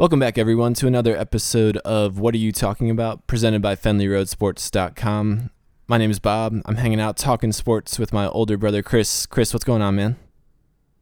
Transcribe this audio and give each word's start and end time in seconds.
Welcome 0.00 0.20
back, 0.20 0.38
everyone, 0.38 0.72
to 0.76 0.86
another 0.86 1.14
episode 1.14 1.76
of 1.76 2.18
What 2.18 2.32
Are 2.32 2.38
You 2.38 2.52
Talking 2.52 2.88
About, 2.88 3.26
presented 3.26 3.60
by 3.60 3.76
FenleyRoadSports.com. 3.76 5.50
My 5.88 5.98
name 5.98 6.10
is 6.10 6.18
Bob. 6.18 6.62
I'm 6.64 6.76
hanging 6.76 7.02
out 7.02 7.18
talking 7.18 7.52
sports 7.52 7.98
with 7.98 8.10
my 8.10 8.26
older 8.26 8.56
brother, 8.56 8.82
Chris. 8.82 9.26
Chris, 9.26 9.52
what's 9.52 9.62
going 9.62 9.82
on, 9.82 9.96
man? 9.96 10.16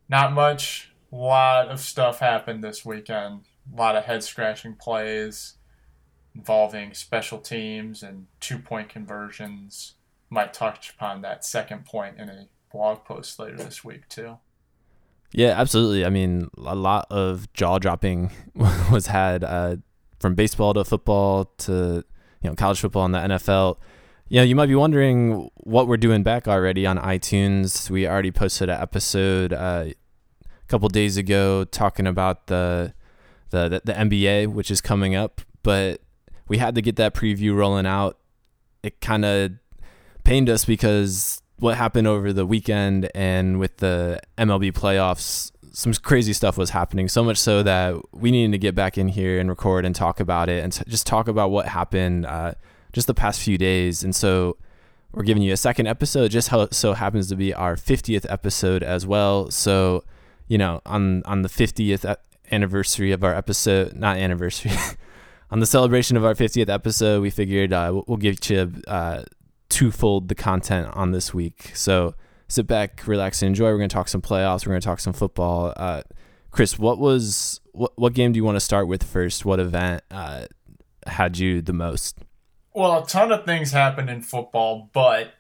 Not 0.09 0.33
much. 0.33 0.91
A 1.13 1.15
lot 1.15 1.69
of 1.69 1.79
stuff 1.79 2.19
happened 2.19 2.65
this 2.65 2.85
weekend. 2.85 3.43
A 3.73 3.77
lot 3.77 3.95
of 3.95 4.03
head 4.03 4.25
scratching 4.25 4.75
plays 4.75 5.55
involving 6.35 6.93
special 6.93 7.39
teams 7.39 8.03
and 8.03 8.27
two 8.41 8.59
point 8.59 8.89
conversions. 8.89 9.95
Might 10.29 10.53
touch 10.53 10.91
upon 10.91 11.23
that 11.23 11.45
second 11.45 11.85
point 11.85 12.19
in 12.19 12.29
a 12.29 12.49
blog 12.73 13.05
post 13.05 13.39
later 13.39 13.59
this 13.59 13.85
week, 13.85 14.09
too. 14.09 14.39
Yeah, 15.33 15.55
absolutely. 15.57 16.05
I 16.05 16.11
mean, 16.11 16.49
a 16.57 16.75
lot 16.75 17.07
of 17.11 17.53
jaw 17.53 17.79
dropping 17.79 18.31
was 18.91 19.07
had 19.09 19.45
uh, 19.45 19.77
from 20.21 20.35
baseball 20.35 20.75
to 20.75 20.85
football 20.85 21.47
to 21.59 22.05
you 22.43 22.51
know 22.51 22.55
college 22.55 22.81
football 22.81 23.05
and 23.05 23.15
the 23.15 23.19
NFL. 23.19 23.77
You 24.29 24.41
know, 24.41 24.45
you 24.45 24.55
might 24.55 24.67
be 24.67 24.75
wondering 24.75 25.51
what 25.57 25.89
we're 25.89 25.97
doing 25.97 26.23
back 26.23 26.47
already 26.49 26.87
on 26.87 26.99
iTunes. 26.99 27.89
We 27.91 28.07
already 28.07 28.31
posted 28.31 28.69
an 28.69 28.81
episode 28.81 29.53
uh, 29.53 29.87
a 29.87 29.95
couple 30.69 30.89
days 30.89 31.17
ago 31.17 31.65
talking 31.65 32.07
about 32.07 32.47
the, 32.47 32.95
the 33.51 33.69
the 33.69 33.83
the 33.85 33.93
NBA, 33.93 34.49
which 34.49 34.71
is 34.71 34.81
coming 34.81 35.15
up, 35.15 35.41
but 35.63 36.01
we 36.47 36.59
had 36.59 36.75
to 36.75 36.83
get 36.83 36.97
that 36.97 37.15
preview 37.15 37.55
rolling 37.55 37.87
out. 37.87 38.19
It 38.83 39.01
kind 39.01 39.25
of 39.25 39.53
pained 40.25 40.49
us 40.49 40.65
because 40.65 41.43
what 41.59 41.77
happened 41.77 42.07
over 42.07 42.33
the 42.33 42.47
weekend 42.47 43.11
and 43.15 43.59
with 43.59 43.79
the 43.79 44.21
MLB 44.37 44.73
playoffs, 44.73 45.51
some 45.73 45.93
crazy 45.95 46.33
stuff 46.33 46.57
was 46.57 46.71
happening. 46.71 47.09
So 47.09 47.25
much 47.25 47.39
so 47.39 47.63
that 47.63 47.97
we 48.13 48.31
needed 48.31 48.53
to 48.53 48.59
get 48.59 48.75
back 48.75 48.99
in 48.99 49.09
here 49.09 49.39
and 49.39 49.49
record 49.49 49.85
and 49.85 49.95
talk 49.95 50.21
about 50.21 50.49
it 50.49 50.63
and 50.63 50.73
t- 50.73 50.85
just 50.89 51.07
talk 51.07 51.29
about 51.29 51.51
what 51.51 51.67
happened 51.67 52.27
uh, 52.27 52.55
just 52.93 53.07
the 53.07 53.15
past 53.15 53.41
few 53.41 53.59
days. 53.59 54.03
And 54.03 54.15
so 54.15 54.57
we're 55.13 55.25
giving 55.25 55.43
you 55.43 55.53
a 55.53 55.57
second 55.57 55.87
episode, 55.87 56.31
just 56.31 56.49
how 56.49 56.69
so 56.71 56.95
happens 56.95 57.29
to 57.29 57.37
be 57.37 57.55
our 57.55 57.77
50th 57.77 58.27
episode 58.29 58.83
as 58.83 59.07
well. 59.07 59.51
So, 59.51 60.05
you 60.47 60.59
know, 60.59 60.81
on 60.87 61.23
on 61.25 61.43
the 61.43 61.49
50th 61.49 62.17
anniversary 62.51 63.13
of 63.13 63.25
our 63.25 63.35
episode, 63.35 63.95
not 63.95 64.17
anniversary. 64.17 64.73
on 65.51 65.61
the 65.61 65.67
celebration 65.67 66.17
of 66.17 66.25
our 66.25 66.35
50th 66.35 66.69
episode, 66.69 67.23
we 67.23 67.31
figured 67.31 67.73
uh, 67.73 68.03
we'll 68.07 68.17
give 68.17 68.39
you 68.51 68.73
uh, 68.87 69.23
twofold 69.79 70.27
the 70.27 70.35
content 70.35 70.89
on 70.95 71.13
this 71.13 71.33
week. 71.33 71.71
So 71.75 72.15
sit 72.49 72.67
back, 72.67 73.07
relax, 73.07 73.43
and 73.43 73.49
enjoy. 73.49 73.67
We're 73.67 73.79
going 73.79 73.89
to 73.89 73.95
talk 73.95 74.09
some 74.09 74.21
playoffs. 74.21 74.67
We're 74.67 74.73
going 74.73 74.81
to 74.81 74.85
talk 74.85 74.99
some 74.99 75.13
football. 75.13 75.73
Uh, 75.77 76.03
Chris, 76.51 76.81
what 76.81 76.99
was 76.99 77.61
what 77.71 77.93
what 77.95 78.13
game 78.13 78.33
do 78.33 78.39
you 78.39 78.45
want 78.45 78.57
to 78.57 78.61
start 78.61 78.89
with 78.89 79.05
first? 79.05 79.45
What 79.45 79.61
event 79.61 80.03
uh, 80.11 80.47
had 81.07 81.39
you 81.39 81.63
the 81.63 81.73
most? 81.73 82.19
Well, 82.75 83.05
a 83.05 83.07
ton 83.07 83.31
of 83.31 83.45
things 83.45 83.71
happened 83.71 84.11
in 84.11 84.23
football, 84.23 84.91
but 84.93 85.35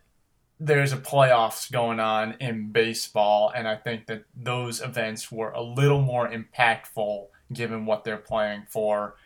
there's 0.60 0.92
a 0.92 0.98
playoffs 0.98 1.70
going 1.70 1.98
on 1.98 2.36
in 2.38 2.70
baseball, 2.70 3.50
and 3.52 3.66
I 3.66 3.74
think 3.74 4.06
that 4.06 4.22
those 4.36 4.80
events 4.80 5.32
were 5.32 5.50
a 5.50 5.62
little 5.62 6.00
more 6.00 6.30
impactful 6.30 7.26
given 7.52 7.86
what 7.86 8.04
they're 8.04 8.16
playing 8.16 8.66
for. 8.68 9.16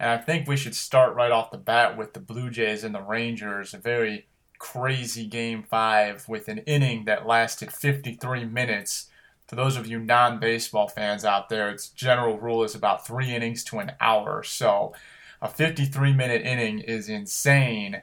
And 0.00 0.10
I 0.10 0.18
think 0.18 0.48
we 0.48 0.56
should 0.56 0.74
start 0.74 1.14
right 1.14 1.30
off 1.30 1.52
the 1.52 1.56
bat 1.56 1.96
with 1.96 2.14
the 2.14 2.20
Blue 2.20 2.50
Jays 2.50 2.82
and 2.82 2.94
the 2.94 3.00
Rangers, 3.02 3.72
a 3.72 3.78
very 3.78 4.26
crazy 4.58 5.26
game 5.26 5.62
five 5.62 6.28
with 6.28 6.48
an 6.48 6.58
inning 6.58 7.04
that 7.04 7.26
lasted 7.26 7.72
53 7.72 8.44
minutes. 8.44 9.08
For 9.46 9.56
those 9.56 9.76
of 9.76 9.86
you 9.86 9.98
non 9.98 10.40
baseball 10.40 10.88
fans 10.88 11.24
out 11.24 11.48
there, 11.48 11.70
its 11.70 11.88
general 11.88 12.38
rule 12.38 12.64
is 12.64 12.74
about 12.74 13.06
three 13.06 13.34
innings 13.34 13.62
to 13.64 13.78
an 13.78 13.92
hour. 14.00 14.42
So 14.42 14.92
a 15.40 15.48
53 15.48 16.12
minute 16.12 16.42
inning 16.42 16.80
is 16.80 17.08
insane. 17.08 18.02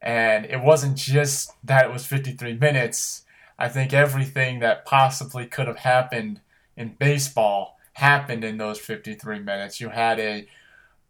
And 0.00 0.46
it 0.46 0.60
wasn't 0.60 0.96
just 0.96 1.52
that 1.64 1.86
it 1.86 1.92
was 1.92 2.04
53 2.04 2.54
minutes. 2.54 3.24
I 3.58 3.68
think 3.68 3.92
everything 3.92 4.58
that 4.60 4.84
possibly 4.84 5.46
could 5.46 5.68
have 5.68 5.78
happened 5.78 6.40
in 6.76 6.96
baseball 6.98 7.78
happened 7.94 8.42
in 8.42 8.56
those 8.56 8.78
53 8.78 9.38
minutes. 9.38 9.80
You 9.80 9.90
had 9.90 10.18
a 10.18 10.46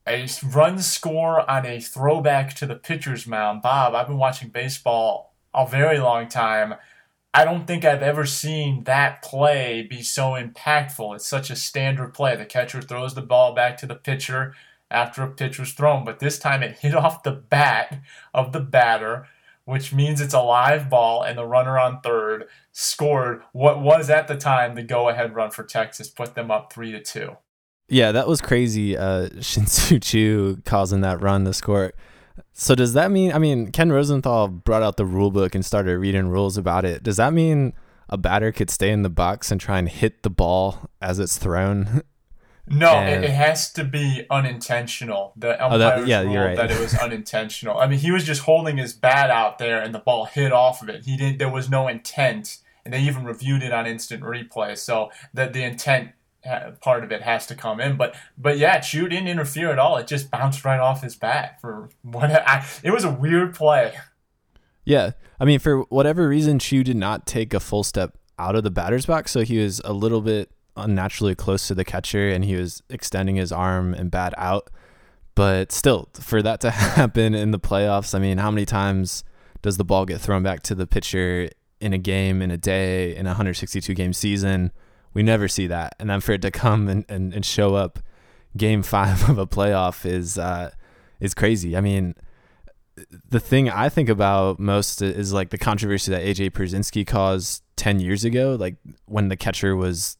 a 0.06 0.26
run 0.44 0.80
score 0.80 1.48
on 1.48 1.64
a 1.64 1.80
throwback 1.80 2.54
to 2.54 2.66
the 2.66 2.74
pitcher's 2.74 3.26
mound. 3.26 3.62
Bob, 3.62 3.94
I've 3.94 4.08
been 4.08 4.18
watching 4.18 4.48
baseball 4.48 5.34
a 5.54 5.66
very 5.66 5.98
long 5.98 6.28
time. 6.28 6.74
I 7.34 7.44
don't 7.44 7.66
think 7.66 7.84
I've 7.84 8.02
ever 8.02 8.26
seen 8.26 8.84
that 8.84 9.22
play 9.22 9.86
be 9.88 10.02
so 10.02 10.32
impactful. 10.32 11.14
It's 11.16 11.26
such 11.26 11.50
a 11.50 11.56
standard 11.56 12.12
play. 12.12 12.36
The 12.36 12.44
catcher 12.44 12.82
throws 12.82 13.14
the 13.14 13.22
ball 13.22 13.54
back 13.54 13.78
to 13.78 13.86
the 13.86 13.94
pitcher 13.94 14.54
after 14.90 15.22
a 15.22 15.30
pitch 15.30 15.58
was 15.58 15.72
thrown, 15.72 16.04
but 16.04 16.18
this 16.18 16.38
time 16.38 16.62
it 16.62 16.78
hit 16.80 16.94
off 16.96 17.22
the 17.22 17.32
bat 17.32 18.02
of 18.34 18.52
the 18.52 18.60
batter, 18.60 19.26
which 19.64 19.92
means 19.94 20.20
it's 20.20 20.34
a 20.34 20.42
live 20.42 20.90
ball, 20.90 21.22
and 21.22 21.38
the 21.38 21.46
runner 21.46 21.78
on 21.78 22.00
third 22.00 22.48
scored 22.72 23.42
what 23.52 23.80
was 23.80 24.10
at 24.10 24.28
the 24.28 24.36
time 24.36 24.74
the 24.74 24.82
go 24.82 25.08
ahead 25.08 25.34
run 25.34 25.50
for 25.50 25.64
Texas, 25.64 26.08
put 26.08 26.34
them 26.34 26.50
up 26.50 26.72
3 26.72 26.92
to 26.92 27.00
2. 27.00 27.36
Yeah, 27.92 28.12
that 28.12 28.26
was 28.26 28.40
crazy. 28.40 28.96
Uh, 28.96 29.28
Shin-Soo 29.40 30.00
Choo 30.00 30.62
causing 30.64 31.02
that 31.02 31.20
run 31.20 31.44
to 31.44 31.52
score. 31.52 31.92
So 32.54 32.74
does 32.74 32.94
that 32.94 33.10
mean? 33.10 33.32
I 33.32 33.38
mean, 33.38 33.70
Ken 33.70 33.92
Rosenthal 33.92 34.48
brought 34.48 34.82
out 34.82 34.96
the 34.96 35.04
rule 35.04 35.30
book 35.30 35.54
and 35.54 35.64
started 35.64 35.98
reading 35.98 36.28
rules 36.28 36.56
about 36.56 36.86
it. 36.86 37.02
Does 37.02 37.18
that 37.18 37.34
mean 37.34 37.74
a 38.08 38.16
batter 38.16 38.50
could 38.50 38.70
stay 38.70 38.90
in 38.90 39.02
the 39.02 39.10
box 39.10 39.50
and 39.50 39.60
try 39.60 39.78
and 39.78 39.88
hit 39.88 40.22
the 40.22 40.30
ball 40.30 40.90
as 41.00 41.18
it's 41.18 41.38
thrown? 41.38 42.02
No, 42.64 42.90
and, 42.90 43.24
it, 43.24 43.28
it, 43.28 43.34
has 43.34 43.72
to 43.72 43.82
be 43.82 44.24
unintentional. 44.30 45.32
The 45.36 45.60
umpires 45.62 45.72
oh, 45.74 45.78
that, 45.78 46.06
yeah, 46.06 46.20
ruled 46.20 46.36
right. 46.36 46.56
that 46.56 46.70
it 46.70 46.78
was 46.78 46.94
unintentional. 47.02 47.76
I 47.76 47.88
mean, 47.88 47.98
he 47.98 48.12
was 48.12 48.22
just 48.22 48.42
holding 48.42 48.76
his 48.76 48.92
bat 48.92 49.30
out 49.30 49.58
there, 49.58 49.82
and 49.82 49.92
the 49.92 49.98
ball 49.98 50.26
hit 50.26 50.52
off 50.52 50.80
of 50.80 50.88
it. 50.88 51.04
He 51.04 51.16
didn't. 51.16 51.38
There 51.38 51.50
was 51.50 51.68
no 51.68 51.88
intent, 51.88 52.58
and 52.84 52.94
they 52.94 53.00
even 53.00 53.24
reviewed 53.24 53.64
it 53.64 53.72
on 53.72 53.86
instant 53.88 54.22
replay. 54.22 54.78
So 54.78 55.10
that 55.34 55.54
the 55.54 55.64
intent 55.64 56.12
part 56.80 57.04
of 57.04 57.12
it 57.12 57.22
has 57.22 57.46
to 57.46 57.54
come 57.54 57.80
in. 57.80 57.96
But 57.96 58.14
but 58.36 58.58
yeah, 58.58 58.80
Choo 58.80 59.08
didn't 59.08 59.28
interfere 59.28 59.70
at 59.70 59.78
all. 59.78 59.96
It 59.96 60.06
just 60.06 60.30
bounced 60.30 60.64
right 60.64 60.80
off 60.80 61.02
his 61.02 61.16
bat 61.16 61.60
for 61.60 61.88
what 62.02 62.30
I, 62.48 62.66
it 62.82 62.90
was 62.90 63.04
a 63.04 63.10
weird 63.10 63.54
play. 63.54 63.94
Yeah, 64.84 65.12
I 65.38 65.44
mean 65.44 65.58
for 65.58 65.82
whatever 65.82 66.28
reason, 66.28 66.58
Choo 66.58 66.82
did 66.82 66.96
not 66.96 67.26
take 67.26 67.54
a 67.54 67.60
full 67.60 67.84
step 67.84 68.18
out 68.38 68.56
of 68.56 68.64
the 68.64 68.70
batter's 68.70 69.06
box, 69.06 69.30
so 69.30 69.42
he 69.42 69.58
was 69.58 69.80
a 69.84 69.92
little 69.92 70.20
bit 70.20 70.50
unnaturally 70.76 71.34
close 71.34 71.68
to 71.68 71.74
the 71.74 71.84
catcher, 71.84 72.28
and 72.28 72.44
he 72.44 72.56
was 72.56 72.82
extending 72.88 73.36
his 73.36 73.52
arm 73.52 73.94
and 73.94 74.10
bat 74.10 74.34
out. 74.36 74.70
But 75.34 75.72
still, 75.72 76.08
for 76.14 76.42
that 76.42 76.60
to 76.60 76.70
happen 76.72 77.34
in 77.34 77.50
the 77.50 77.60
playoffs, 77.60 78.14
I 78.14 78.18
mean, 78.18 78.38
how 78.38 78.50
many 78.50 78.66
times 78.66 79.24
does 79.62 79.76
the 79.76 79.84
ball 79.84 80.04
get 80.04 80.20
thrown 80.20 80.42
back 80.42 80.62
to 80.64 80.74
the 80.74 80.86
pitcher 80.86 81.50
in 81.80 81.92
a 81.92 81.98
game, 81.98 82.42
in 82.42 82.50
a 82.50 82.56
day, 82.56 83.14
in 83.14 83.26
a 83.26 83.30
162 83.30 83.94
game 83.94 84.12
season? 84.12 84.72
We 85.14 85.22
never 85.22 85.48
see 85.48 85.66
that. 85.66 85.94
And 85.98 86.10
then 86.10 86.20
for 86.20 86.32
it 86.32 86.42
to 86.42 86.50
come 86.50 86.88
and, 86.88 87.04
and, 87.08 87.34
and 87.34 87.44
show 87.44 87.74
up 87.74 87.98
game 88.56 88.82
five 88.82 89.28
of 89.28 89.38
a 89.38 89.46
playoff 89.46 90.04
is 90.06 90.38
uh, 90.38 90.70
is 91.20 91.34
crazy. 91.34 91.76
I 91.76 91.80
mean, 91.80 92.14
the 93.28 93.40
thing 93.40 93.70
I 93.70 93.88
think 93.88 94.08
about 94.08 94.58
most 94.58 95.02
is 95.02 95.32
like 95.32 95.50
the 95.50 95.58
controversy 95.58 96.10
that 96.10 96.22
AJ 96.22 96.50
Pierzynski 96.50 97.06
caused 97.06 97.62
ten 97.76 98.00
years 98.00 98.24
ago, 98.24 98.56
like 98.58 98.76
when 99.06 99.28
the 99.28 99.36
catcher 99.36 99.74
was 99.76 100.16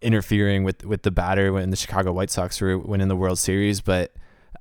interfering 0.00 0.62
with 0.64 0.84
with 0.84 1.02
the 1.02 1.10
batter 1.10 1.52
when 1.52 1.70
the 1.70 1.76
Chicago 1.76 2.12
White 2.12 2.30
Sox 2.30 2.60
were 2.60 2.78
winning 2.78 3.08
the 3.08 3.16
World 3.16 3.38
Series, 3.38 3.80
but 3.80 4.14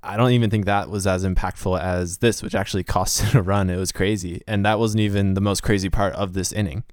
I 0.03 0.17
don't 0.17 0.31
even 0.31 0.49
think 0.49 0.65
that 0.65 0.89
was 0.89 1.07
as 1.07 1.25
impactful 1.25 1.79
as 1.79 2.19
this, 2.19 2.41
which 2.41 2.55
actually 2.55 2.83
cost 2.95 3.23
it 3.23 3.35
a 3.35 3.41
run. 3.41 3.69
It 3.69 3.77
was 3.77 3.91
crazy, 3.91 4.41
and 4.47 4.65
that 4.65 4.79
wasn't 4.79 5.01
even 5.01 5.33
the 5.33 5.41
most 5.41 5.61
crazy 5.63 5.89
part 5.89 6.13
of 6.13 6.33
this 6.33 6.51
inning. 6.51 6.83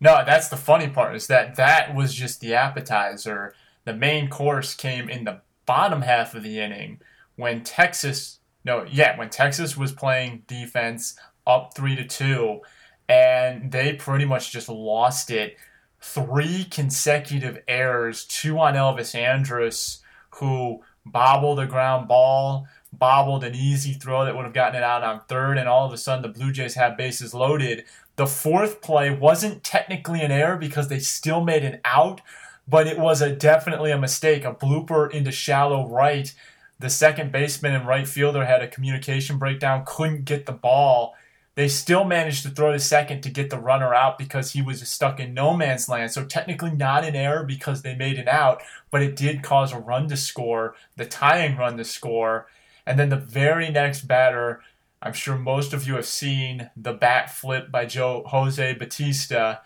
No, 0.00 0.22
that's 0.24 0.48
the 0.48 0.56
funny 0.56 0.88
part 0.88 1.14
is 1.14 1.26
that 1.26 1.56
that 1.56 1.94
was 1.94 2.14
just 2.14 2.40
the 2.40 2.54
appetizer. 2.54 3.54
The 3.84 3.94
main 3.94 4.28
course 4.28 4.74
came 4.74 5.08
in 5.08 5.24
the 5.24 5.42
bottom 5.66 6.02
half 6.02 6.34
of 6.34 6.42
the 6.42 6.58
inning 6.58 7.00
when 7.36 7.62
Texas 7.62 8.38
no, 8.64 8.84
yeah, 8.90 9.16
when 9.18 9.30
Texas 9.30 9.76
was 9.76 9.92
playing 9.92 10.42
defense 10.46 11.18
up 11.46 11.74
3 11.74 11.96
to 11.96 12.04
2 12.04 12.60
and 13.08 13.72
they 13.72 13.94
pretty 13.94 14.26
much 14.26 14.52
just 14.52 14.68
lost 14.68 15.30
it. 15.30 15.56
Three 16.00 16.64
consecutive 16.64 17.62
errors, 17.66 18.24
two 18.24 18.58
on 18.58 18.74
Elvis 18.74 19.14
Andrus 19.14 20.02
who 20.30 20.80
bobbled 21.04 21.58
a 21.58 21.66
ground 21.66 22.08
ball, 22.08 22.66
bobbled 22.92 23.44
an 23.44 23.54
easy 23.54 23.92
throw 23.92 24.24
that 24.24 24.36
would 24.36 24.44
have 24.44 24.54
gotten 24.54 24.76
it 24.76 24.84
out 24.84 25.02
on 25.02 25.20
third, 25.28 25.58
and 25.58 25.68
all 25.68 25.86
of 25.86 25.92
a 25.92 25.98
sudden 25.98 26.22
the 26.22 26.28
Blue 26.28 26.52
Jays 26.52 26.74
have 26.74 26.96
bases 26.96 27.34
loaded. 27.34 27.84
The 28.20 28.26
fourth 28.26 28.82
play 28.82 29.08
wasn't 29.08 29.64
technically 29.64 30.20
an 30.20 30.30
error 30.30 30.58
because 30.58 30.88
they 30.88 30.98
still 30.98 31.42
made 31.42 31.64
an 31.64 31.80
out, 31.86 32.20
but 32.68 32.86
it 32.86 32.98
was 32.98 33.22
a 33.22 33.34
definitely 33.34 33.92
a 33.92 33.98
mistake, 33.98 34.44
a 34.44 34.52
blooper 34.52 35.10
into 35.10 35.32
shallow 35.32 35.88
right. 35.88 36.30
The 36.78 36.90
second 36.90 37.32
baseman 37.32 37.74
and 37.74 37.88
right 37.88 38.06
fielder 38.06 38.44
had 38.44 38.60
a 38.60 38.68
communication 38.68 39.38
breakdown, 39.38 39.84
couldn't 39.86 40.26
get 40.26 40.44
the 40.44 40.52
ball. 40.52 41.14
They 41.54 41.66
still 41.66 42.04
managed 42.04 42.42
to 42.42 42.50
throw 42.50 42.72
the 42.72 42.78
second 42.78 43.22
to 43.22 43.30
get 43.30 43.48
the 43.48 43.58
runner 43.58 43.94
out 43.94 44.18
because 44.18 44.52
he 44.52 44.60
was 44.60 44.86
stuck 44.86 45.18
in 45.18 45.32
no 45.32 45.56
man's 45.56 45.88
land. 45.88 46.10
So 46.10 46.22
technically 46.26 46.72
not 46.72 47.06
an 47.06 47.16
error 47.16 47.42
because 47.42 47.80
they 47.80 47.94
made 47.94 48.18
it 48.18 48.28
out, 48.28 48.60
but 48.90 49.00
it 49.00 49.16
did 49.16 49.42
cause 49.42 49.72
a 49.72 49.78
run 49.78 50.08
to 50.08 50.16
score, 50.18 50.74
the 50.94 51.06
tying 51.06 51.56
run 51.56 51.78
to 51.78 51.84
score. 51.84 52.48
And 52.84 52.98
then 52.98 53.08
the 53.08 53.16
very 53.16 53.70
next 53.70 54.02
batter, 54.02 54.60
I'm 55.02 55.12
sure 55.12 55.36
most 55.36 55.72
of 55.72 55.86
you 55.86 55.94
have 55.94 56.06
seen 56.06 56.70
the 56.76 56.92
bat 56.92 57.30
flip 57.30 57.70
by 57.70 57.86
Joe 57.86 58.22
Jose 58.26 58.74
Bautista. 58.74 59.62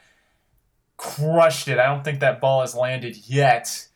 Crushed 0.97 1.69
it. 1.69 1.79
I 1.79 1.87
don't 1.87 2.05
think 2.05 2.21
that 2.21 2.41
ball 2.41 2.61
has 2.61 2.75
landed 2.75 3.17
yet. 3.29 3.89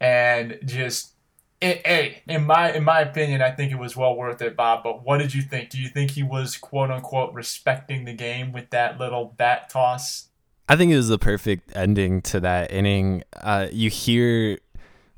And 0.00 0.58
just 0.64 1.12
it, 1.60 1.86
hey, 1.86 2.22
in 2.26 2.44
my 2.46 2.72
in 2.72 2.84
my 2.84 3.00
opinion, 3.00 3.42
I 3.42 3.50
think 3.50 3.70
it 3.70 3.78
was 3.78 3.96
well 3.96 4.16
worth 4.16 4.40
it, 4.42 4.56
Bob. 4.56 4.82
But 4.82 5.04
what 5.04 5.18
did 5.18 5.34
you 5.34 5.42
think? 5.42 5.70
Do 5.70 5.78
you 5.78 5.88
think 5.88 6.12
he 6.12 6.22
was 6.22 6.56
quote 6.56 6.90
unquote 6.90 7.34
respecting 7.34 8.04
the 8.04 8.14
game 8.14 8.52
with 8.52 8.70
that 8.70 8.98
little 8.98 9.34
bat 9.36 9.68
toss? 9.68 10.28
I 10.68 10.76
think 10.76 10.92
it 10.92 10.96
was 10.96 11.08
the 11.08 11.18
perfect 11.18 11.76
ending 11.76 12.22
to 12.22 12.40
that 12.40 12.72
inning. 12.72 13.24
Uh, 13.36 13.66
you 13.70 13.90
hear 13.90 14.58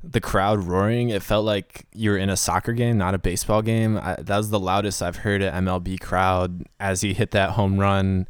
the 0.03 0.21
crowd 0.21 0.63
roaring. 0.63 1.09
It 1.09 1.23
felt 1.23 1.45
like 1.45 1.87
you 1.93 2.11
were 2.11 2.17
in 2.17 2.29
a 2.29 2.37
soccer 2.37 2.73
game, 2.73 2.97
not 2.97 3.15
a 3.15 3.17
baseball 3.17 3.61
game. 3.61 3.97
I, 3.97 4.15
that 4.19 4.37
was 4.37 4.49
the 4.49 4.59
loudest 4.59 5.01
I've 5.01 5.17
heard 5.17 5.41
an 5.41 5.65
MLB 5.65 5.99
crowd 5.99 6.65
as 6.79 7.01
he 7.01 7.13
hit 7.13 7.31
that 7.31 7.51
home 7.51 7.79
run. 7.79 8.27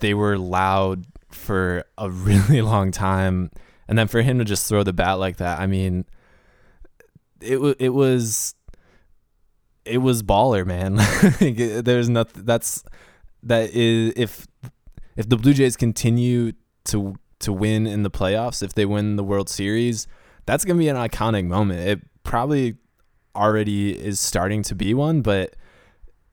They 0.00 0.14
were 0.14 0.38
loud 0.38 1.04
for 1.30 1.84
a 1.98 2.08
really 2.10 2.62
long 2.62 2.92
time, 2.92 3.50
and 3.88 3.98
then 3.98 4.06
for 4.06 4.22
him 4.22 4.38
to 4.38 4.44
just 4.44 4.68
throw 4.68 4.82
the 4.82 4.92
bat 4.92 5.18
like 5.18 5.38
that, 5.38 5.58
I 5.58 5.66
mean 5.66 6.04
it 7.40 7.60
was 7.60 7.74
it 7.78 7.90
was 7.90 8.54
it 9.84 9.98
was 9.98 10.22
baller, 10.22 10.66
man. 10.66 10.96
There's 11.84 12.08
nothing 12.08 12.44
that's 12.44 12.84
that 13.42 13.70
is 13.70 14.12
if 14.16 14.46
if 15.16 15.28
the 15.28 15.36
Blue 15.36 15.54
Jays 15.54 15.76
continue 15.76 16.52
to 16.84 17.16
to 17.40 17.52
win 17.52 17.86
in 17.86 18.02
the 18.02 18.10
playoffs, 18.10 18.62
if 18.62 18.74
they 18.74 18.84
win 18.84 19.16
the 19.16 19.24
World 19.24 19.48
Series, 19.48 20.06
that's 20.50 20.64
gonna 20.64 20.78
be 20.78 20.88
an 20.88 20.96
iconic 20.96 21.46
moment. 21.46 21.80
It 21.80 22.00
probably 22.24 22.76
already 23.36 23.92
is 23.92 24.18
starting 24.18 24.62
to 24.64 24.74
be 24.74 24.94
one, 24.94 25.22
but 25.22 25.54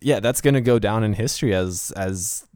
yeah, 0.01 0.19
that's 0.19 0.41
gonna 0.41 0.61
go 0.61 0.79
down 0.79 1.03
in 1.03 1.13
history 1.13 1.53
as 1.53 1.91
as 1.95 2.47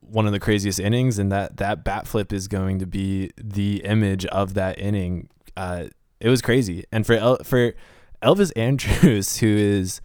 one 0.00 0.26
of 0.26 0.32
the 0.32 0.40
craziest 0.40 0.80
innings, 0.80 1.18
and 1.18 1.30
that 1.30 1.58
that 1.58 1.84
bat 1.84 2.08
flip 2.08 2.32
is 2.32 2.48
going 2.48 2.80
to 2.80 2.86
be 2.86 3.30
the 3.36 3.76
image 3.84 4.26
of 4.26 4.54
that 4.54 4.78
inning. 4.80 5.28
Uh, 5.56 5.84
it 6.18 6.28
was 6.28 6.42
crazy. 6.42 6.84
And 6.90 7.06
for 7.06 7.12
El- 7.12 7.44
for 7.44 7.74
Elvis 8.20 8.50
Andrus, 8.56 9.36
who 9.38 9.46
is 9.46 10.00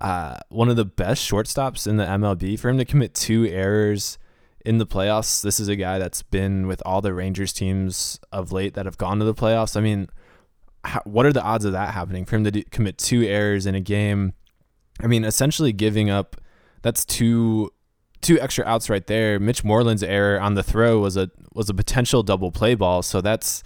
uh, 0.00 0.38
one 0.48 0.70
of 0.70 0.76
the 0.76 0.86
best 0.86 1.28
shortstops 1.30 1.86
in 1.86 1.98
the 1.98 2.06
MLB, 2.06 2.58
for 2.58 2.70
him 2.70 2.78
to 2.78 2.86
commit 2.86 3.12
two 3.12 3.44
errors 3.46 4.16
in 4.64 4.78
the 4.78 4.86
playoffs, 4.86 5.42
this 5.42 5.60
is 5.60 5.68
a 5.68 5.76
guy 5.76 5.98
that's 5.98 6.22
been 6.22 6.66
with 6.66 6.82
all 6.86 7.02
the 7.02 7.12
Rangers 7.12 7.52
teams 7.52 8.18
of 8.32 8.52
late 8.52 8.72
that 8.72 8.86
have 8.86 8.96
gone 8.96 9.18
to 9.18 9.24
the 9.26 9.34
playoffs. 9.34 9.76
I 9.76 9.80
mean, 9.80 10.08
how, 10.84 11.00
what 11.04 11.26
are 11.26 11.32
the 11.32 11.42
odds 11.42 11.64
of 11.64 11.72
that 11.72 11.94
happening? 11.94 12.24
For 12.24 12.36
him 12.36 12.44
to 12.44 12.50
do, 12.50 12.62
commit 12.70 12.98
two 12.98 13.22
errors 13.22 13.66
in 13.66 13.74
a 13.74 13.80
game, 13.80 14.32
I 15.00 15.06
mean, 15.06 15.24
essentially 15.24 15.72
giving 15.72 16.10
up. 16.10 16.36
That's 16.82 17.04
two 17.04 17.70
two 18.22 18.40
extra 18.40 18.64
outs 18.64 18.90
right 18.90 19.06
there. 19.06 19.38
Mitch 19.40 19.64
Moreland's 19.64 20.02
error 20.02 20.40
on 20.40 20.54
the 20.54 20.62
throw 20.62 20.98
was 20.98 21.16
a 21.16 21.30
was 21.52 21.68
a 21.68 21.74
potential 21.74 22.22
double 22.22 22.50
play 22.50 22.74
ball. 22.74 23.02
So 23.02 23.20
that's 23.20 23.62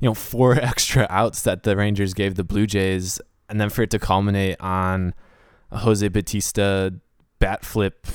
you 0.00 0.08
know, 0.08 0.14
four 0.14 0.54
extra 0.60 1.06
outs 1.10 1.42
that 1.42 1.62
the 1.62 1.76
Rangers 1.76 2.14
gave 2.14 2.34
the 2.34 2.44
Blue 2.44 2.66
Jays, 2.66 3.20
and 3.48 3.60
then 3.60 3.70
for 3.70 3.82
it 3.82 3.90
to 3.90 3.98
culminate 3.98 4.60
on 4.60 5.14
Jose 5.72 6.06
Bautista 6.08 6.94
bat 7.38 7.64
flip 7.64 8.06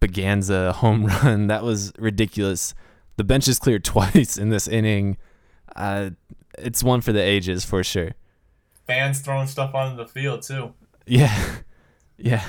Baganza 0.00 0.72
home 0.72 1.06
run, 1.22 1.46
that 1.48 1.62
was 1.62 1.92
ridiculous. 1.98 2.74
The 3.16 3.24
bench 3.24 3.48
is 3.48 3.58
cleared 3.58 3.84
twice 3.84 4.36
in 4.36 4.50
this 4.50 4.66
inning. 4.66 5.16
Uh, 5.76 6.10
it's 6.58 6.82
one 6.82 7.00
for 7.00 7.12
the 7.12 7.22
ages 7.22 7.64
for 7.64 7.82
sure. 7.84 8.12
Fans 8.86 9.20
throwing 9.20 9.46
stuff 9.46 9.74
onto 9.74 9.96
the 9.96 10.06
field 10.06 10.42
too. 10.42 10.74
Yeah, 11.06 11.56
yeah. 12.16 12.44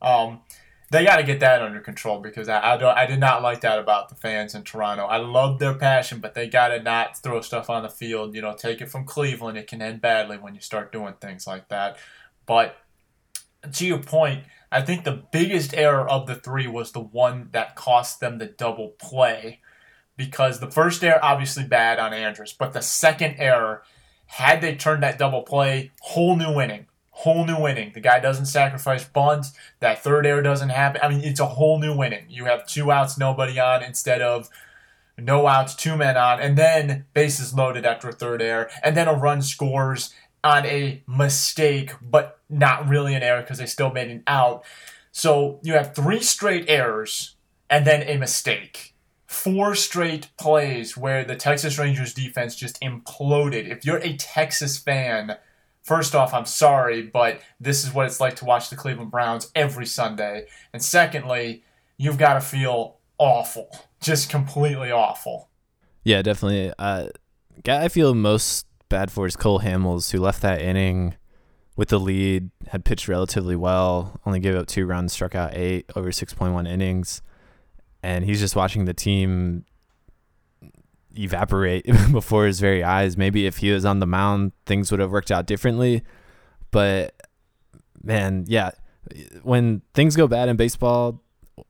Um, 0.00 0.40
they 0.90 1.04
got 1.04 1.16
to 1.16 1.22
get 1.22 1.40
that 1.40 1.62
under 1.62 1.80
control 1.80 2.20
because 2.20 2.48
I, 2.48 2.74
I 2.74 2.76
don't 2.76 2.96
I 2.96 3.06
did 3.06 3.18
not 3.18 3.42
like 3.42 3.62
that 3.62 3.78
about 3.78 4.10
the 4.10 4.14
fans 4.14 4.54
in 4.54 4.62
Toronto. 4.62 5.04
I 5.04 5.16
love 5.16 5.58
their 5.58 5.74
passion, 5.74 6.20
but 6.20 6.34
they 6.34 6.48
got 6.48 6.68
to 6.68 6.82
not 6.82 7.16
throw 7.22 7.40
stuff 7.40 7.70
on 7.70 7.82
the 7.82 7.88
field. 7.88 8.34
You 8.34 8.42
know, 8.42 8.54
take 8.54 8.80
it 8.80 8.90
from 8.90 9.04
Cleveland. 9.04 9.56
It 9.56 9.66
can 9.66 9.80
end 9.80 10.02
badly 10.02 10.36
when 10.36 10.54
you 10.54 10.60
start 10.60 10.92
doing 10.92 11.14
things 11.20 11.46
like 11.46 11.68
that. 11.68 11.96
But 12.44 12.76
to 13.72 13.86
your 13.86 14.00
point, 14.00 14.44
I 14.70 14.82
think 14.82 15.04
the 15.04 15.22
biggest 15.32 15.74
error 15.74 16.08
of 16.08 16.26
the 16.26 16.34
three 16.34 16.66
was 16.66 16.92
the 16.92 17.00
one 17.00 17.48
that 17.52 17.76
cost 17.76 18.20
them 18.20 18.38
the 18.38 18.46
double 18.46 18.88
play 18.98 19.60
because 20.16 20.60
the 20.60 20.70
first 20.70 21.02
error 21.02 21.20
obviously 21.22 21.64
bad 21.64 21.98
on 21.98 22.12
Andrus, 22.12 22.52
but 22.52 22.72
the 22.72 22.82
second 22.82 23.36
error 23.38 23.82
had 24.26 24.60
they 24.60 24.74
turned 24.74 25.02
that 25.02 25.18
double 25.18 25.42
play, 25.42 25.90
whole 26.00 26.36
new 26.36 26.60
inning 26.60 26.86
whole 27.12 27.44
new 27.44 27.68
inning. 27.68 27.92
The 27.94 28.00
guy 28.00 28.18
doesn't 28.20 28.46
sacrifice 28.46 29.04
bunts. 29.04 29.52
That 29.80 30.02
third 30.02 30.26
error 30.26 30.42
doesn't 30.42 30.70
happen. 30.70 31.00
I 31.02 31.08
mean, 31.08 31.20
it's 31.20 31.40
a 31.40 31.46
whole 31.46 31.78
new 31.78 32.02
inning. 32.02 32.24
You 32.28 32.46
have 32.46 32.66
two 32.66 32.90
outs, 32.90 33.18
nobody 33.18 33.60
on, 33.60 33.82
instead 33.82 34.22
of 34.22 34.48
no 35.18 35.46
outs, 35.46 35.74
two 35.74 35.96
men 35.96 36.16
on, 36.16 36.40
and 36.40 36.56
then 36.56 37.04
bases 37.14 37.54
loaded 37.54 37.84
after 37.84 38.08
a 38.08 38.12
third 38.12 38.42
error, 38.42 38.70
and 38.82 38.96
then 38.96 39.08
a 39.08 39.14
run 39.14 39.42
scores 39.42 40.12
on 40.42 40.66
a 40.66 41.02
mistake, 41.06 41.92
but 42.00 42.40
not 42.48 42.88
really 42.88 43.14
an 43.14 43.22
error 43.22 43.42
because 43.42 43.58
they 43.58 43.66
still 43.66 43.92
made 43.92 44.10
an 44.10 44.22
out. 44.26 44.64
So 45.12 45.60
you 45.62 45.74
have 45.74 45.94
three 45.94 46.20
straight 46.20 46.64
errors 46.68 47.36
and 47.68 47.86
then 47.86 48.02
a 48.02 48.16
mistake. 48.16 48.91
Four 49.32 49.74
straight 49.74 50.28
plays 50.38 50.94
where 50.94 51.24
the 51.24 51.36
Texas 51.36 51.78
Rangers 51.78 52.12
defense 52.12 52.54
just 52.54 52.78
imploded. 52.82 53.66
If 53.66 53.84
you're 53.84 53.96
a 53.96 54.14
Texas 54.16 54.76
fan, 54.76 55.36
first 55.82 56.14
off, 56.14 56.34
I'm 56.34 56.44
sorry, 56.44 57.00
but 57.02 57.40
this 57.58 57.82
is 57.82 57.94
what 57.94 58.04
it's 58.04 58.20
like 58.20 58.36
to 58.36 58.44
watch 58.44 58.68
the 58.68 58.76
Cleveland 58.76 59.10
Browns 59.10 59.50
every 59.54 59.86
Sunday. 59.86 60.46
And 60.74 60.82
secondly, 60.82 61.64
you've 61.96 62.18
got 62.18 62.34
to 62.34 62.40
feel 62.42 62.98
awful, 63.16 63.74
just 64.02 64.28
completely 64.28 64.92
awful. 64.92 65.48
Yeah, 66.04 66.20
definitely. 66.20 66.70
Uh, 66.78 67.08
guy 67.64 67.84
I 67.84 67.88
feel 67.88 68.14
most 68.14 68.66
bad 68.90 69.10
for 69.10 69.26
is 69.26 69.34
Cole 69.34 69.60
Hamels, 69.60 70.10
who 70.10 70.18
left 70.18 70.42
that 70.42 70.60
inning 70.60 71.14
with 71.74 71.88
the 71.88 71.98
lead, 71.98 72.50
had 72.68 72.84
pitched 72.84 73.08
relatively 73.08 73.56
well, 73.56 74.20
only 74.26 74.40
gave 74.40 74.54
up 74.54 74.66
two 74.66 74.84
runs, 74.84 75.14
struck 75.14 75.34
out 75.34 75.56
eight 75.56 75.90
over 75.96 76.10
6.1 76.10 76.68
innings. 76.68 77.22
And 78.02 78.24
he's 78.24 78.40
just 78.40 78.56
watching 78.56 78.84
the 78.84 78.94
team 78.94 79.64
evaporate 81.16 81.86
before 82.12 82.46
his 82.46 82.60
very 82.60 82.82
eyes. 82.82 83.16
Maybe 83.16 83.46
if 83.46 83.58
he 83.58 83.70
was 83.70 83.84
on 83.84 84.00
the 84.00 84.06
mound, 84.06 84.52
things 84.66 84.90
would 84.90 85.00
have 85.00 85.10
worked 85.10 85.30
out 85.30 85.46
differently. 85.46 86.02
But 86.70 87.14
man, 88.02 88.44
yeah, 88.48 88.70
when 89.42 89.82
things 89.94 90.16
go 90.16 90.26
bad 90.26 90.48
in 90.48 90.56
baseball, 90.56 91.22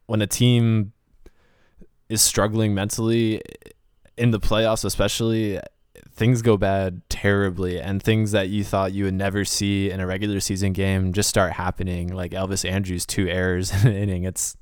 when 0.07 0.23
a 0.23 0.27
team 0.27 0.93
is 2.09 2.23
struggling 2.23 2.75
mentally 2.75 3.43
in 4.17 4.31
the 4.31 4.41
playoffs, 4.41 4.85
especially, 4.85 5.59
things 6.15 6.43
go 6.43 6.57
bad 6.57 7.03
terribly. 7.09 7.81
And 7.81 8.03
things 8.03 8.33
that 8.33 8.49
you 8.49 8.65
thought 8.65 8.93
you 8.93 9.05
would 9.05 9.15
never 9.15 9.45
see 9.45 9.91
in 9.91 10.01
a 10.01 10.07
regular 10.07 10.41
season 10.41 10.73
game 10.73 11.13
just 11.13 11.29
start 11.29 11.53
happening. 11.53 12.13
Like 12.13 12.33
Elvis 12.33 12.69
Andrus' 12.69 13.07
two 13.07 13.29
errors 13.29 13.73
in 13.85 13.89
an 13.89 13.97
inning. 13.97 14.25
It's 14.25 14.57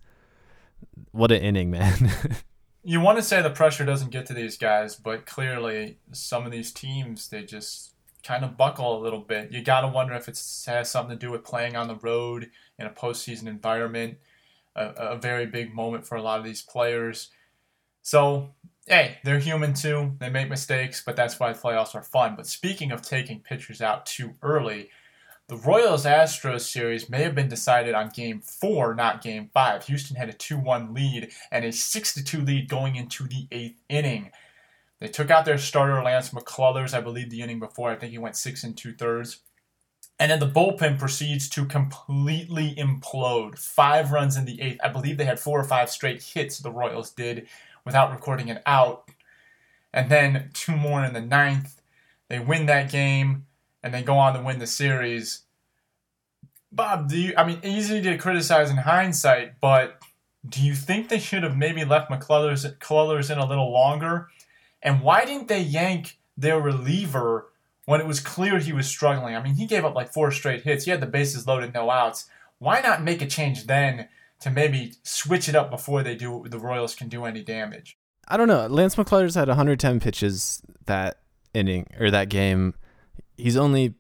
what 1.13 1.33
an 1.33 1.43
inning, 1.43 1.71
man. 1.71 2.11
you 2.83 3.01
want 3.01 3.19
to 3.19 3.23
say 3.23 3.43
the 3.43 3.51
pressure 3.51 3.85
doesn't 3.85 4.11
get 4.11 4.27
to 4.27 4.35
these 4.35 4.57
guys, 4.57 4.97
but 4.97 5.27
clearly 5.27 5.99
some 6.13 6.47
of 6.47 6.53
these 6.53 6.73
teams 6.73 7.29
they 7.29 7.45
just 7.45 7.93
kind 8.23 8.45
of 8.45 8.57
buckle 8.57 8.99
a 8.99 9.03
little 9.03 9.21
bit. 9.21 9.51
You 9.51 9.63
got 9.63 9.83
to 9.83 9.89
wonder 9.89 10.15
if 10.15 10.29
it 10.29 10.41
has 10.67 10.91
something 10.91 11.19
to 11.19 11.27
do 11.27 11.33
with 11.33 11.45
playing 11.45 11.77
on 11.77 11.89
the 11.89 11.97
road 11.97 12.51
in 12.79 12.87
a 12.87 12.91
postseason 12.91 13.47
environment, 13.47 14.19
a, 14.77 14.89
a 14.89 15.17
very 15.17 15.47
big 15.47 15.75
moment 15.75 16.07
for 16.07 16.17
a 16.17 16.23
lot 16.23 16.39
of 16.39 16.45
these 16.45 16.63
players. 16.63 17.31
So, 18.03 18.51
hey, 18.87 19.19
they're 19.25 19.39
human 19.39 19.75
too. 19.75 20.17
They 20.19 20.31
make 20.31 20.49
mistakes, 20.49 21.03
but 21.05 21.17
that's 21.17 21.39
why 21.39 21.53
the 21.53 21.59
playoffs 21.59 21.95
are 21.95 22.03
fun. 22.03 22.35
But 22.37 22.47
speaking 22.47 22.93
of 22.93 23.03
taking 23.03 23.41
pitchers 23.41 23.81
out 23.81 24.07
too 24.07 24.35
early, 24.43 24.91
the 25.51 25.57
Royals 25.57 26.05
Astros 26.05 26.61
series 26.61 27.11
may 27.11 27.25
have 27.25 27.35
been 27.35 27.49
decided 27.49 27.93
on 27.93 28.11
game 28.11 28.41
four, 28.41 28.95
not 28.95 29.21
game 29.21 29.51
five. 29.53 29.85
Houston 29.87 30.15
had 30.15 30.29
a 30.29 30.33
2 30.33 30.57
1 30.57 30.95
lead 30.95 31.33
and 31.51 31.65
a 31.65 31.73
6 31.73 32.23
2 32.23 32.41
lead 32.41 32.69
going 32.69 32.95
into 32.95 33.27
the 33.27 33.49
eighth 33.51 33.83
inning. 33.89 34.31
They 35.01 35.09
took 35.09 35.29
out 35.29 35.45
their 35.45 35.59
starter, 35.59 36.01
Lance 36.05 36.31
McCullers, 36.31 36.95
I 36.95 37.01
believe 37.01 37.31
the 37.31 37.43
inning 37.43 37.59
before. 37.59 37.91
I 37.91 37.97
think 37.97 38.13
he 38.13 38.19
went 38.19 38.37
six 38.37 38.63
and 38.63 38.77
two 38.77 38.93
thirds. 38.93 39.41
And 40.21 40.31
then 40.31 40.39
the 40.39 40.47
bullpen 40.47 41.01
proceeds 41.01 41.49
to 41.49 41.65
completely 41.65 42.77
implode. 42.77 43.59
Five 43.59 44.13
runs 44.13 44.37
in 44.37 44.45
the 44.45 44.61
eighth. 44.61 44.79
I 44.85 44.89
believe 44.89 45.17
they 45.17 45.25
had 45.25 45.41
four 45.41 45.59
or 45.59 45.65
five 45.65 45.91
straight 45.91 46.23
hits, 46.23 46.59
the 46.59 46.71
Royals 46.71 47.11
did, 47.11 47.49
without 47.85 48.13
recording 48.13 48.51
an 48.51 48.61
out. 48.67 49.11
And 49.93 50.13
then 50.13 50.51
two 50.53 50.77
more 50.77 51.05
in 51.05 51.13
the 51.13 51.21
ninth. 51.21 51.81
They 52.29 52.39
win 52.39 52.67
that 52.67 52.93
game 52.93 53.47
and 53.83 53.93
then 53.95 54.05
go 54.05 54.19
on 54.19 54.35
to 54.35 54.43
win 54.43 54.59
the 54.59 54.67
series. 54.67 55.43
Bob, 56.73 57.09
do 57.09 57.19
you? 57.19 57.35
I 57.37 57.45
mean, 57.47 57.61
easy 57.65 58.01
to 58.03 58.19
criticize 58.19 58.71
in 58.71 58.77
hindsight, 58.77 59.61
but 59.61 60.01
Do 60.49 60.63
you 60.63 60.75
think 60.75 61.09
they 61.09 61.19
should 61.19 61.43
have 61.43 61.57
maybe 61.57 61.85
left 61.85 62.11
McCullers 62.11 63.31
in 63.31 63.39
a 63.39 63.47
little 63.47 63.73
longer? 63.73 64.29
And 64.83 65.03
why 65.03 65.25
didn't 65.25 65.49
they 65.49 65.61
yank 65.61 66.19
their 66.37 66.59
reliever 66.59 67.49
when 67.85 68.01
it 68.01 68.07
was 68.07 68.21
clear 68.21 68.59
he 68.59 68.73
was 68.73 68.87
struggling? 68.87 69.37
I 69.37 69.43
mean, 69.43 69.55
he 69.55 69.67
gave 69.67 69.85
up 69.85 69.95
like 69.95 70.13
four 70.13 70.31
straight 70.31 70.63
hits. 70.63 70.85
He 70.85 70.91
had 70.91 71.01
the 71.01 71.07
bases 71.07 71.47
loaded, 71.47 71.75
no 71.75 71.91
outs. 71.91 72.31
Why 72.59 72.81
not 72.81 73.03
make 73.03 73.21
a 73.21 73.27
change 73.27 73.67
then 73.67 74.09
to 74.41 74.51
maybe 74.51 74.95
switch 75.03 75.49
it 75.49 75.55
up 75.55 75.71
before 75.71 76.03
they 76.03 76.15
do 76.15 76.45
the 76.49 76.59
Royals 76.59 76.95
can 76.95 77.09
do 77.09 77.27
any 77.27 77.43
damage? 77.43 77.99
I 78.27 78.39
don't 78.39 78.49
know. 78.49 78.67
Lance 78.67 78.97
McCullers 78.97 79.35
had 79.35 79.49
110 79.49 80.01
pitches 80.01 80.63
that 80.87 81.19
inning 81.53 81.87
or 81.99 82.11
that 82.11 82.31
game. 82.31 82.75
He's 83.41 83.57
only 83.57 83.95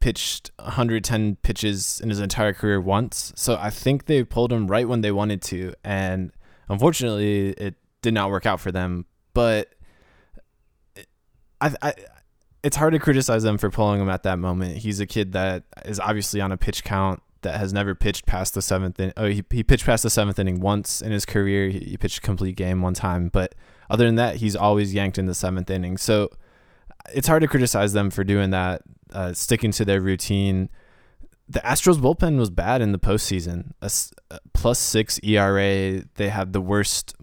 pitched 0.00 0.50
110 0.58 1.36
pitches 1.36 2.00
in 2.02 2.10
his 2.10 2.20
entire 2.20 2.52
career 2.52 2.80
once. 2.80 3.32
So 3.36 3.56
I 3.58 3.70
think 3.70 4.04
they 4.04 4.22
pulled 4.22 4.52
him 4.52 4.66
right 4.66 4.86
when 4.86 5.00
they 5.00 5.10
wanted 5.10 5.40
to. 5.42 5.72
And 5.82 6.30
unfortunately, 6.68 7.50
it 7.52 7.76
did 8.02 8.12
not 8.12 8.30
work 8.30 8.44
out 8.44 8.60
for 8.60 8.70
them. 8.70 9.06
But 9.32 9.74
I, 11.60 11.74
I, 11.80 11.94
it's 12.62 12.76
hard 12.76 12.92
to 12.92 12.98
criticize 12.98 13.42
them 13.42 13.56
for 13.56 13.70
pulling 13.70 14.00
him 14.00 14.10
at 14.10 14.24
that 14.24 14.38
moment. 14.38 14.78
He's 14.78 15.00
a 15.00 15.06
kid 15.06 15.32
that 15.32 15.64
is 15.86 15.98
obviously 15.98 16.40
on 16.40 16.52
a 16.52 16.56
pitch 16.56 16.84
count 16.84 17.22
that 17.40 17.58
has 17.58 17.72
never 17.72 17.94
pitched 17.94 18.26
past 18.26 18.54
the 18.54 18.60
seventh. 18.62 19.00
In, 19.00 19.12
oh, 19.16 19.26
he, 19.26 19.42
he 19.50 19.62
pitched 19.62 19.86
past 19.86 20.02
the 20.02 20.10
seventh 20.10 20.38
inning 20.38 20.60
once 20.60 21.00
in 21.00 21.12
his 21.12 21.24
career. 21.24 21.68
He, 21.68 21.78
he 21.78 21.96
pitched 21.96 22.18
a 22.18 22.20
complete 22.20 22.56
game 22.56 22.82
one 22.82 22.94
time, 22.94 23.28
but 23.28 23.54
other 23.88 24.04
than 24.04 24.16
that, 24.16 24.36
he's 24.36 24.56
always 24.56 24.92
yanked 24.92 25.16
in 25.16 25.26
the 25.26 25.34
seventh 25.34 25.70
inning. 25.70 25.96
So 25.96 26.30
it's 27.12 27.28
hard 27.28 27.42
to 27.42 27.48
criticize 27.48 27.92
them 27.92 28.10
for 28.10 28.24
doing 28.24 28.50
that 28.50 28.82
uh, 29.12 29.32
sticking 29.32 29.70
to 29.72 29.84
their 29.84 30.00
routine. 30.00 30.70
The 31.48 31.60
Astros 31.60 31.98
bullpen 31.98 32.38
was 32.38 32.50
bad 32.50 32.80
in 32.80 32.92
the 32.92 32.98
postseason. 32.98 33.72
Plus 34.52 34.78
six 34.78 35.20
ERA. 35.22 36.02
They 36.14 36.28
had 36.30 36.52
the 36.52 36.60
worst 36.60 37.14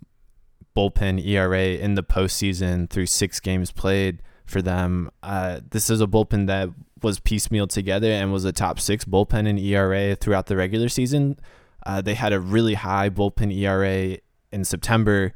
bullpen 0.76 1.26
ERA 1.26 1.64
in 1.64 1.96
the 1.96 2.04
postseason 2.04 2.90
through 2.90 3.08
six 3.08 3.40
games 3.40 3.72
played 3.72 4.22
for 4.46 4.62
them. 4.62 5.10
Uh, 5.24 5.62
this 5.72 5.90
is 5.90 6.02
a 6.02 6.08
bullpen 6.08 6.48
that 6.48 6.70
was 7.02 7.20
piecemeal 7.20 7.68
together 7.68 8.12
and 8.12 8.32
was 8.32 8.46
a 8.46 8.52
top 8.52 8.80
six 8.80 9.06
bullpen 9.06 9.48
in 9.48 9.58
ERA 9.58 10.16
throughout 10.16 10.46
the 10.46 10.56
regular 10.56 10.90
season. 10.90 11.40
Uh, 11.86 12.02
they 12.02 12.14
had 12.14 12.32
a 12.32 12.40
really 12.40 12.76
high 12.76 13.10
bullpen 13.10 13.56
ERA 13.56 14.18
in 14.52 14.64
September, 14.64 15.34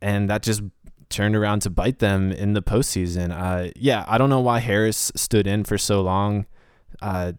and 0.00 0.30
that 0.30 0.42
just 0.42 0.62
turned 1.08 1.36
around 1.36 1.60
to 1.60 1.70
bite 1.70 1.98
them 1.98 2.32
in 2.32 2.52
the 2.52 2.62
postseason. 2.62 3.30
Uh, 3.30 3.70
yeah, 3.76 4.04
I 4.08 4.18
don't 4.18 4.30
know 4.30 4.40
why 4.40 4.60
Harris 4.60 5.12
stood 5.14 5.46
in 5.46 5.64
for 5.64 5.78
so 5.78 6.00
long. 6.02 6.46
Uh, 7.00 7.32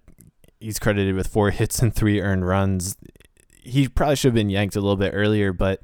he's 0.60 0.80
credited 0.80 1.16
with 1.16 1.28
four 1.28 1.50
hits 1.52 1.80
and 1.82 1.94
three 1.94 2.22
earned 2.22 2.48
runs. 2.48 2.96
He 3.62 3.88
probably 3.88 4.16
should 4.16 4.30
have 4.30 4.36
been 4.36 4.50
yanked 4.50 4.76
a 4.76 4.82
little 4.82 4.96
bit 4.96 5.12
earlier, 5.14 5.52
but 5.52 5.82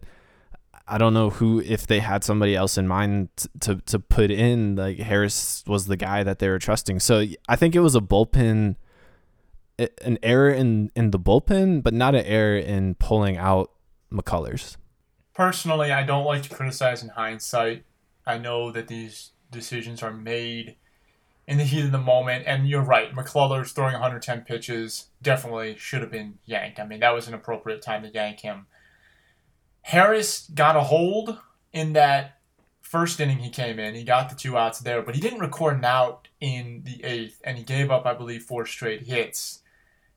I 0.87 0.97
don't 0.97 1.13
know 1.13 1.29
who 1.29 1.59
if 1.59 1.87
they 1.87 1.99
had 1.99 2.23
somebody 2.23 2.55
else 2.55 2.77
in 2.77 2.87
mind 2.87 3.29
to 3.61 3.77
to 3.77 3.99
put 3.99 4.31
in. 4.31 4.75
Like 4.75 4.97
Harris 4.99 5.63
was 5.67 5.87
the 5.87 5.97
guy 5.97 6.23
that 6.23 6.39
they 6.39 6.49
were 6.49 6.59
trusting. 6.59 6.99
So 6.99 7.25
I 7.47 7.55
think 7.55 7.75
it 7.75 7.81
was 7.81 7.95
a 7.95 8.01
bullpen, 8.01 8.75
an 9.77 10.17
error 10.23 10.49
in 10.49 10.91
in 10.95 11.11
the 11.11 11.19
bullpen, 11.19 11.83
but 11.83 11.93
not 11.93 12.15
an 12.15 12.25
error 12.25 12.57
in 12.57 12.95
pulling 12.95 13.37
out 13.37 13.71
McCullers 14.11 14.77
personally, 15.33 15.91
I 15.91 16.03
don't 16.03 16.25
like 16.25 16.43
to 16.43 16.55
criticize 16.55 17.03
in 17.03 17.09
hindsight. 17.09 17.83
I 18.25 18.37
know 18.37 18.71
that 18.71 18.87
these 18.87 19.31
decisions 19.51 20.01
are 20.01 20.13
made 20.13 20.75
in 21.47 21.57
the 21.57 21.63
heat 21.65 21.85
of 21.85 21.91
the 21.91 21.97
moment, 21.97 22.45
and 22.47 22.67
you're 22.67 22.81
right. 22.81 23.13
McCullers 23.13 23.73
throwing 23.73 23.93
110 23.93 24.41
pitches 24.41 25.07
definitely 25.21 25.75
should 25.77 26.01
have 26.01 26.11
been 26.11 26.39
yanked. 26.45 26.79
I 26.79 26.85
mean, 26.85 27.01
that 27.01 27.13
was 27.13 27.27
an 27.27 27.33
appropriate 27.33 27.81
time 27.81 28.03
to 28.03 28.09
yank 28.09 28.39
him. 28.39 28.67
Harris 29.81 30.49
got 30.53 30.77
a 30.77 30.81
hold 30.81 31.37
in 31.73 31.93
that 31.93 32.39
first 32.81 33.19
inning 33.19 33.39
he 33.39 33.49
came 33.49 33.79
in. 33.79 33.95
He 33.95 34.03
got 34.03 34.29
the 34.29 34.35
two 34.35 34.57
outs 34.57 34.79
there, 34.79 35.01
but 35.01 35.15
he 35.15 35.21
didn't 35.21 35.39
record 35.39 35.77
an 35.77 35.85
out 35.85 36.29
in 36.39 36.83
the 36.85 37.03
eighth, 37.03 37.41
and 37.43 37.57
he 37.57 37.63
gave 37.63 37.91
up, 37.91 38.05
I 38.05 38.13
believe, 38.13 38.43
four 38.43 38.65
straight 38.65 39.07
hits. 39.07 39.59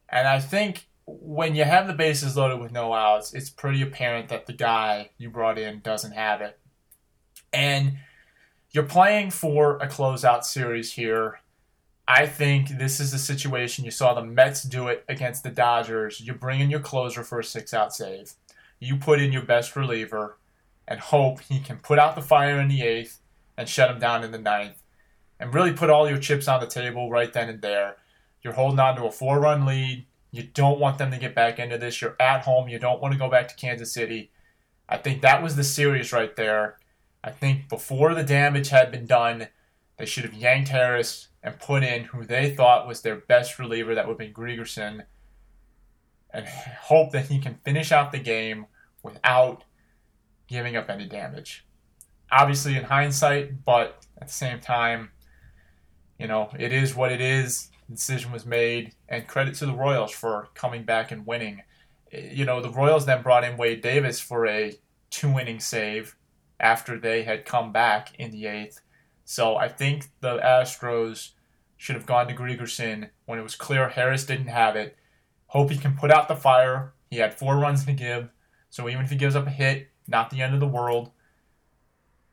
And 0.08 0.28
I 0.28 0.38
think 0.38 0.86
when 1.06 1.54
you 1.54 1.64
have 1.64 1.86
the 1.86 1.92
bases 1.92 2.36
loaded 2.36 2.60
with 2.60 2.72
no 2.72 2.92
outs, 2.92 3.32
it's 3.32 3.48
pretty 3.48 3.80
apparent 3.80 4.28
that 4.28 4.46
the 4.46 4.52
guy 4.52 5.10
you 5.18 5.30
brought 5.30 5.58
in 5.58 5.80
doesn't 5.80 6.12
have 6.12 6.40
it. 6.40 6.58
And 7.52 7.98
you're 8.70 8.84
playing 8.84 9.30
for 9.30 9.76
a 9.78 9.86
closeout 9.86 10.44
series 10.44 10.92
here. 10.92 11.40
I 12.08 12.26
think 12.26 12.68
this 12.70 13.00
is 13.00 13.12
the 13.12 13.18
situation 13.18 13.84
you 13.84 13.90
saw 13.90 14.14
the 14.14 14.24
Mets 14.24 14.62
do 14.64 14.88
it 14.88 15.04
against 15.08 15.44
the 15.44 15.50
Dodgers. 15.50 16.20
You 16.20 16.34
bring 16.34 16.60
in 16.60 16.70
your 16.70 16.80
closer 16.80 17.22
for 17.22 17.38
a 17.38 17.44
six 17.44 17.72
out 17.72 17.94
save. 17.94 18.34
You 18.80 18.96
put 18.96 19.20
in 19.20 19.32
your 19.32 19.42
best 19.42 19.76
reliever 19.76 20.38
and 20.88 21.00
hope 21.00 21.40
he 21.40 21.60
can 21.60 21.78
put 21.78 21.98
out 21.98 22.16
the 22.16 22.22
fire 22.22 22.60
in 22.60 22.68
the 22.68 22.82
eighth 22.82 23.20
and 23.56 23.68
shut 23.68 23.90
him 23.90 23.98
down 23.98 24.24
in 24.24 24.32
the 24.32 24.38
ninth. 24.38 24.82
And 25.38 25.54
really 25.54 25.72
put 25.72 25.90
all 25.90 26.08
your 26.08 26.18
chips 26.18 26.48
on 26.48 26.60
the 26.60 26.66
table 26.66 27.10
right 27.10 27.32
then 27.32 27.48
and 27.48 27.60
there. 27.60 27.96
You're 28.42 28.54
holding 28.54 28.80
on 28.80 28.96
to 28.96 29.04
a 29.04 29.12
four 29.12 29.38
run 29.38 29.66
lead 29.66 30.06
you 30.36 30.44
don't 30.44 30.78
want 30.78 30.98
them 30.98 31.10
to 31.10 31.18
get 31.18 31.34
back 31.34 31.58
into 31.58 31.78
this. 31.78 32.00
You're 32.00 32.16
at 32.20 32.44
home. 32.44 32.68
You 32.68 32.78
don't 32.78 33.00
want 33.00 33.12
to 33.12 33.18
go 33.18 33.30
back 33.30 33.48
to 33.48 33.56
Kansas 33.56 33.92
City. 33.92 34.30
I 34.88 34.98
think 34.98 35.22
that 35.22 35.42
was 35.42 35.56
the 35.56 35.64
series 35.64 36.12
right 36.12 36.34
there. 36.36 36.78
I 37.24 37.30
think 37.30 37.68
before 37.68 38.14
the 38.14 38.22
damage 38.22 38.68
had 38.68 38.92
been 38.92 39.06
done, 39.06 39.48
they 39.96 40.06
should 40.06 40.24
have 40.24 40.34
yanked 40.34 40.68
Harris 40.68 41.28
and 41.42 41.58
put 41.58 41.82
in 41.82 42.04
who 42.04 42.24
they 42.24 42.54
thought 42.54 42.86
was 42.86 43.02
their 43.02 43.16
best 43.16 43.58
reliever, 43.58 43.94
that 43.94 44.06
would 44.06 44.12
have 44.12 44.18
been 44.18 44.32
Gregerson, 44.32 45.04
and 46.30 46.46
hope 46.46 47.12
that 47.12 47.26
he 47.26 47.38
can 47.38 47.54
finish 47.64 47.92
out 47.92 48.12
the 48.12 48.18
game 48.18 48.66
without 49.02 49.64
giving 50.48 50.76
up 50.76 50.90
any 50.90 51.06
damage. 51.06 51.66
Obviously, 52.30 52.76
in 52.76 52.84
hindsight, 52.84 53.64
but 53.64 54.04
at 54.20 54.26
the 54.26 54.32
same 54.32 54.60
time, 54.60 55.10
you 56.18 56.26
know, 56.26 56.50
it 56.58 56.72
is 56.72 56.94
what 56.94 57.12
it 57.12 57.20
is. 57.20 57.70
The 57.88 57.94
decision 57.94 58.32
was 58.32 58.44
made, 58.44 58.94
and 59.08 59.28
credit 59.28 59.54
to 59.56 59.66
the 59.66 59.74
Royals 59.74 60.12
for 60.12 60.48
coming 60.54 60.84
back 60.84 61.12
and 61.12 61.26
winning. 61.26 61.62
You 62.12 62.44
know, 62.44 62.60
the 62.60 62.70
Royals 62.70 63.06
then 63.06 63.22
brought 63.22 63.44
in 63.44 63.56
Wade 63.56 63.80
Davis 63.80 64.20
for 64.20 64.46
a 64.46 64.74
two 65.10 65.38
inning 65.38 65.60
save 65.60 66.16
after 66.58 66.98
they 66.98 67.22
had 67.22 67.44
come 67.44 67.72
back 67.72 68.14
in 68.18 68.30
the 68.30 68.46
eighth. 68.46 68.80
So 69.24 69.56
I 69.56 69.68
think 69.68 70.08
the 70.20 70.38
Astros 70.38 71.32
should 71.76 71.96
have 71.96 72.06
gone 72.06 72.26
to 72.28 72.34
Gregerson 72.34 73.10
when 73.26 73.38
it 73.38 73.42
was 73.42 73.54
clear 73.54 73.88
Harris 73.88 74.24
didn't 74.24 74.46
have 74.46 74.76
it. 74.76 74.96
Hope 75.48 75.70
he 75.70 75.76
can 75.76 75.96
put 75.96 76.10
out 76.10 76.28
the 76.28 76.36
fire. 76.36 76.92
He 77.10 77.18
had 77.18 77.34
four 77.34 77.56
runs 77.56 77.84
to 77.84 77.92
give, 77.92 78.30
so 78.68 78.88
even 78.88 79.04
if 79.04 79.10
he 79.10 79.16
gives 79.16 79.36
up 79.36 79.46
a 79.46 79.50
hit, 79.50 79.88
not 80.08 80.30
the 80.30 80.42
end 80.42 80.54
of 80.54 80.60
the 80.60 80.66
world. 80.66 81.10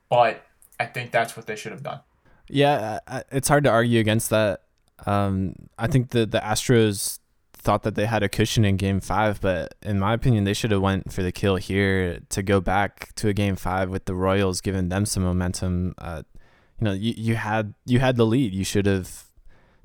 But 0.08 0.44
I 0.80 0.86
think 0.86 1.12
that's 1.12 1.36
what 1.36 1.46
they 1.46 1.56
should 1.56 1.72
have 1.72 1.82
done. 1.82 2.00
Yeah, 2.48 2.98
it's 3.30 3.48
hard 3.48 3.64
to 3.64 3.70
argue 3.70 4.00
against 4.00 4.30
that. 4.30 4.63
Um, 5.06 5.54
I 5.78 5.86
think 5.86 6.10
the 6.10 6.26
the 6.26 6.40
Astros 6.40 7.18
thought 7.52 7.82
that 7.82 7.94
they 7.94 8.06
had 8.06 8.22
a 8.22 8.28
cushion 8.28 8.64
in 8.64 8.76
Game 8.76 9.00
Five, 9.00 9.40
but 9.40 9.74
in 9.82 9.98
my 9.98 10.12
opinion, 10.14 10.44
they 10.44 10.54
should 10.54 10.70
have 10.70 10.82
went 10.82 11.12
for 11.12 11.22
the 11.22 11.32
kill 11.32 11.56
here 11.56 12.20
to 12.28 12.42
go 12.42 12.60
back 12.60 13.14
to 13.16 13.28
a 13.28 13.32
Game 13.32 13.56
Five 13.56 13.88
with 13.88 14.04
the 14.04 14.14
Royals, 14.14 14.60
giving 14.60 14.90
them 14.90 15.06
some 15.06 15.22
momentum. 15.22 15.94
Uh, 15.98 16.22
you 16.78 16.84
know, 16.84 16.92
you, 16.92 17.14
you 17.16 17.36
had 17.36 17.74
you 17.86 18.00
had 18.00 18.16
the 18.16 18.26
lead. 18.26 18.52
You 18.52 18.64
should 18.64 18.86
have 18.86 19.24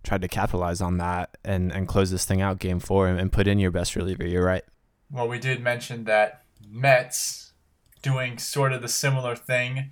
tried 0.03 0.21
to 0.21 0.27
capitalize 0.27 0.81
on 0.81 0.97
that 0.97 1.37
and 1.43 1.71
and 1.71 1.87
close 1.87 2.11
this 2.11 2.25
thing 2.25 2.41
out 2.41 2.59
Game 2.59 2.79
Four 2.79 3.07
and, 3.07 3.19
and 3.19 3.31
put 3.31 3.47
in 3.47 3.59
your 3.59 3.71
best 3.71 3.95
reliever. 3.95 4.27
You're 4.27 4.45
right. 4.45 4.63
Well, 5.11 5.27
we 5.27 5.39
did 5.39 5.61
mention 5.61 6.03
that 6.03 6.43
Mets 6.67 7.53
doing 8.01 8.37
sort 8.37 8.73
of 8.73 8.81
the 8.81 8.87
similar 8.87 9.35
thing 9.35 9.91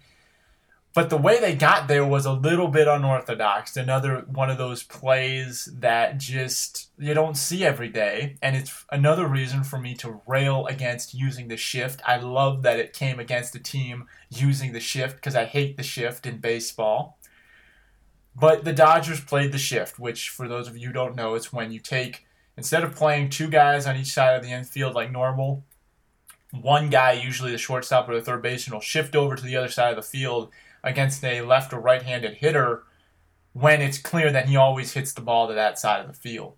but 0.97 1.11
the 1.11 1.17
way 1.17 1.39
they 1.39 1.53
got 1.53 1.87
there 1.87 2.03
was 2.03 2.25
a 2.25 2.33
little 2.33 2.69
bit 2.69 2.87
unorthodox. 2.87 3.77
Another 3.77 4.25
one 4.25 4.49
of 4.49 4.57
those 4.57 4.81
plays 4.81 5.69
that 5.77 6.17
just 6.17 6.89
you 6.97 7.13
don't 7.13 7.37
see 7.37 7.63
every 7.63 7.87
day. 7.87 8.35
And 8.41 8.55
it's 8.55 8.83
another 8.91 9.27
reason 9.27 9.63
for 9.63 9.77
me 9.77 9.93
to 9.97 10.21
rail 10.25 10.65
against 10.65 11.13
using 11.13 11.49
the 11.49 11.55
shift. 11.55 12.01
I 12.07 12.17
love 12.17 12.63
that 12.63 12.79
it 12.79 12.93
came 12.93 13.19
against 13.19 13.53
a 13.53 13.59
team 13.59 14.05
using 14.31 14.73
the 14.73 14.79
shift 14.79 15.17
because 15.17 15.35
I 15.35 15.45
hate 15.45 15.77
the 15.77 15.83
shift 15.83 16.25
in 16.25 16.39
baseball. 16.39 17.19
But 18.35 18.65
the 18.65 18.73
Dodgers 18.73 19.21
played 19.21 19.51
the 19.51 19.59
shift, 19.59 19.99
which, 19.99 20.29
for 20.29 20.47
those 20.47 20.67
of 20.67 20.75
you 20.75 20.87
who 20.87 20.93
don't 20.93 21.15
know, 21.15 21.35
it's 21.35 21.53
when 21.53 21.71
you 21.71 21.79
take, 21.79 22.25
instead 22.57 22.83
of 22.83 22.95
playing 22.95 23.29
two 23.29 23.49
guys 23.49 23.85
on 23.85 23.97
each 23.97 24.13
side 24.13 24.35
of 24.35 24.41
the 24.41 24.51
infield 24.51 24.95
like 24.95 25.11
normal, 25.11 25.63
one 26.51 26.89
guy, 26.89 27.11
usually 27.11 27.51
the 27.51 27.59
shortstop 27.59 28.09
or 28.09 28.15
the 28.15 28.21
third 28.21 28.41
baseman, 28.41 28.77
will 28.77 28.81
shift 28.81 29.15
over 29.15 29.35
to 29.35 29.43
the 29.43 29.55
other 29.55 29.67
side 29.67 29.91
of 29.91 29.95
the 29.95 30.01
field 30.01 30.51
against 30.83 31.23
a 31.23 31.41
left 31.41 31.73
or 31.73 31.79
right 31.79 32.01
handed 32.01 32.35
hitter 32.35 32.83
when 33.53 33.81
it's 33.81 33.97
clear 33.97 34.31
that 34.31 34.47
he 34.47 34.55
always 34.55 34.93
hits 34.93 35.13
the 35.13 35.21
ball 35.21 35.47
to 35.47 35.53
that 35.53 35.79
side 35.79 36.01
of 36.01 36.07
the 36.07 36.13
field. 36.13 36.53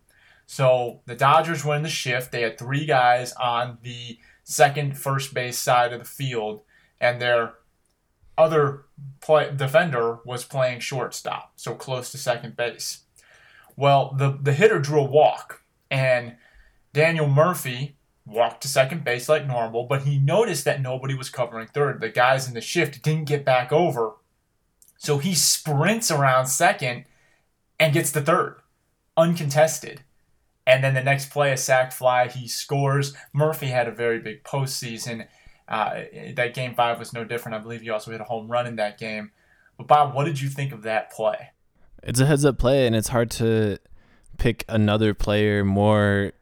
So 0.46 1.02
the 1.06 1.16
Dodgers 1.16 1.64
were 1.64 1.76
in 1.76 1.84
the 1.84 1.90
shift. 1.90 2.32
They 2.32 2.42
had 2.42 2.58
three 2.58 2.86
guys 2.86 3.34
on 3.34 3.78
the 3.84 4.18
second 4.44 4.98
first 4.98 5.34
base 5.34 5.60
side 5.60 5.94
of 5.94 6.00
the 6.00 6.06
field, 6.06 6.62
and 7.00 7.22
their 7.22 7.54
other 8.38 8.86
play, 9.22 9.52
defender 9.56 10.18
was 10.26 10.44
playing 10.44 10.80
shortstop, 10.80 11.54
so 11.56 11.76
close 11.76 12.12
to 12.12 12.18
second 12.18 12.58
base. 12.58 13.02
Well, 13.76 14.16
the, 14.18 14.38
the 14.42 14.54
hitter 14.54 14.80
drew 14.80 15.02
a 15.02 15.04
walk, 15.04 15.62
and 15.92 16.36
Daniel 16.94 17.28
Murphy 17.28 17.96
walked 18.30 18.62
to 18.62 18.68
second 18.68 19.04
base 19.04 19.28
like 19.28 19.48
normal, 19.48 19.86
but 19.86 20.04
he 20.04 20.20
noticed 20.20 20.66
that 20.66 20.82
nobody 20.82 21.16
was 21.16 21.30
covering 21.30 21.68
third. 21.68 22.00
The 22.00 22.10
guys 22.10 22.48
in 22.48 22.54
the 22.54 22.62
shift 22.62 23.02
didn't 23.02 23.28
get 23.28 23.44
back 23.44 23.72
over. 23.72 24.14
So 24.98 25.18
he 25.18 25.34
sprints 25.34 26.12
around 26.12 26.48
second 26.48 27.06
and 27.80 27.94
gets 27.94 28.12
to 28.12 28.22
third, 28.22 28.58
uncontested. 29.18 30.02
And 30.68 30.84
then 30.84 30.94
the 30.94 31.04
next 31.04 31.32
play, 31.32 31.52
a 31.52 31.58
sac 31.58 31.92
fly, 31.92 32.28
he 32.28 32.48
scores. 32.48 33.16
Murphy 33.34 33.68
had 33.68 33.88
a 33.88 33.92
very 33.92 34.20
big 34.20 34.44
postseason. 34.44 35.26
Uh, 35.68 36.02
that 36.36 36.54
game 36.54 36.76
five 36.76 37.00
was 37.00 37.14
no 37.14 37.24
different. 37.24 37.56
I 37.56 37.60
believe 37.60 37.82
he 37.82 37.90
also 37.90 38.12
hit 38.12 38.22
a 38.22 38.26
home 38.26 38.48
run 38.48 38.68
in 38.68 38.76
that 38.76 39.00
game. 39.00 39.32
But 39.78 39.88
Bob, 39.88 40.14
what 40.14 40.26
did 40.26 40.42
you 40.42 40.50
think 40.50 40.72
of 40.72 40.84
that 40.84 41.12
play? 41.12 41.52
It's 42.04 42.20
a 42.20 42.26
heads 42.26 42.46
up 42.46 42.58
play, 42.58 42.86
and 42.86 42.96
it's 42.96 43.08
hard 43.08 43.32
to 43.32 43.78
pick 44.38 44.64
another 44.70 45.14
player 45.14 45.64
more 45.64 46.34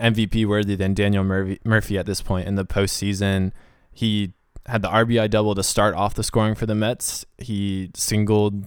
MVP 0.00 0.46
worthy 0.46 0.74
than 0.74 0.94
Daniel 0.94 1.24
Murphy, 1.24 1.60
Murphy 1.64 1.98
at 1.98 2.06
this 2.06 2.22
point 2.22 2.48
in 2.48 2.54
the 2.54 2.64
postseason. 2.64 3.52
He 3.92 4.32
had 4.66 4.82
the 4.82 4.88
RBI 4.88 5.30
double 5.30 5.54
to 5.54 5.62
start 5.62 5.94
off 5.94 6.14
the 6.14 6.22
scoring 6.22 6.54
for 6.54 6.66
the 6.66 6.74
Mets. 6.74 7.24
He 7.38 7.90
singled, 7.94 8.64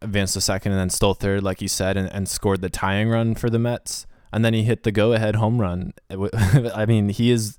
advanced 0.00 0.34
to 0.34 0.40
second, 0.40 0.72
and 0.72 0.80
then 0.80 0.90
stole 0.90 1.14
third, 1.14 1.42
like 1.42 1.60
you 1.60 1.68
said, 1.68 1.96
and, 1.96 2.08
and 2.10 2.28
scored 2.28 2.60
the 2.60 2.70
tying 2.70 3.08
run 3.08 3.34
for 3.34 3.50
the 3.50 3.58
Mets. 3.58 4.06
And 4.32 4.44
then 4.44 4.54
he 4.54 4.64
hit 4.64 4.82
the 4.82 4.92
go 4.92 5.12
ahead 5.12 5.36
home 5.36 5.60
run. 5.60 5.92
I 6.10 6.86
mean, 6.86 7.10
he 7.10 7.30
is 7.30 7.56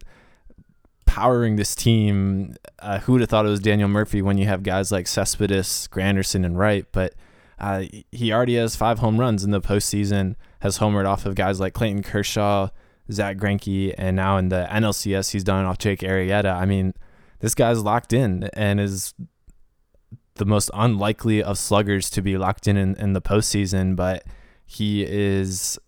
powering 1.06 1.56
this 1.56 1.76
team. 1.76 2.56
Uh, 2.80 3.00
who 3.00 3.14
would 3.14 3.22
have 3.22 3.30
thought 3.30 3.46
it 3.46 3.50
was 3.50 3.62
Daniel 3.62 3.88
Murphy 3.88 4.22
when 4.22 4.38
you 4.38 4.46
have 4.46 4.64
guys 4.64 4.92
like 4.92 5.08
Cespedes, 5.08 5.88
Granderson, 5.88 6.46
and 6.46 6.58
Wright? 6.58 6.86
But 6.92 7.14
uh, 7.60 7.86
he 8.12 8.34
already 8.34 8.56
has 8.56 8.76
five 8.76 9.00
home 9.00 9.18
runs 9.20 9.44
in 9.44 9.52
the 9.52 9.62
postseason, 9.62 10.36
has 10.60 10.80
homered 10.80 11.06
off 11.06 11.26
of 11.26 11.36
guys 11.36 11.60
like 11.60 11.74
Clayton 11.74 12.04
Kershaw, 12.04 12.70
Zack 13.12 13.38
Greinke, 13.38 13.94
and 13.98 14.16
now 14.16 14.38
in 14.38 14.50
the 14.50 14.68
NLCS, 14.70 15.32
he's 15.32 15.44
done 15.44 15.66
off 15.66 15.78
Jake 15.78 16.00
Arrieta. 16.00 16.56
I 16.56 16.66
mean, 16.66 16.94
this 17.40 17.54
guy's 17.54 17.80
locked 17.82 18.14
in 18.14 18.50
and 18.54 18.80
is 18.80 19.14
the 20.36 20.46
most 20.46 20.70
unlikely 20.74 21.42
of 21.42 21.58
sluggers 21.58 22.10
to 22.12 22.22
be 22.22 22.38
locked 22.38 22.68
in 22.68 22.78
in, 22.78 22.96
in 22.96 23.14
the 23.14 23.22
postseason, 23.22 23.96
but 23.96 24.24
he 24.66 25.04
is 25.04 25.80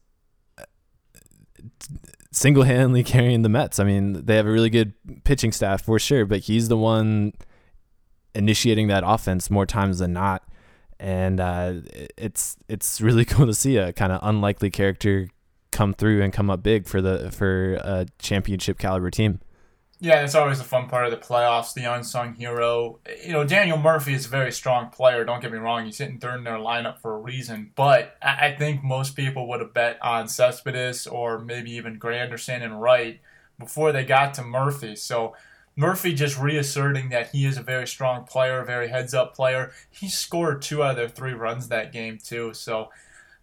single 2.32 2.64
handedly 2.64 3.04
carrying 3.04 3.42
the 3.42 3.50
Mets. 3.50 3.80
I 3.80 3.84
mean, 3.84 4.26
they 4.26 4.36
have 4.36 4.46
a 4.46 4.52
really 4.52 4.70
good 4.70 4.94
pitching 5.24 5.52
staff 5.52 5.82
for 5.84 6.00
sure, 6.00 6.26
but 6.26 6.42
he's 6.42 6.70
the 6.70 6.78
one 6.78 7.34
initiating 8.36 8.88
that 8.88 9.04
offense 9.06 9.50
more 9.50 9.66
times 9.66 10.00
than 10.00 10.14
not. 10.14 10.44
And 11.00 11.40
uh, 11.40 11.74
it's 12.18 12.58
it's 12.68 13.02
really 13.02 13.26
cool 13.26 13.46
to 13.46 13.54
see 13.54 13.78
a 13.78 13.94
kind 13.94 14.12
of 14.12 14.20
unlikely 14.24 14.70
character 14.70 15.28
come 15.78 15.94
through 15.94 16.24
and 16.24 16.34
come 16.34 16.50
up 16.50 16.64
big 16.64 16.88
for 16.88 17.02
the 17.02 17.30
for 17.32 17.76
a 17.76 18.08
championship 18.18 18.80
caliber 18.80 19.12
team. 19.12 19.40
Yeah, 20.00 20.24
it's 20.24 20.36
always 20.36 20.60
a 20.60 20.64
fun 20.64 20.90
part 20.90 21.06
of 21.06 21.12
the 21.12 21.18
playoffs, 21.18 21.74
the 21.74 21.86
unsung 21.86 22.36
hero. 22.36 23.00
You 23.24 23.34
know, 23.34 23.44
Daniel 23.44 23.78
Murphy 23.78 24.14
is 24.14 24.26
a 24.26 24.30
very 24.30 24.52
strong 24.52 24.90
player. 24.90 25.24
Don't 25.24 25.40
get 25.40 25.52
me 25.52 25.60
wrong; 25.60 25.86
he's 25.86 26.00
hitting 26.00 26.18
third 26.18 26.40
in 26.40 26.44
their 26.44 26.58
lineup 26.58 27.00
for 27.00 27.14
a 27.14 27.20
reason. 27.20 27.72
But 27.76 28.18
I 28.24 28.56
think 28.58 28.84
most 28.84 29.16
people 29.16 29.48
would 29.50 29.60
have 29.60 29.74
bet 29.74 30.00
on 30.02 30.28
Cespedes 30.28 31.06
or 31.06 31.40
maybe 31.40 31.72
even 31.72 32.00
Granderson 32.00 32.64
and 32.64 32.82
Wright 32.82 33.20
before 33.60 33.92
they 33.92 34.04
got 34.04 34.34
to 34.36 34.44
Murphy. 34.44 34.96
So 34.96 35.36
Murphy 35.76 36.14
just 36.14 36.40
reasserting 36.40 37.10
that 37.10 37.30
he 37.32 37.46
is 37.46 37.58
a 37.58 37.64
very 37.64 37.88
strong 37.88 38.24
player, 38.24 38.64
very 38.64 38.88
heads-up 38.88 39.36
player. 39.36 39.72
He 39.92 40.10
scored 40.10 40.64
two 40.64 40.84
out 40.84 40.92
of 40.92 40.96
their 40.98 41.10
three 41.10 41.34
runs 41.34 41.70
that 41.70 41.94
game 41.94 42.18
too. 42.18 42.54
So 42.54 42.90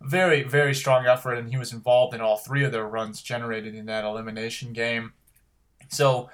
very, 0.00 0.42
very 0.42 0.74
strong 0.74 1.06
effort, 1.06 1.34
and 1.34 1.50
he 1.50 1.56
was 1.56 1.72
involved 1.72 2.14
in 2.14 2.20
all 2.20 2.36
three 2.36 2.64
of 2.64 2.72
their 2.72 2.86
runs 2.86 3.22
generated 3.22 3.74
in 3.74 3.86
that 3.86 4.04
elimination 4.04 4.72
game. 4.72 5.12
So, 5.88 6.30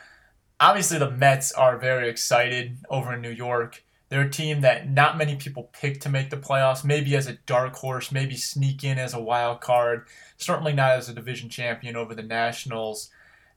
obviously, 0.59 0.99
the 0.99 1.11
Mets 1.11 1.52
are 1.52 1.79
very 1.79 2.09
excited 2.09 2.79
over 2.88 3.14
in 3.14 3.21
New 3.21 3.31
York. 3.31 3.85
They're 4.09 4.23
a 4.23 4.31
team 4.31 4.61
that 4.62 4.90
not 4.90 5.17
many 5.17 5.37
people 5.37 5.71
pick 5.73 6.00
to 6.00 6.09
make 6.09 6.31
the 6.31 6.37
playoffs, 6.37 6.85
maybe 6.85 7.14
as 7.14 7.29
a 7.29 7.35
dark 7.47 7.76
horse, 7.76 8.11
maybe 8.11 8.35
sneak 8.37 8.83
in 8.83 8.99
as 8.99 9.14
a 9.14 9.23
wild 9.23 9.61
card, 9.61 10.07
certainly 10.37 10.73
not 10.73 10.93
as 10.93 11.09
a 11.09 11.14
division 11.14 11.49
champion 11.49 11.95
over 11.95 12.14
the 12.14 12.23
Nationals. 12.23 13.11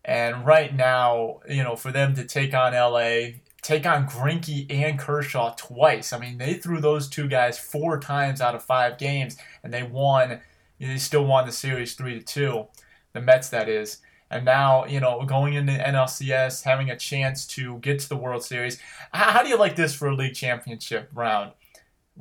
And 0.05 0.45
right 0.45 0.75
now, 0.75 1.39
you 1.49 1.63
know, 1.63 1.75
for 1.75 1.91
them 1.91 2.13
to 2.15 2.25
take 2.25 2.53
on 2.53 2.73
LA, 2.73 3.39
take 3.63 3.85
on 3.85 4.07
Greinke 4.07 4.67
and 4.69 4.99
Kershaw 4.99 5.55
twice. 5.55 6.13
I 6.13 6.19
mean, 6.19 6.37
they 6.37 6.55
threw 6.55 6.79
those 6.79 7.07
two 7.07 7.27
guys 7.27 7.57
four 7.57 7.99
times 7.99 8.41
out 8.41 8.55
of 8.55 8.63
five 8.63 8.97
games, 8.97 9.37
and 9.63 9.73
they 9.73 9.83
won. 9.83 10.41
They 10.79 10.97
still 10.97 11.25
won 11.25 11.45
the 11.45 11.51
series 11.51 11.95
three 11.95 12.19
to 12.19 12.23
two. 12.23 12.67
The 13.13 13.21
Mets, 13.21 13.49
that 13.49 13.69
is. 13.69 13.99
And 14.29 14.45
now, 14.45 14.85
you 14.85 14.99
know, 14.99 15.23
going 15.25 15.53
into 15.53 15.71
NLCS, 15.71 16.63
having 16.63 16.89
a 16.89 16.97
chance 16.97 17.45
to 17.47 17.77
get 17.79 17.99
to 17.99 18.09
the 18.09 18.17
World 18.17 18.43
Series. 18.43 18.79
How 19.11 19.43
do 19.43 19.49
you 19.49 19.57
like 19.57 19.75
this 19.75 19.93
for 19.93 20.07
a 20.07 20.15
league 20.15 20.33
championship 20.33 21.09
round? 21.13 21.51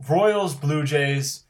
Royals, 0.09 0.55
Blue 0.55 0.85
Jays, 0.85 1.45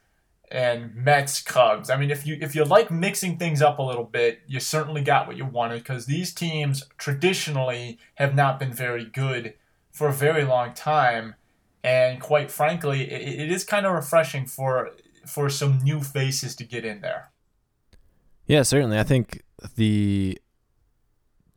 and 0.49 0.95
Mets, 0.95 1.41
Cubs. 1.41 1.89
I 1.89 1.97
mean, 1.97 2.11
if 2.11 2.25
you 2.25 2.37
if 2.39 2.55
you 2.55 2.63
like 2.63 2.89
mixing 2.89 3.37
things 3.37 3.61
up 3.61 3.79
a 3.79 3.83
little 3.83 4.05
bit, 4.05 4.39
you 4.47 4.59
certainly 4.59 5.01
got 5.01 5.27
what 5.27 5.35
you 5.35 5.45
wanted 5.45 5.79
because 5.79 6.05
these 6.05 6.33
teams 6.33 6.85
traditionally 6.97 7.99
have 8.15 8.33
not 8.33 8.59
been 8.59 8.71
very 8.71 9.05
good 9.05 9.55
for 9.93 10.09
a 10.09 10.13
very 10.13 10.43
long 10.43 10.73
time, 10.73 11.35
and 11.83 12.19
quite 12.19 12.51
frankly, 12.51 13.09
it, 13.09 13.39
it 13.39 13.51
is 13.51 13.63
kind 13.63 13.85
of 13.85 13.93
refreshing 13.93 14.45
for 14.45 14.91
for 15.25 15.49
some 15.49 15.77
new 15.83 16.01
faces 16.01 16.55
to 16.57 16.65
get 16.65 16.83
in 16.83 16.99
there. 16.99 17.31
Yeah, 18.45 18.63
certainly. 18.63 18.99
I 18.99 19.03
think 19.03 19.43
the 19.77 20.37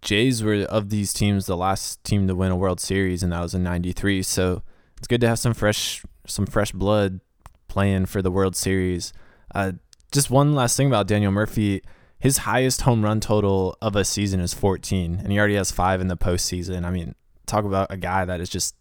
Jays 0.03 0.45
were 0.45 0.63
of 0.63 0.91
these 0.91 1.13
teams 1.13 1.47
the 1.47 1.57
last 1.57 2.05
team 2.05 2.29
to 2.29 2.35
win 2.35 2.53
a 2.53 2.57
World 2.57 2.79
Series, 2.79 3.25
and 3.25 3.33
that 3.33 3.41
was 3.41 3.55
in 3.55 3.65
'93. 3.65 4.23
So 4.23 4.63
it's 4.99 5.09
good 5.09 5.21
to 5.23 5.29
have 5.29 5.39
some 5.39 5.55
fresh 5.55 6.05
some 6.27 6.47
fresh 6.47 6.73
blood 6.73 7.21
playing 7.69 8.07
for 8.07 8.23
the 8.23 8.31
World 8.31 8.55
Series. 8.55 9.13
Uh, 9.55 9.73
just 10.13 10.31
one 10.31 10.55
last 10.55 10.77
thing 10.77 10.87
about 10.87 11.09
Daniel 11.09 11.33
Murphy. 11.33 11.83
His 12.19 12.39
highest 12.39 12.83
home 12.83 13.05
run 13.05 13.21
total 13.21 13.77
of 13.83 13.95
a 13.95 14.05
season 14.05 14.41
is 14.41 14.55
14, 14.55 15.21
and 15.23 15.33
he 15.33 15.39
already 15.39 15.55
has 15.57 15.71
five 15.71 16.01
in 16.01 16.09
the 16.09 16.17
postseason. 16.17 16.85
I 16.85 16.91
mean, 16.91 17.15
talk 17.47 17.65
about 17.65 17.91
a 17.91 17.97
guy 17.97 18.25
that 18.25 18.41
is 18.41 18.49
just 18.49 18.75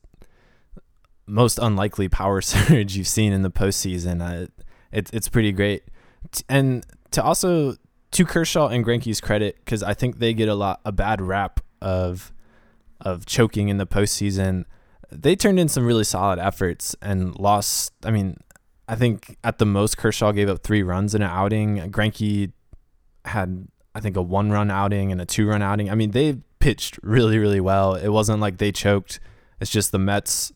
most 1.28 1.60
unlikely 1.60 2.10
power 2.10 2.42
surge 2.42 2.96
you've 2.96 3.08
seen 3.08 3.34
in 3.34 3.42
the 3.42 3.52
postseason. 3.52 4.22
Uh, 4.22 4.48
it's 4.92 5.12
it's 5.12 5.30
pretty 5.30 5.52
great, 5.52 5.84
and 6.50 6.86
to 7.12 7.24
also 7.24 7.76
to 8.12 8.26
Kershaw 8.26 8.68
and 8.70 8.86
Greinke's 8.86 9.20
credit, 9.20 9.58
because 9.64 9.84
I 9.84 9.94
think 9.94 10.20
they 10.20 10.34
get 10.34 10.48
a 10.48 10.56
lot 10.56 10.80
a 10.86 10.92
bad 10.92 11.22
rap 11.22 11.60
of 11.82 12.32
of 13.02 13.26
choking 13.26 13.70
in 13.70 13.78
the 13.78 13.88
postseason. 13.88 14.66
They 15.12 15.36
turned 15.36 15.60
in 15.60 15.68
some 15.68 15.86
really 15.86 16.04
solid 16.04 16.40
efforts 16.40 16.96
and 17.02 17.38
lost. 17.38 17.94
I 18.04 18.12
mean, 18.12 18.38
I 18.88 18.96
think 18.96 19.38
at 19.44 19.60
the 19.60 19.66
most 19.66 19.98
Kershaw 19.98 20.32
gave 20.32 20.50
up 20.50 20.64
three 20.64 20.84
runs 20.84 21.14
in 21.14 21.22
an 21.22 21.30
outing. 21.30 21.78
Greinke 21.92 22.52
had 23.26 23.68
I 23.94 24.00
think 24.00 24.18
a 24.18 24.22
one 24.22 24.52
run 24.52 24.72
outing 24.72 25.12
and 25.12 25.22
a 25.22 25.26
two 25.26 25.48
run 25.48 25.62
outing. 25.62 25.90
I 25.90 25.96
mean, 25.96 26.12
they 26.12 26.38
pitched 26.66 26.98
really, 27.04 27.38
really 27.38 27.60
well. 27.60 27.94
It 27.94 28.08
wasn't 28.08 28.40
like 28.40 28.58
they 28.58 28.72
choked. 28.72 29.20
It's 29.60 29.70
just 29.70 29.92
the 29.92 30.00
Mets 30.00 30.52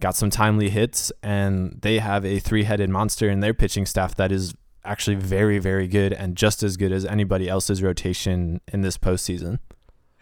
got 0.00 0.16
some 0.16 0.30
timely 0.30 0.70
hits, 0.70 1.12
and 1.22 1.78
they 1.82 1.98
have 1.98 2.24
a 2.24 2.38
three 2.38 2.64
headed 2.64 2.88
monster 2.88 3.28
in 3.28 3.40
their 3.40 3.52
pitching 3.52 3.84
staff 3.84 4.14
that 4.14 4.32
is 4.32 4.54
actually 4.82 5.16
very, 5.16 5.58
very 5.58 5.86
good 5.86 6.14
and 6.14 6.36
just 6.36 6.62
as 6.62 6.78
good 6.78 6.90
as 6.90 7.04
anybody 7.04 7.50
else's 7.50 7.82
rotation 7.82 8.62
in 8.72 8.80
this 8.80 8.96
postseason. 8.96 9.58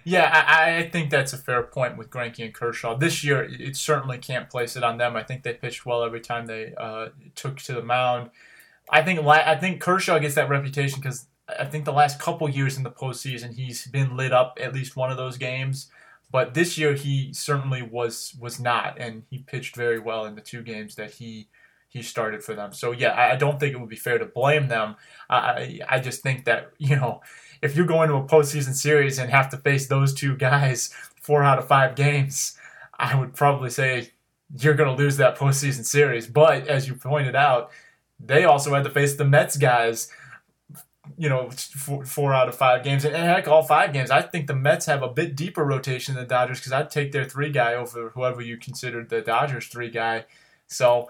Yeah, 0.02 0.28
I, 0.34 0.78
I 0.78 0.90
think 0.90 1.10
that's 1.10 1.32
a 1.32 1.38
fair 1.38 1.62
point 1.62 1.96
with 1.96 2.10
Greinke 2.10 2.44
and 2.44 2.52
Kershaw. 2.52 2.96
This 2.96 3.22
year, 3.22 3.44
it 3.44 3.76
certainly 3.76 4.18
can't 4.18 4.50
place 4.50 4.74
it 4.74 4.82
on 4.82 4.98
them. 4.98 5.14
I 5.14 5.22
think 5.22 5.44
they 5.44 5.52
pitched 5.52 5.86
well 5.86 6.02
every 6.02 6.20
time 6.20 6.46
they 6.46 6.74
uh, 6.76 7.10
took 7.36 7.58
to 7.60 7.72
the 7.74 7.82
mound. 7.82 8.30
I 8.90 9.02
think 9.02 9.24
I 9.24 9.54
think 9.54 9.80
Kershaw 9.80 10.18
gets 10.18 10.34
that 10.34 10.48
reputation 10.48 10.98
because 11.00 11.28
I 11.58 11.64
think 11.64 11.84
the 11.84 11.92
last 11.92 12.18
couple 12.18 12.48
years 12.48 12.76
in 12.76 12.82
the 12.82 12.90
postseason, 12.90 13.54
he's 13.54 13.86
been 13.86 14.16
lit 14.16 14.32
up 14.32 14.58
at 14.60 14.74
least 14.74 14.96
one 14.96 15.10
of 15.10 15.16
those 15.16 15.36
games. 15.36 15.88
But 16.32 16.54
this 16.54 16.78
year, 16.78 16.94
he 16.94 17.32
certainly 17.32 17.82
was 17.82 18.34
was 18.38 18.60
not, 18.60 18.98
and 18.98 19.24
he 19.30 19.38
pitched 19.38 19.74
very 19.74 19.98
well 19.98 20.26
in 20.26 20.34
the 20.36 20.40
two 20.40 20.62
games 20.62 20.94
that 20.94 21.12
he 21.12 21.48
he 21.88 22.02
started 22.02 22.42
for 22.42 22.54
them. 22.54 22.72
So 22.72 22.92
yeah, 22.92 23.14
I, 23.16 23.34
don't 23.34 23.58
think 23.58 23.74
it 23.74 23.80
would 23.80 23.88
be 23.88 23.96
fair 23.96 24.16
to 24.16 24.26
blame 24.26 24.68
them. 24.68 24.94
I 25.28 25.80
I 25.88 25.98
just 25.98 26.22
think 26.22 26.44
that 26.44 26.70
you 26.78 26.96
know 26.96 27.20
if 27.62 27.76
you're 27.76 27.86
going 27.86 28.08
to 28.08 28.16
a 28.16 28.24
postseason 28.24 28.74
series 28.74 29.18
and 29.18 29.30
have 29.30 29.50
to 29.50 29.56
face 29.56 29.88
those 29.88 30.14
two 30.14 30.36
guys 30.36 30.94
four 31.20 31.42
out 31.42 31.58
of 31.58 31.66
five 31.66 31.96
games, 31.96 32.56
I 32.98 33.18
would 33.18 33.34
probably 33.34 33.70
say 33.70 34.10
you're 34.56 34.74
going 34.74 34.94
to 34.94 35.02
lose 35.02 35.16
that 35.16 35.36
postseason 35.36 35.84
series. 35.84 36.26
But 36.26 36.68
as 36.68 36.88
you 36.88 36.94
pointed 36.94 37.36
out, 37.36 37.70
they 38.18 38.44
also 38.44 38.74
had 38.74 38.84
to 38.84 38.90
face 38.90 39.16
the 39.16 39.24
Mets 39.24 39.56
guys 39.56 40.10
you 41.16 41.28
know, 41.28 41.50
four, 41.50 42.04
four, 42.04 42.34
out 42.34 42.48
of 42.48 42.54
five 42.54 42.84
games, 42.84 43.04
and 43.04 43.14
heck, 43.14 43.48
all 43.48 43.62
five 43.62 43.92
games. 43.92 44.10
I 44.10 44.22
think 44.22 44.46
the 44.46 44.54
Mets 44.54 44.86
have 44.86 45.02
a 45.02 45.08
bit 45.08 45.36
deeper 45.36 45.64
rotation 45.64 46.14
than 46.14 46.24
the 46.24 46.28
Dodgers 46.28 46.58
because 46.58 46.72
I'd 46.72 46.90
take 46.90 47.12
their 47.12 47.24
three 47.24 47.50
guy 47.50 47.74
over 47.74 48.10
whoever 48.10 48.40
you 48.40 48.56
considered 48.56 49.08
the 49.08 49.20
Dodgers 49.20 49.66
three 49.66 49.90
guy. 49.90 50.24
So 50.66 51.08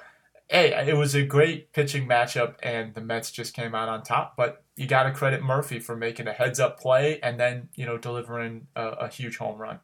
hey, 0.51 0.75
it 0.89 0.97
was 0.97 1.15
a 1.15 1.25
great 1.25 1.73
pitching 1.73 2.09
matchup, 2.09 2.57
and 2.63 2.93
the 2.95 3.01
Mets 3.01 3.31
just 3.31 3.55
came 3.55 3.75
out 3.75 3.89
on 3.89 4.03
top. 4.03 4.37
But 4.37 4.65
you 4.77 4.87
got 4.87 5.05
to 5.05 5.13
credit 5.13 5.43
Murphy 5.43 5.79
for 5.79 5.97
making 5.97 6.27
a 6.27 6.33
heads 6.33 6.59
up 6.59 6.81
play 6.81 7.21
and 7.23 7.39
then 7.39 7.69
you 7.75 7.87
know 7.87 7.97
delivering 7.97 8.67
a, 8.75 8.89
a 8.89 9.09
huge 9.09 9.37
home 9.39 9.59
run. 9.59 9.81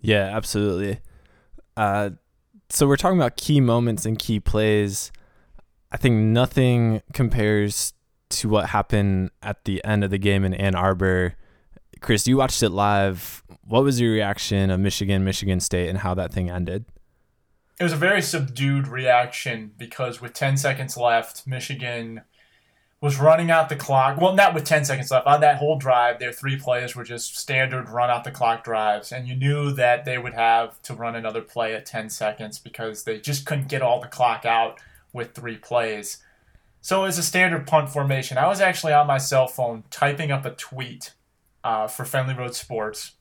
Yeah, 0.00 0.36
absolutely. 0.36 1.00
Uh, 1.76 2.10
so 2.68 2.86
we're 2.86 2.96
talking 2.96 3.18
about 3.18 3.36
key 3.36 3.60
moments 3.60 4.06
and 4.06 4.18
key 4.18 4.38
plays. 4.38 5.10
I 5.90 5.96
think 5.96 6.16
nothing 6.16 7.02
compares 7.12 7.94
to 8.40 8.48
what 8.48 8.70
happened 8.70 9.30
at 9.42 9.64
the 9.64 9.84
end 9.84 10.04
of 10.04 10.10
the 10.10 10.18
game 10.18 10.44
in 10.44 10.54
Ann 10.54 10.74
Arbor. 10.74 11.34
Chris, 12.00 12.26
you 12.26 12.36
watched 12.36 12.62
it 12.62 12.70
live. 12.70 13.42
What 13.66 13.84
was 13.84 14.00
your 14.00 14.12
reaction 14.12 14.70
of 14.70 14.80
Michigan, 14.80 15.24
Michigan 15.24 15.60
State, 15.60 15.88
and 15.88 15.98
how 15.98 16.14
that 16.14 16.32
thing 16.32 16.50
ended? 16.50 16.84
it 17.78 17.82
was 17.82 17.92
a 17.92 17.96
very 17.96 18.22
subdued 18.22 18.86
reaction 18.86 19.72
because 19.76 20.20
with 20.20 20.32
10 20.32 20.56
seconds 20.56 20.96
left, 20.96 21.46
Michigan 21.46 22.22
was 23.00 23.18
running 23.18 23.50
out 23.50 23.68
the 23.68 23.76
clock. 23.76 24.18
Well, 24.18 24.34
not 24.34 24.54
with 24.54 24.64
10 24.64 24.84
seconds 24.84 25.10
left. 25.10 25.26
On 25.26 25.40
that 25.40 25.58
whole 25.58 25.76
drive, 25.76 26.18
their 26.18 26.32
three 26.32 26.56
plays 26.56 26.94
were 26.94 27.04
just 27.04 27.36
standard 27.36 27.88
run 27.88 28.10
out 28.10 28.24
the 28.24 28.30
clock 28.30 28.64
drives. 28.64 29.10
And 29.10 29.26
you 29.26 29.34
knew 29.34 29.72
that 29.72 30.04
they 30.04 30.18
would 30.18 30.34
have 30.34 30.80
to 30.82 30.94
run 30.94 31.16
another 31.16 31.42
play 31.42 31.74
at 31.74 31.84
10 31.84 32.10
seconds 32.10 32.58
because 32.58 33.02
they 33.02 33.18
just 33.18 33.44
couldn't 33.44 33.68
get 33.68 33.82
all 33.82 34.00
the 34.00 34.06
clock 34.06 34.44
out 34.44 34.80
with 35.12 35.34
three 35.34 35.56
plays. 35.56 36.18
So 36.84 37.06
it's 37.06 37.16
a 37.16 37.22
standard 37.22 37.66
punt 37.66 37.88
formation. 37.88 38.36
I 38.36 38.46
was 38.46 38.60
actually 38.60 38.92
on 38.92 39.06
my 39.06 39.16
cell 39.16 39.46
phone 39.46 39.84
typing 39.88 40.30
up 40.30 40.44
a 40.44 40.50
tweet 40.50 41.14
uh, 41.64 41.86
for 41.86 42.04
Fenley 42.04 42.36
Road 42.36 42.54
Sports. 42.54 43.12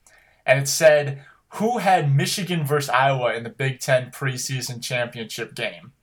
And 0.45 0.59
it 0.59 0.67
said, 0.67 1.23
who 1.47 1.77
had 1.77 2.13
Michigan 2.13 2.65
versus 2.65 2.89
Iowa 2.89 3.33
in 3.35 3.43
the 3.43 3.49
Big 3.49 3.79
Ten 3.79 4.11
preseason 4.11 4.83
championship 4.83 5.55
game. 5.55 5.93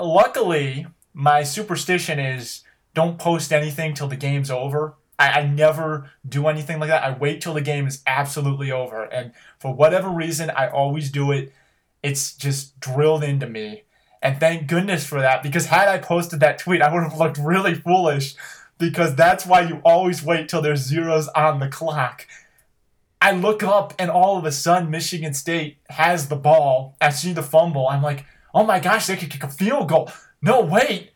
Luckily, 0.00 0.88
my 1.14 1.44
superstition 1.44 2.18
is 2.18 2.64
don't 2.92 3.20
post 3.20 3.52
anything 3.52 3.94
till 3.94 4.08
the 4.08 4.16
game's 4.16 4.50
over. 4.50 4.96
I, 5.16 5.42
I, 5.42 5.46
never 5.46 6.10
do 6.28 6.48
anything 6.48 6.80
like 6.80 6.88
that. 6.88 7.04
I 7.04 7.16
wait 7.16 7.40
till 7.40 7.54
the 7.54 7.60
game 7.60 7.86
is 7.86 8.02
absolutely 8.04 8.72
over. 8.72 9.04
And 9.04 9.30
for 9.60 9.72
whatever 9.72 10.08
reason, 10.08 10.50
I 10.50 10.66
always 10.66 11.12
do 11.12 11.30
it. 11.30 11.52
It's 12.02 12.36
just 12.36 12.80
drilled 12.80 13.22
into 13.22 13.48
me. 13.48 13.84
And 14.22 14.40
thank 14.40 14.66
goodness 14.66 15.06
for 15.06 15.20
that, 15.20 15.42
because 15.42 15.66
had 15.66 15.88
I 15.88 15.98
posted 15.98 16.40
that 16.40 16.58
tweet, 16.58 16.82
I 16.82 16.92
would 16.92 17.04
have 17.04 17.18
looked 17.18 17.38
really 17.38 17.74
foolish 17.74 18.34
because 18.78 19.14
that's 19.14 19.46
why 19.46 19.60
you 19.60 19.80
always 19.84 20.24
wait 20.24 20.48
till 20.48 20.62
there's 20.62 20.80
zeros 20.80 21.28
on 21.28 21.60
the 21.60 21.68
clock. 21.68 22.26
I 23.20 23.32
look 23.32 23.62
up 23.62 23.92
and 23.98 24.10
all 24.10 24.38
of 24.38 24.44
a 24.44 24.52
sudden 24.52 24.90
Michigan 24.90 25.34
State 25.34 25.78
has 25.90 26.28
the 26.28 26.36
ball. 26.36 26.96
I 27.00 27.10
see 27.10 27.32
the 27.32 27.42
fumble. 27.42 27.88
I'm 27.88 28.02
like, 28.02 28.24
oh 28.54 28.64
my 28.64 28.80
gosh, 28.80 29.06
they 29.06 29.16
could 29.16 29.30
kick 29.30 29.42
a 29.42 29.48
field 29.48 29.88
goal. 29.88 30.10
No, 30.40 30.60
wait. 30.60 31.10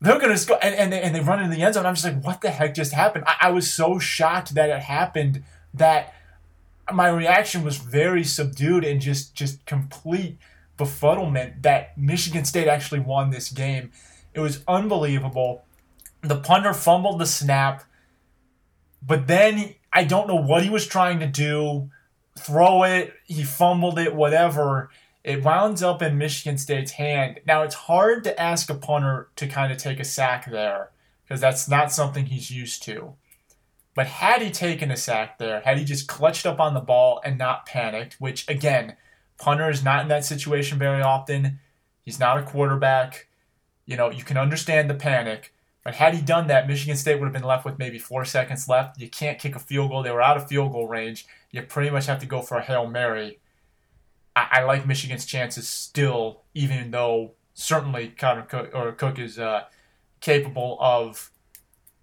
They're 0.00 0.18
going 0.18 0.32
to 0.32 0.38
score. 0.38 0.58
And, 0.62 0.74
and, 0.74 0.92
they, 0.92 1.00
and 1.00 1.14
they 1.14 1.20
run 1.20 1.42
into 1.42 1.54
the 1.54 1.62
end 1.62 1.74
zone. 1.74 1.86
I'm 1.86 1.94
just 1.94 2.04
like, 2.04 2.22
what 2.22 2.40
the 2.40 2.50
heck 2.50 2.74
just 2.74 2.92
happened? 2.92 3.24
I, 3.26 3.36
I 3.48 3.50
was 3.50 3.72
so 3.72 3.98
shocked 3.98 4.54
that 4.54 4.70
it 4.70 4.82
happened 4.82 5.44
that 5.72 6.14
my 6.92 7.08
reaction 7.08 7.62
was 7.64 7.78
very 7.78 8.24
subdued 8.24 8.84
and 8.84 9.00
just, 9.00 9.34
just 9.34 9.64
complete 9.66 10.38
befuddlement 10.78 11.62
that 11.62 11.96
Michigan 11.96 12.44
State 12.44 12.68
actually 12.68 13.00
won 13.00 13.30
this 13.30 13.50
game. 13.50 13.92
It 14.32 14.40
was 14.40 14.62
unbelievable. 14.66 15.64
The 16.22 16.40
punter 16.40 16.72
fumbled 16.72 17.20
the 17.20 17.26
snap, 17.26 17.84
but 19.06 19.26
then 19.26 19.74
I 19.92 20.04
don't 20.04 20.26
know 20.26 20.34
what 20.34 20.64
he 20.64 20.70
was 20.70 20.86
trying 20.86 21.20
to 21.20 21.26
do. 21.26 21.90
Throw 22.38 22.82
it, 22.82 23.12
he 23.24 23.44
fumbled 23.44 23.98
it, 23.98 24.14
whatever. 24.14 24.90
It 25.22 25.44
wounds 25.44 25.82
up 25.82 26.02
in 26.02 26.18
Michigan 26.18 26.58
State's 26.58 26.92
hand. 26.92 27.40
Now 27.46 27.62
it's 27.62 27.74
hard 27.74 28.24
to 28.24 28.40
ask 28.40 28.68
a 28.68 28.74
punter 28.74 29.28
to 29.36 29.46
kind 29.46 29.72
of 29.72 29.78
take 29.78 30.00
a 30.00 30.04
sack 30.04 30.50
there 30.50 30.90
because 31.24 31.40
that's 31.40 31.68
not 31.68 31.92
something 31.92 32.26
he's 32.26 32.50
used 32.50 32.82
to. 32.84 33.14
But 33.94 34.06
had 34.06 34.42
he 34.42 34.50
taken 34.50 34.90
a 34.90 34.96
sack 34.96 35.38
there, 35.38 35.60
had 35.60 35.78
he 35.78 35.84
just 35.84 36.08
clutched 36.08 36.44
up 36.44 36.58
on 36.58 36.74
the 36.74 36.80
ball 36.80 37.20
and 37.24 37.38
not 37.38 37.64
panicked, 37.64 38.14
which 38.20 38.48
again, 38.48 38.96
punter 39.38 39.70
is 39.70 39.84
not 39.84 40.02
in 40.02 40.08
that 40.08 40.24
situation 40.24 40.78
very 40.78 41.02
often. 41.02 41.60
He's 42.02 42.20
not 42.20 42.38
a 42.38 42.42
quarterback. 42.42 43.28
You 43.86 43.96
know, 43.96 44.10
you 44.10 44.24
can 44.24 44.36
understand 44.36 44.88
the 44.88 44.94
panic, 44.94 45.52
but 45.84 45.94
had 45.96 46.14
he 46.14 46.22
done 46.22 46.46
that, 46.46 46.66
Michigan 46.66 46.96
State 46.96 47.20
would 47.20 47.26
have 47.26 47.32
been 47.32 47.42
left 47.42 47.64
with 47.64 47.78
maybe 47.78 47.98
four 47.98 48.24
seconds 48.24 48.68
left. 48.68 48.98
You 48.98 49.08
can't 49.08 49.38
kick 49.38 49.54
a 49.54 49.58
field 49.58 49.90
goal. 49.90 50.02
They 50.02 50.10
were 50.10 50.22
out 50.22 50.38
of 50.38 50.48
field 50.48 50.72
goal 50.72 50.88
range. 50.88 51.26
You 51.50 51.60
pretty 51.62 51.90
much 51.90 52.06
have 52.06 52.20
to 52.20 52.26
go 52.26 52.40
for 52.40 52.56
a 52.56 52.62
Hail 52.62 52.86
Mary. 52.86 53.38
I, 54.34 54.48
I 54.52 54.62
like 54.62 54.86
Michigan's 54.86 55.26
chances 55.26 55.68
still, 55.68 56.42
even 56.54 56.90
though 56.90 57.32
certainly 57.52 58.08
Connor 58.08 58.42
Cook, 58.42 58.70
or 58.74 58.92
Cook 58.92 59.18
is 59.18 59.38
uh, 59.38 59.64
capable 60.20 60.78
of 60.80 61.30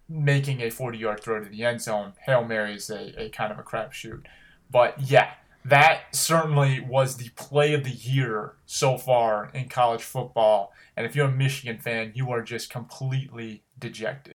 making 0.07 0.61
a 0.61 0.69
40 0.69 0.97
yard 0.97 1.21
throw 1.21 1.43
to 1.43 1.49
the 1.49 1.63
end 1.63 1.81
zone. 1.81 2.13
Hail 2.25 2.45
Mary 2.45 2.75
is 2.75 2.89
a, 2.89 3.19
a 3.19 3.29
kind 3.29 3.51
of 3.51 3.57
a 3.57 3.63
crapshoot. 3.63 4.25
But 4.69 4.99
yeah, 5.01 5.31
that 5.65 6.15
certainly 6.15 6.79
was 6.79 7.17
the 7.17 7.29
play 7.35 7.73
of 7.73 7.83
the 7.83 7.91
year 7.91 8.53
so 8.65 8.97
far 8.97 9.51
in 9.53 9.69
college 9.69 10.01
football. 10.01 10.73
And 10.95 11.05
if 11.05 11.15
you're 11.15 11.27
a 11.27 11.31
Michigan 11.31 11.77
fan, 11.77 12.11
you 12.15 12.31
are 12.31 12.41
just 12.41 12.69
completely 12.69 13.63
dejected. 13.77 14.33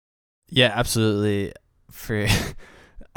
Yeah, 0.48 0.72
absolutely. 0.74 1.52
For 1.90 2.26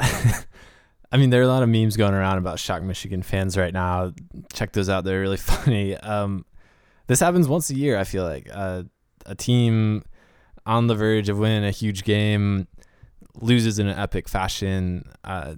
I 1.12 1.16
mean, 1.16 1.30
there 1.30 1.40
are 1.40 1.44
a 1.44 1.48
lot 1.48 1.62
of 1.62 1.68
memes 1.68 1.96
going 1.96 2.14
around 2.14 2.38
about 2.38 2.58
shock 2.58 2.82
Michigan 2.82 3.22
fans 3.22 3.56
right 3.56 3.72
now. 3.72 4.12
Check 4.52 4.72
those 4.72 4.88
out; 4.88 5.04
they're 5.04 5.20
really 5.20 5.36
funny. 5.36 5.96
Um, 5.96 6.44
this 7.06 7.20
happens 7.20 7.48
once 7.48 7.70
a 7.70 7.74
year. 7.74 7.98
I 7.98 8.04
feel 8.04 8.24
like 8.24 8.48
uh, 8.52 8.84
a 9.26 9.34
team 9.34 10.04
on 10.66 10.86
the 10.86 10.94
verge 10.94 11.28
of 11.28 11.38
winning 11.38 11.64
a 11.64 11.70
huge 11.70 12.04
game 12.04 12.68
loses 13.40 13.78
in 13.78 13.88
an 13.88 13.98
epic 13.98 14.28
fashion. 14.28 15.10
Uh, 15.24 15.54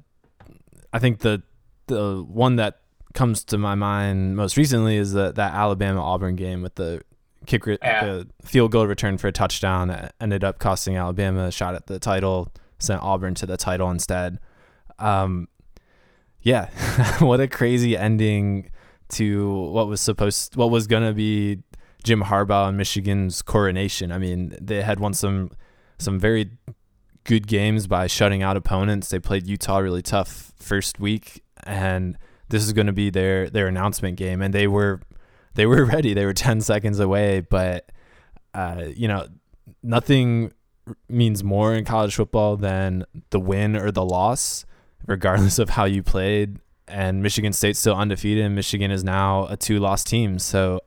I 0.93 0.99
think 0.99 1.21
the 1.21 1.43
the 1.87 2.25
one 2.27 2.57
that 2.57 2.81
comes 3.14 3.45
to 3.45 3.59
my 3.59 3.75
mind 3.75 4.37
most 4.37 4.57
recently 4.57 4.97
is 4.97 5.12
the, 5.12 5.33
that 5.33 5.55
Alabama 5.55 6.03
Auburn 6.03 6.37
game 6.37 6.62
with 6.62 6.75
the 6.77 7.03
kick 7.47 7.66
re- 7.66 7.79
yeah. 7.83 8.05
the 8.05 8.29
field 8.42 8.73
goal 8.73 8.87
return 8.87 9.18
for 9.18 9.29
a 9.29 9.33
touchdown 9.33 9.88
that 9.88 10.14
ended 10.21 10.45
up 10.45 10.59
costing 10.59 10.97
Alabama 10.97 11.47
a 11.47 11.53
shot 11.53 11.75
at 11.75 11.87
the 11.87 11.99
title, 11.99 12.53
sent 12.79 13.03
Auburn 13.03 13.35
to 13.35 13.47
the 13.47 13.57
title 13.57 13.90
instead. 13.90 14.38
Um, 14.99 15.49
yeah, 16.40 16.71
what 17.21 17.40
a 17.40 17.49
crazy 17.49 17.97
ending 17.97 18.71
to 19.11 19.53
what 19.71 19.88
was 19.88 20.01
supposed 20.01 20.57
what 20.57 20.71
was 20.71 20.87
gonna 20.87 21.12
be 21.12 21.62
Jim 22.03 22.23
Harbaugh 22.23 22.68
and 22.68 22.77
Michigan's 22.77 23.42
coronation. 23.42 24.11
I 24.11 24.18
mean, 24.18 24.57
they 24.61 24.83
had 24.83 25.01
won 25.01 25.14
some 25.14 25.51
some 25.99 26.18
very 26.18 26.51
good 27.25 27.47
games 27.47 27.87
by 27.87 28.07
shutting 28.07 28.42
out 28.42 28.57
opponents. 28.57 29.09
They 29.09 29.18
played 29.18 29.47
Utah 29.47 29.79
really 29.79 30.03
tough 30.03 30.53
first 30.57 30.99
week, 30.99 31.42
and 31.64 32.18
this 32.48 32.64
is 32.64 32.72
going 32.72 32.87
to 32.87 32.92
be 32.92 33.11
their 33.11 33.51
their 33.51 33.66
announcement 33.66 34.16
game, 34.16 34.42
and 34.42 34.53
they 34.55 34.66
were 34.66 35.01
they 35.55 35.66
were 35.66 35.85
ready. 35.96 36.14
They 36.14 36.25
were 36.25 36.35
10 36.35 36.61
seconds 36.61 36.98
away, 37.01 37.40
but 37.40 37.90
uh, 38.55 38.85
you 38.94 39.09
know, 39.09 39.27
nothing 39.83 40.53
means 41.09 41.42
more 41.44 41.75
in 41.75 41.85
college 41.85 42.14
football 42.14 42.57
than 42.57 43.05
the 43.31 43.40
win 43.40 43.77
or 43.77 43.90
the 43.90 44.05
loss, 44.05 44.64
regardless 45.07 45.59
of 45.59 45.70
how 45.70 45.85
you 45.85 46.03
played. 46.03 46.59
And 46.88 47.22
Michigan 47.22 47.53
State's 47.53 47.79
still 47.79 47.94
undefeated, 47.94 48.44
and 48.44 48.55
Michigan 48.55 48.90
is 48.90 49.03
now 49.05 49.46
a 49.46 49.57
two 49.57 49.79
loss 49.79 50.05
team. 50.05 50.38
So 50.38 50.81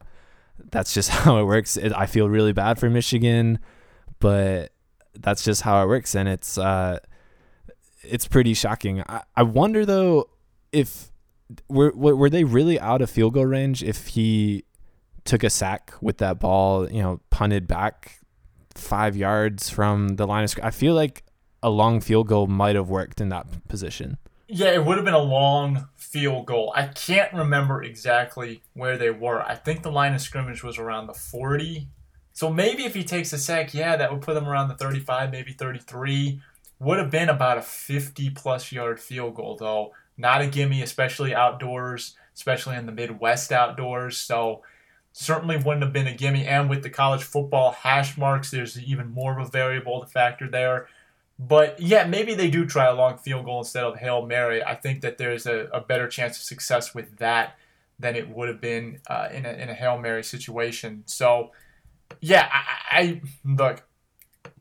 that's 0.72 0.94
just 0.94 1.10
how 1.12 1.38
it 1.40 1.46
works. 1.46 1.78
It, 1.78 1.94
I 1.94 2.06
feel 2.06 2.30
really 2.30 2.54
bad 2.54 2.80
for 2.80 2.90
Michigan, 2.90 3.60
but 4.20 4.72
that's 5.16 5.44
just 5.44 5.62
how 5.62 5.82
it 5.84 5.88
works. 5.88 6.16
And 6.16 6.28
it's, 6.28 6.58
uh, 6.58 7.00
it's 8.04 8.28
pretty 8.28 8.54
shocking. 8.54 9.02
I, 9.08 9.24
I 9.36 9.44
wonder 9.44 9.86
though 9.86 10.30
if 10.76 11.12
were 11.68 11.92
were 11.96 12.30
they 12.30 12.44
really 12.44 12.80
out 12.80 13.02
of 13.02 13.10
field 13.10 13.34
goal 13.34 13.46
range 13.46 13.84
if 13.84 14.08
he 14.08 14.66
took 15.24 15.44
a 15.44 15.50
sack 15.50 15.94
with 16.02 16.18
that 16.18 16.40
ball, 16.40 16.90
you 16.92 17.02
know, 17.02 17.22
punted 17.30 17.68
back 17.68 18.20
five 18.76 19.16
yards 19.16 19.70
from 19.70 20.18
the 20.18 20.28
line 20.28 20.44
of 20.44 20.50
scrimmage? 20.50 20.68
I 20.68 20.72
feel 20.72 20.94
like 20.94 21.24
a 21.64 21.70
long 21.70 22.02
field 22.02 22.28
goal 22.28 22.48
might 22.48 22.76
have 22.76 22.90
worked 22.90 23.22
in 23.22 23.30
that 23.30 23.68
position. 23.68 24.18
Yeah, 24.48 24.72
it 24.72 24.86
would 24.86 24.98
have 24.98 25.06
been 25.06 25.16
a 25.16 25.20
long 25.20 25.88
field 25.96 26.46
goal. 26.46 26.72
I 26.76 26.88
can't 26.88 27.34
remember 27.34 27.82
exactly 27.82 28.62
where 28.74 28.98
they 28.98 29.10
were. 29.10 29.42
I 29.42 29.56
think 29.56 29.82
the 29.82 29.92
line 29.92 30.14
of 30.14 30.22
scrimmage 30.22 30.64
was 30.64 30.78
around 30.78 31.08
the 31.08 31.14
40. 31.14 31.88
So 32.34 32.52
maybe 32.52 32.86
if 32.86 32.94
he 32.94 33.04
takes 33.04 33.34
a 33.34 33.40
sack, 33.40 33.74
yeah, 33.74 33.96
that 33.96 34.12
would 34.12 34.22
put 34.22 34.36
them 34.36 34.48
around 34.48 34.68
the 34.68 34.76
35, 34.76 35.32
maybe 35.32 35.54
33. 35.54 36.42
Would 36.80 37.00
have 37.00 37.10
been 37.10 37.30
about 37.30 37.58
a 37.58 37.62
50 37.64 38.30
plus 38.32 38.72
yard 38.72 39.00
field 39.00 39.36
goal, 39.36 39.56
though. 39.58 39.94
Not 40.18 40.42
a 40.42 40.48
gimme, 40.48 40.82
especially 40.82 41.36
outdoors, 41.36 42.16
especially 42.34 42.76
in 42.76 42.86
the 42.86 42.92
Midwest 42.92 43.52
outdoors. 43.52 44.18
So 44.18 44.62
certainly 45.12 45.58
wouldn't 45.58 45.84
have 45.84 45.94
been 45.94 46.08
a 46.08 46.14
gimme. 46.14 46.46
And 46.46 46.70
with 46.70 46.84
the 46.84 46.90
college 46.90 47.24
football 47.24 47.72
hash 47.72 48.18
marks, 48.18 48.52
there's 48.52 48.80
even 48.82 49.12
more 49.12 49.40
of 49.40 49.48
a 49.48 49.50
variable 49.50 50.02
to 50.02 50.08
factor 50.08 50.50
there. 50.50 50.88
But 51.38 51.80
yeah, 51.82 52.06
maybe 52.06 52.34
they 52.34 52.50
do 52.50 52.66
try 52.66 52.86
a 52.86 52.94
long 52.94 53.18
field 53.18 53.46
goal 53.46 53.60
instead 53.60 53.84
of 53.84 53.98
Hail 53.98 54.26
Mary. 54.26 54.64
I 54.64 54.76
think 54.76 55.02
that 55.02 55.18
there's 55.18 55.46
a, 55.46 55.68
a 55.74 55.82
better 55.82 56.08
chance 56.08 56.38
of 56.38 56.44
success 56.44 56.94
with 56.94 57.18
that 57.18 57.58
than 58.00 58.16
it 58.16 58.30
would 58.30 58.48
have 58.48 58.62
been 58.62 59.00
uh, 59.08 59.30
in, 59.32 59.46
a, 59.46 59.52
in 59.52 59.70
a 59.70 59.74
Hail 59.74 59.98
Mary 59.98 60.24
situation. 60.24 61.04
So, 61.06 61.52
yeah, 62.22 62.50
I, 62.52 62.62
I 62.92 63.22
look, 63.44 63.84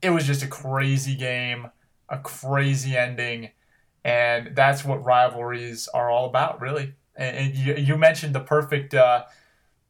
it 0.03 0.11
was 0.11 0.27
just 0.27 0.43
a 0.43 0.49
crazy 0.49 1.15
game, 1.17 1.71
a 2.09 2.19
crazy 2.19 2.97
ending, 2.97 3.51
and 4.05 4.55
that's 4.55 4.85
what 4.85 5.05
rivalries 5.05 5.89
are 5.89 6.11
all 6.11 6.27
about, 6.27 6.61
really. 6.61 6.95
And, 7.17 7.37
and 7.37 7.55
you, 7.55 7.75
you 7.75 7.97
mentioned 7.97 8.35
the 8.35 8.41
perfect, 8.41 8.95
uh, 8.95 9.25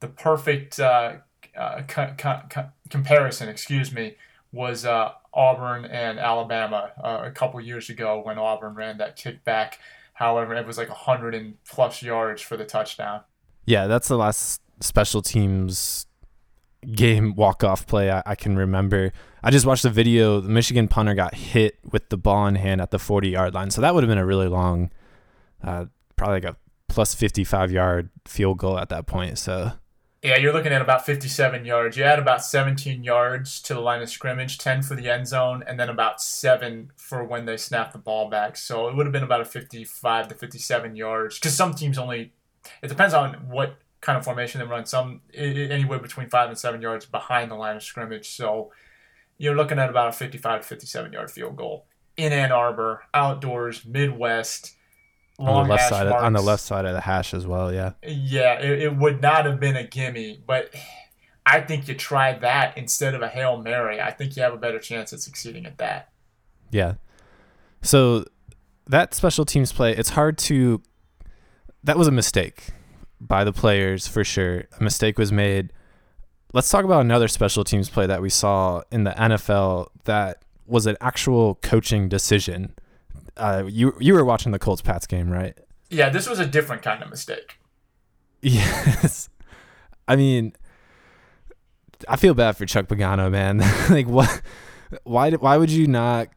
the 0.00 0.08
perfect 0.08 0.78
uh, 0.78 1.16
uh, 1.56 1.82
co- 1.88 2.14
co- 2.16 2.70
comparison, 2.90 3.48
excuse 3.48 3.92
me, 3.92 4.16
was 4.52 4.84
uh, 4.84 5.12
Auburn 5.32 5.84
and 5.84 6.18
Alabama 6.18 6.92
uh, 7.02 7.22
a 7.24 7.30
couple 7.30 7.60
years 7.60 7.90
ago 7.90 8.22
when 8.24 8.38
Auburn 8.38 8.74
ran 8.74 8.98
that 8.98 9.18
kickback. 9.18 9.74
However, 10.14 10.54
it 10.54 10.66
was 10.66 10.78
like 10.78 10.88
100 10.88 11.34
and 11.34 11.62
plus 11.64 12.02
yards 12.02 12.40
for 12.40 12.56
the 12.56 12.64
touchdown. 12.64 13.22
Yeah, 13.66 13.88
that's 13.88 14.06
the 14.06 14.16
last 14.16 14.60
special 14.80 15.22
teams 15.22 16.06
game 16.92 17.34
walk 17.34 17.64
off 17.64 17.86
play 17.86 18.10
I, 18.10 18.22
I, 18.26 18.34
can 18.34 18.56
remember. 18.56 19.12
I 19.42 19.50
just 19.50 19.66
watched 19.66 19.82
the 19.82 19.90
video. 19.90 20.40
The 20.40 20.48
Michigan 20.48 20.88
punter 20.88 21.14
got 21.14 21.34
hit 21.34 21.78
with 21.90 22.08
the 22.08 22.16
ball 22.16 22.46
in 22.46 22.54
hand 22.54 22.80
at 22.80 22.90
the 22.90 22.98
40 22.98 23.28
yard 23.28 23.54
line. 23.54 23.70
So 23.70 23.80
that 23.80 23.94
would 23.94 24.02
have 24.02 24.08
been 24.08 24.18
a 24.18 24.26
really 24.26 24.48
long, 24.48 24.90
uh, 25.62 25.86
probably 26.16 26.36
like 26.36 26.44
a 26.44 26.56
plus 26.88 27.14
55 27.14 27.72
yard 27.72 28.10
field 28.26 28.58
goal 28.58 28.78
at 28.78 28.88
that 28.90 29.06
point. 29.06 29.38
So 29.38 29.72
yeah, 30.24 30.38
you're 30.38 30.54
looking 30.54 30.72
at 30.72 30.80
about 30.80 31.04
57 31.04 31.66
yards. 31.66 31.98
You 31.98 32.04
add 32.04 32.18
about 32.18 32.42
17 32.42 33.04
yards 33.04 33.60
to 33.60 33.74
the 33.74 33.80
line 33.80 34.00
of 34.00 34.08
scrimmage, 34.08 34.56
10 34.56 34.80
for 34.80 34.94
the 34.94 35.10
end 35.10 35.28
zone, 35.28 35.62
and 35.66 35.78
then 35.78 35.90
about 35.90 36.22
seven 36.22 36.92
for 36.96 37.22
when 37.22 37.44
they 37.44 37.58
snap 37.58 37.92
the 37.92 37.98
ball 37.98 38.30
back. 38.30 38.56
So 38.56 38.88
it 38.88 38.96
would 38.96 39.04
have 39.04 39.12
been 39.12 39.22
about 39.22 39.42
a 39.42 39.44
55 39.44 40.28
to 40.28 40.34
57 40.34 40.96
yards. 40.96 41.38
Because 41.38 41.54
some 41.54 41.74
teams 41.74 41.98
only, 41.98 42.32
it 42.82 42.88
depends 42.88 43.12
on 43.12 43.34
what 43.50 43.76
kind 44.04 44.18
of 44.18 44.24
formation 44.24 44.60
they 44.60 44.66
run. 44.66 44.84
Some 44.84 45.22
anywhere 45.32 45.98
between 45.98 46.28
five 46.28 46.50
and 46.50 46.58
seven 46.58 46.82
yards 46.82 47.06
behind 47.06 47.50
the 47.50 47.54
line 47.54 47.76
of 47.76 47.82
scrimmage. 47.82 48.28
So 48.28 48.70
you're 49.38 49.56
looking 49.56 49.78
at 49.78 49.88
about 49.90 50.10
a 50.10 50.12
55 50.12 50.60
to 50.60 50.66
57 50.66 51.12
yard 51.12 51.30
field 51.30 51.56
goal 51.56 51.86
in 52.16 52.32
Ann 52.32 52.52
Arbor, 52.52 53.02
outdoors, 53.14 53.84
Midwest 53.84 54.76
on 55.38 55.66
the 55.66 55.74
left 55.74 55.88
side 55.88 56.06
of, 56.06 56.12
on 56.12 56.32
the 56.34 56.42
left 56.42 56.62
side 56.62 56.84
of 56.84 56.92
the 56.92 57.00
hash 57.00 57.34
as 57.34 57.46
well. 57.46 57.72
Yeah. 57.72 57.92
Yeah, 58.06 58.60
it, 58.60 58.82
it 58.82 58.96
would 58.96 59.22
not 59.22 59.46
have 59.46 59.58
been 59.58 59.74
a 59.74 59.84
gimme, 59.84 60.40
but 60.46 60.72
I 61.46 61.60
think 61.60 61.88
you 61.88 61.94
try 61.94 62.38
that 62.38 62.76
instead 62.78 63.14
of 63.14 63.22
a 63.22 63.28
hail 63.28 63.56
mary. 63.56 64.00
I 64.00 64.10
think 64.10 64.36
you 64.36 64.42
have 64.42 64.54
a 64.54 64.58
better 64.58 64.78
chance 64.78 65.12
at 65.12 65.20
succeeding 65.20 65.66
at 65.66 65.78
that. 65.78 66.10
Yeah. 66.70 66.94
So 67.82 68.26
that 68.86 69.14
special 69.14 69.44
teams 69.44 69.72
play, 69.72 69.96
it's 69.96 70.10
hard 70.10 70.36
to. 70.38 70.82
That 71.82 71.98
was 71.98 72.06
a 72.06 72.12
mistake 72.12 72.68
by 73.26 73.44
the 73.44 73.52
players 73.52 74.06
for 74.06 74.24
sure. 74.24 74.64
A 74.78 74.82
mistake 74.82 75.18
was 75.18 75.32
made. 75.32 75.72
Let's 76.52 76.68
talk 76.68 76.84
about 76.84 77.00
another 77.00 77.28
special 77.28 77.64
teams 77.64 77.88
play 77.88 78.06
that 78.06 78.22
we 78.22 78.30
saw 78.30 78.82
in 78.92 79.04
the 79.04 79.10
NFL 79.12 79.88
that 80.04 80.44
was 80.66 80.86
an 80.86 80.96
actual 81.00 81.56
coaching 81.56 82.08
decision 82.08 82.74
uh, 83.36 83.64
you 83.66 83.94
you 84.00 84.14
were 84.14 84.24
watching 84.24 84.52
the 84.52 84.58
Colts 84.58 84.82
Pats 84.82 85.06
game, 85.06 85.30
right? 85.30 85.56
Yeah, 85.90 86.08
this 86.08 86.28
was 86.28 86.38
a 86.38 86.46
different 86.46 86.82
kind 86.82 87.02
of 87.02 87.10
mistake. 87.10 87.58
Yes, 88.42 89.28
I 90.06 90.16
mean, 90.16 90.52
I 92.08 92.16
feel 92.16 92.34
bad 92.34 92.56
for 92.56 92.66
Chuck 92.66 92.86
Pagano, 92.86 93.30
man. 93.30 93.58
like, 93.90 94.06
what? 94.06 94.42
Why? 95.04 95.30
Why 95.32 95.56
would 95.56 95.70
you 95.70 95.86
not? 95.86 96.28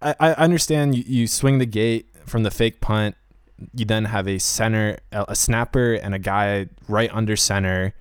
I, 0.00 0.14
I 0.18 0.32
understand 0.34 0.94
you, 0.94 1.04
you 1.06 1.26
swing 1.26 1.58
the 1.58 1.66
gate 1.66 2.08
from 2.26 2.42
the 2.42 2.50
fake 2.50 2.80
punt. 2.80 3.16
You 3.74 3.84
then 3.84 4.04
have 4.06 4.28
a 4.28 4.38
center, 4.38 4.98
a 5.12 5.34
snapper, 5.34 5.94
and 5.94 6.14
a 6.14 6.18
guy 6.18 6.68
right 6.86 7.10
under 7.12 7.36
center 7.36 7.94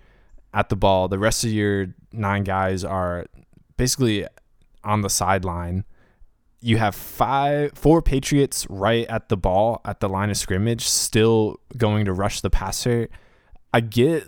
at 0.53 0.69
the 0.69 0.75
ball. 0.75 1.07
The 1.07 1.19
rest 1.19 1.43
of 1.43 1.51
your 1.51 1.87
nine 2.11 2.43
guys 2.43 2.83
are 2.83 3.25
basically 3.77 4.27
on 4.83 5.01
the 5.01 5.09
sideline. 5.09 5.83
You 6.59 6.77
have 6.77 6.95
five 6.95 7.71
four 7.75 8.01
patriots 8.01 8.65
right 8.69 9.07
at 9.07 9.29
the 9.29 9.37
ball 9.37 9.81
at 9.85 9.99
the 9.99 10.09
line 10.09 10.29
of 10.29 10.37
scrimmage 10.37 10.87
still 10.87 11.59
going 11.77 12.05
to 12.05 12.13
rush 12.13 12.41
the 12.41 12.49
passer. 12.49 13.09
I 13.73 13.81
get 13.81 14.27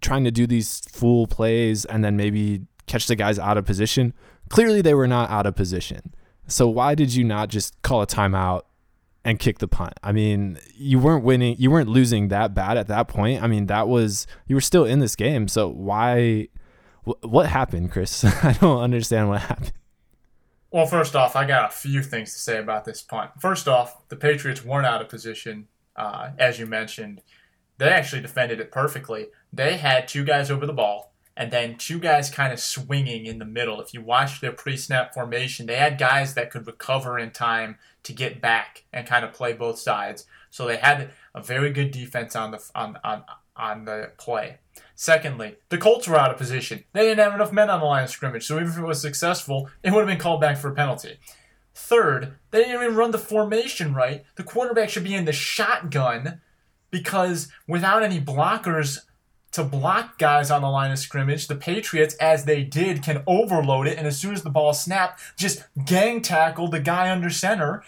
trying 0.00 0.24
to 0.24 0.30
do 0.30 0.46
these 0.46 0.80
full 0.80 1.26
plays 1.26 1.84
and 1.84 2.02
then 2.02 2.16
maybe 2.16 2.62
catch 2.86 3.06
the 3.06 3.16
guys 3.16 3.38
out 3.38 3.58
of 3.58 3.66
position. 3.66 4.14
Clearly 4.48 4.80
they 4.80 4.94
were 4.94 5.06
not 5.06 5.30
out 5.30 5.46
of 5.46 5.54
position. 5.54 6.14
So 6.46 6.68
why 6.68 6.94
did 6.94 7.14
you 7.14 7.22
not 7.24 7.50
just 7.50 7.80
call 7.82 8.02
a 8.02 8.06
timeout 8.06 8.62
and 9.24 9.38
kick 9.38 9.58
the 9.58 9.68
punt 9.68 9.94
i 10.02 10.12
mean 10.12 10.58
you 10.74 10.98
weren't 10.98 11.24
winning 11.24 11.54
you 11.58 11.70
weren't 11.70 11.88
losing 11.88 12.28
that 12.28 12.54
bad 12.54 12.76
at 12.76 12.86
that 12.86 13.08
point 13.08 13.42
i 13.42 13.46
mean 13.46 13.66
that 13.66 13.88
was 13.88 14.26
you 14.46 14.56
were 14.56 14.60
still 14.60 14.84
in 14.84 14.98
this 14.98 15.14
game 15.14 15.46
so 15.48 15.68
why 15.68 16.48
what 17.22 17.46
happened 17.46 17.90
chris 17.90 18.24
i 18.44 18.52
don't 18.60 18.80
understand 18.80 19.28
what 19.28 19.40
happened 19.40 19.72
well, 20.72 20.86
first 20.86 21.16
off, 21.16 21.34
I 21.34 21.46
got 21.46 21.70
a 21.70 21.74
few 21.74 22.00
things 22.00 22.32
to 22.32 22.38
say 22.38 22.58
about 22.58 22.84
this 22.84 23.02
punt. 23.02 23.32
First 23.40 23.66
off, 23.66 24.08
the 24.08 24.14
Patriots 24.14 24.64
weren't 24.64 24.86
out 24.86 25.00
of 25.00 25.08
position, 25.08 25.66
uh, 25.96 26.30
as 26.38 26.60
you 26.60 26.66
mentioned. 26.66 27.22
They 27.78 27.88
actually 27.88 28.22
defended 28.22 28.60
it 28.60 28.70
perfectly. 28.70 29.28
They 29.52 29.78
had 29.78 30.06
two 30.06 30.24
guys 30.24 30.48
over 30.48 30.66
the 30.66 30.72
ball 30.72 31.12
and 31.36 31.50
then 31.50 31.76
two 31.76 31.98
guys 31.98 32.30
kind 32.30 32.52
of 32.52 32.60
swinging 32.60 33.26
in 33.26 33.38
the 33.38 33.44
middle. 33.44 33.80
If 33.80 33.92
you 33.94 34.00
watch 34.00 34.40
their 34.40 34.52
pre 34.52 34.76
snap 34.76 35.12
formation, 35.12 35.66
they 35.66 35.76
had 35.76 35.98
guys 35.98 36.34
that 36.34 36.50
could 36.50 36.66
recover 36.66 37.18
in 37.18 37.32
time 37.32 37.78
to 38.02 38.12
get 38.12 38.40
back 38.40 38.84
and 38.92 39.06
kind 39.06 39.24
of 39.24 39.32
play 39.32 39.52
both 39.52 39.78
sides. 39.78 40.26
So 40.50 40.66
they 40.66 40.76
had 40.76 41.10
a 41.34 41.42
very 41.42 41.70
good 41.70 41.90
defense 41.90 42.34
on 42.34 42.50
the 42.50 42.70
on 42.74 42.98
on 43.04 43.24
on 43.56 43.84
the 43.84 44.12
play. 44.18 44.58
Secondly, 44.94 45.56
the 45.68 45.78
Colts 45.78 46.08
were 46.08 46.18
out 46.18 46.30
of 46.30 46.36
position. 46.36 46.84
They 46.92 47.02
didn't 47.02 47.24
have 47.24 47.34
enough 47.34 47.52
men 47.52 47.70
on 47.70 47.80
the 47.80 47.86
line 47.86 48.04
of 48.04 48.10
scrimmage, 48.10 48.46
so 48.46 48.56
even 48.56 48.68
if 48.68 48.78
it 48.78 48.82
was 48.82 49.00
successful, 49.00 49.68
it 49.82 49.92
would 49.92 50.00
have 50.00 50.08
been 50.08 50.18
called 50.18 50.40
back 50.40 50.56
for 50.56 50.70
a 50.70 50.74
penalty. 50.74 51.18
Third, 51.74 52.34
they 52.50 52.64
didn't 52.64 52.82
even 52.82 52.96
run 52.96 53.10
the 53.10 53.18
formation 53.18 53.94
right. 53.94 54.24
The 54.36 54.42
quarterback 54.42 54.90
should 54.90 55.04
be 55.04 55.14
in 55.14 55.24
the 55.24 55.32
shotgun 55.32 56.40
because 56.90 57.48
without 57.66 58.02
any 58.02 58.20
blockers 58.20 58.98
to 59.52 59.64
block 59.64 60.18
guys 60.18 60.50
on 60.50 60.62
the 60.62 60.68
line 60.68 60.90
of 60.90 60.98
scrimmage, 60.98 61.48
the 61.48 61.56
Patriots, 61.56 62.14
as 62.14 62.44
they 62.44 62.62
did, 62.62 63.02
can 63.02 63.22
overload 63.26 63.86
it, 63.86 63.98
and 63.98 64.06
as 64.06 64.18
soon 64.18 64.32
as 64.32 64.42
the 64.42 64.50
ball 64.50 64.72
snapped, 64.72 65.20
just 65.36 65.64
gang 65.84 66.22
tackle 66.22 66.68
the 66.68 66.80
guy 66.80 67.10
under 67.10 67.30
center 67.30 67.82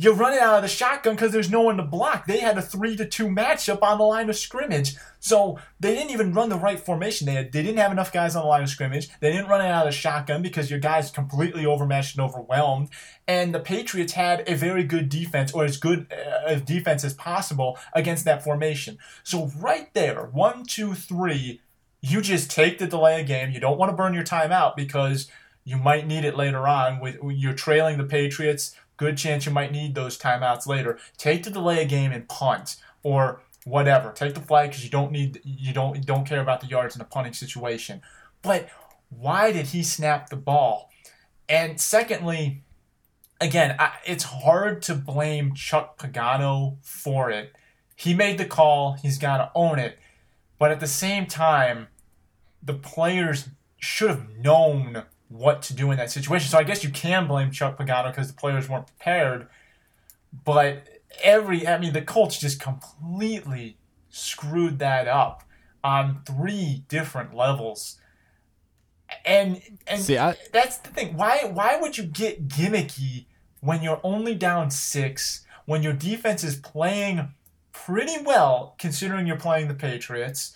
you're 0.00 0.14
running 0.14 0.38
out 0.38 0.54
of 0.54 0.62
the 0.62 0.68
shotgun 0.68 1.16
because 1.16 1.32
there's 1.32 1.50
no 1.50 1.62
one 1.62 1.76
to 1.76 1.82
block. 1.82 2.26
They 2.26 2.38
had 2.38 2.56
a 2.56 2.62
three 2.62 2.94
to 2.96 3.04
two 3.04 3.26
matchup 3.26 3.82
on 3.82 3.98
the 3.98 4.04
line 4.04 4.30
of 4.30 4.36
scrimmage, 4.36 4.94
so 5.18 5.58
they 5.80 5.92
didn't 5.92 6.12
even 6.12 6.32
run 6.32 6.50
the 6.50 6.56
right 6.56 6.78
formation. 6.78 7.26
They 7.26 7.34
had, 7.34 7.50
they 7.50 7.64
didn't 7.64 7.80
have 7.80 7.90
enough 7.90 8.12
guys 8.12 8.36
on 8.36 8.42
the 8.44 8.48
line 8.48 8.62
of 8.62 8.68
scrimmage. 8.68 9.08
They 9.18 9.32
didn't 9.32 9.48
run 9.48 9.60
it 9.60 9.68
out 9.68 9.88
of 9.88 9.92
the 9.92 9.98
shotgun 9.98 10.40
because 10.40 10.70
your 10.70 10.78
guys 10.78 11.10
completely 11.10 11.66
overmatched 11.66 12.16
and 12.16 12.24
overwhelmed. 12.24 12.90
And 13.26 13.52
the 13.52 13.58
Patriots 13.58 14.12
had 14.12 14.48
a 14.48 14.54
very 14.54 14.84
good 14.84 15.08
defense, 15.08 15.52
or 15.52 15.64
as 15.64 15.76
good 15.76 16.06
uh, 16.12 16.42
a 16.46 16.60
defense 16.60 17.02
as 17.02 17.14
possible 17.14 17.76
against 17.92 18.24
that 18.24 18.44
formation. 18.44 18.98
So 19.24 19.50
right 19.58 19.92
there, 19.94 20.26
one, 20.26 20.64
two, 20.64 20.94
three, 20.94 21.60
you 22.00 22.20
just 22.20 22.52
take 22.52 22.78
the 22.78 22.86
delay 22.86 23.20
of 23.20 23.26
game. 23.26 23.50
You 23.50 23.58
don't 23.58 23.78
want 23.78 23.90
to 23.90 23.96
burn 23.96 24.14
your 24.14 24.22
time 24.22 24.52
out 24.52 24.76
because 24.76 25.28
you 25.64 25.76
might 25.76 26.06
need 26.06 26.24
it 26.24 26.36
later 26.36 26.68
on. 26.68 27.00
With 27.00 27.18
you're 27.24 27.52
trailing 27.52 27.98
the 27.98 28.04
Patriots 28.04 28.76
good 28.98 29.16
chance 29.16 29.46
you 29.46 29.52
might 29.52 29.72
need 29.72 29.94
those 29.94 30.18
timeouts 30.18 30.66
later. 30.66 30.98
Take 31.16 31.44
the 31.44 31.50
delay 31.50 31.82
a 31.82 31.86
game 31.86 32.12
and 32.12 32.28
punt 32.28 32.76
or 33.02 33.40
whatever. 33.64 34.12
Take 34.12 34.34
the 34.34 34.40
flag 34.40 34.70
because 34.70 34.84
you 34.84 34.90
don't 34.90 35.10
need 35.10 35.40
you 35.42 35.72
don't 35.72 35.96
you 35.96 36.02
don't 36.02 36.26
care 36.26 36.42
about 36.42 36.60
the 36.60 36.66
yards 36.66 36.94
in 36.94 37.00
a 37.00 37.06
punting 37.06 37.32
situation. 37.32 38.02
But 38.42 38.68
why 39.08 39.52
did 39.52 39.68
he 39.68 39.82
snap 39.82 40.28
the 40.28 40.36
ball? 40.36 40.90
And 41.48 41.80
secondly, 41.80 42.62
again, 43.40 43.76
I, 43.78 43.92
it's 44.04 44.24
hard 44.24 44.82
to 44.82 44.94
blame 44.94 45.54
Chuck 45.54 45.98
Pagano 45.98 46.76
for 46.82 47.30
it. 47.30 47.52
He 47.96 48.14
made 48.14 48.38
the 48.38 48.44
call. 48.44 48.92
He's 49.00 49.18
got 49.18 49.38
to 49.38 49.50
own 49.54 49.78
it. 49.78 49.98
But 50.58 50.70
at 50.70 50.80
the 50.80 50.86
same 50.86 51.26
time, 51.26 51.88
the 52.62 52.74
players 52.74 53.48
should 53.78 54.10
have 54.10 54.28
known 54.36 55.04
what 55.28 55.62
to 55.62 55.74
do 55.74 55.90
in 55.90 55.98
that 55.98 56.10
situation. 56.10 56.48
So 56.48 56.58
I 56.58 56.64
guess 56.64 56.82
you 56.82 56.90
can 56.90 57.26
blame 57.26 57.50
Chuck 57.50 57.78
Pagano 57.78 58.10
because 58.10 58.28
the 58.28 58.38
players 58.38 58.68
weren't 58.68 58.86
prepared. 58.86 59.48
But 60.44 60.88
every, 61.22 61.66
I 61.66 61.78
mean, 61.78 61.92
the 61.92 62.02
Colts 62.02 62.38
just 62.38 62.60
completely 62.60 63.78
screwed 64.10 64.78
that 64.78 65.06
up 65.06 65.44
on 65.84 66.22
three 66.26 66.84
different 66.88 67.34
levels. 67.34 67.96
And 69.24 69.62
and 69.86 70.02
See, 70.02 70.18
I, 70.18 70.36
that's 70.52 70.78
the 70.78 70.90
thing. 70.90 71.16
Why 71.16 71.50
why 71.50 71.80
would 71.80 71.96
you 71.96 72.04
get 72.04 72.46
gimmicky 72.48 73.24
when 73.60 73.82
you're 73.82 74.00
only 74.02 74.34
down 74.34 74.70
six? 74.70 75.46
When 75.64 75.82
your 75.82 75.92
defense 75.94 76.44
is 76.44 76.56
playing 76.56 77.32
pretty 77.72 78.22
well, 78.22 78.74
considering 78.78 79.26
you're 79.26 79.36
playing 79.36 79.68
the 79.68 79.74
Patriots, 79.74 80.52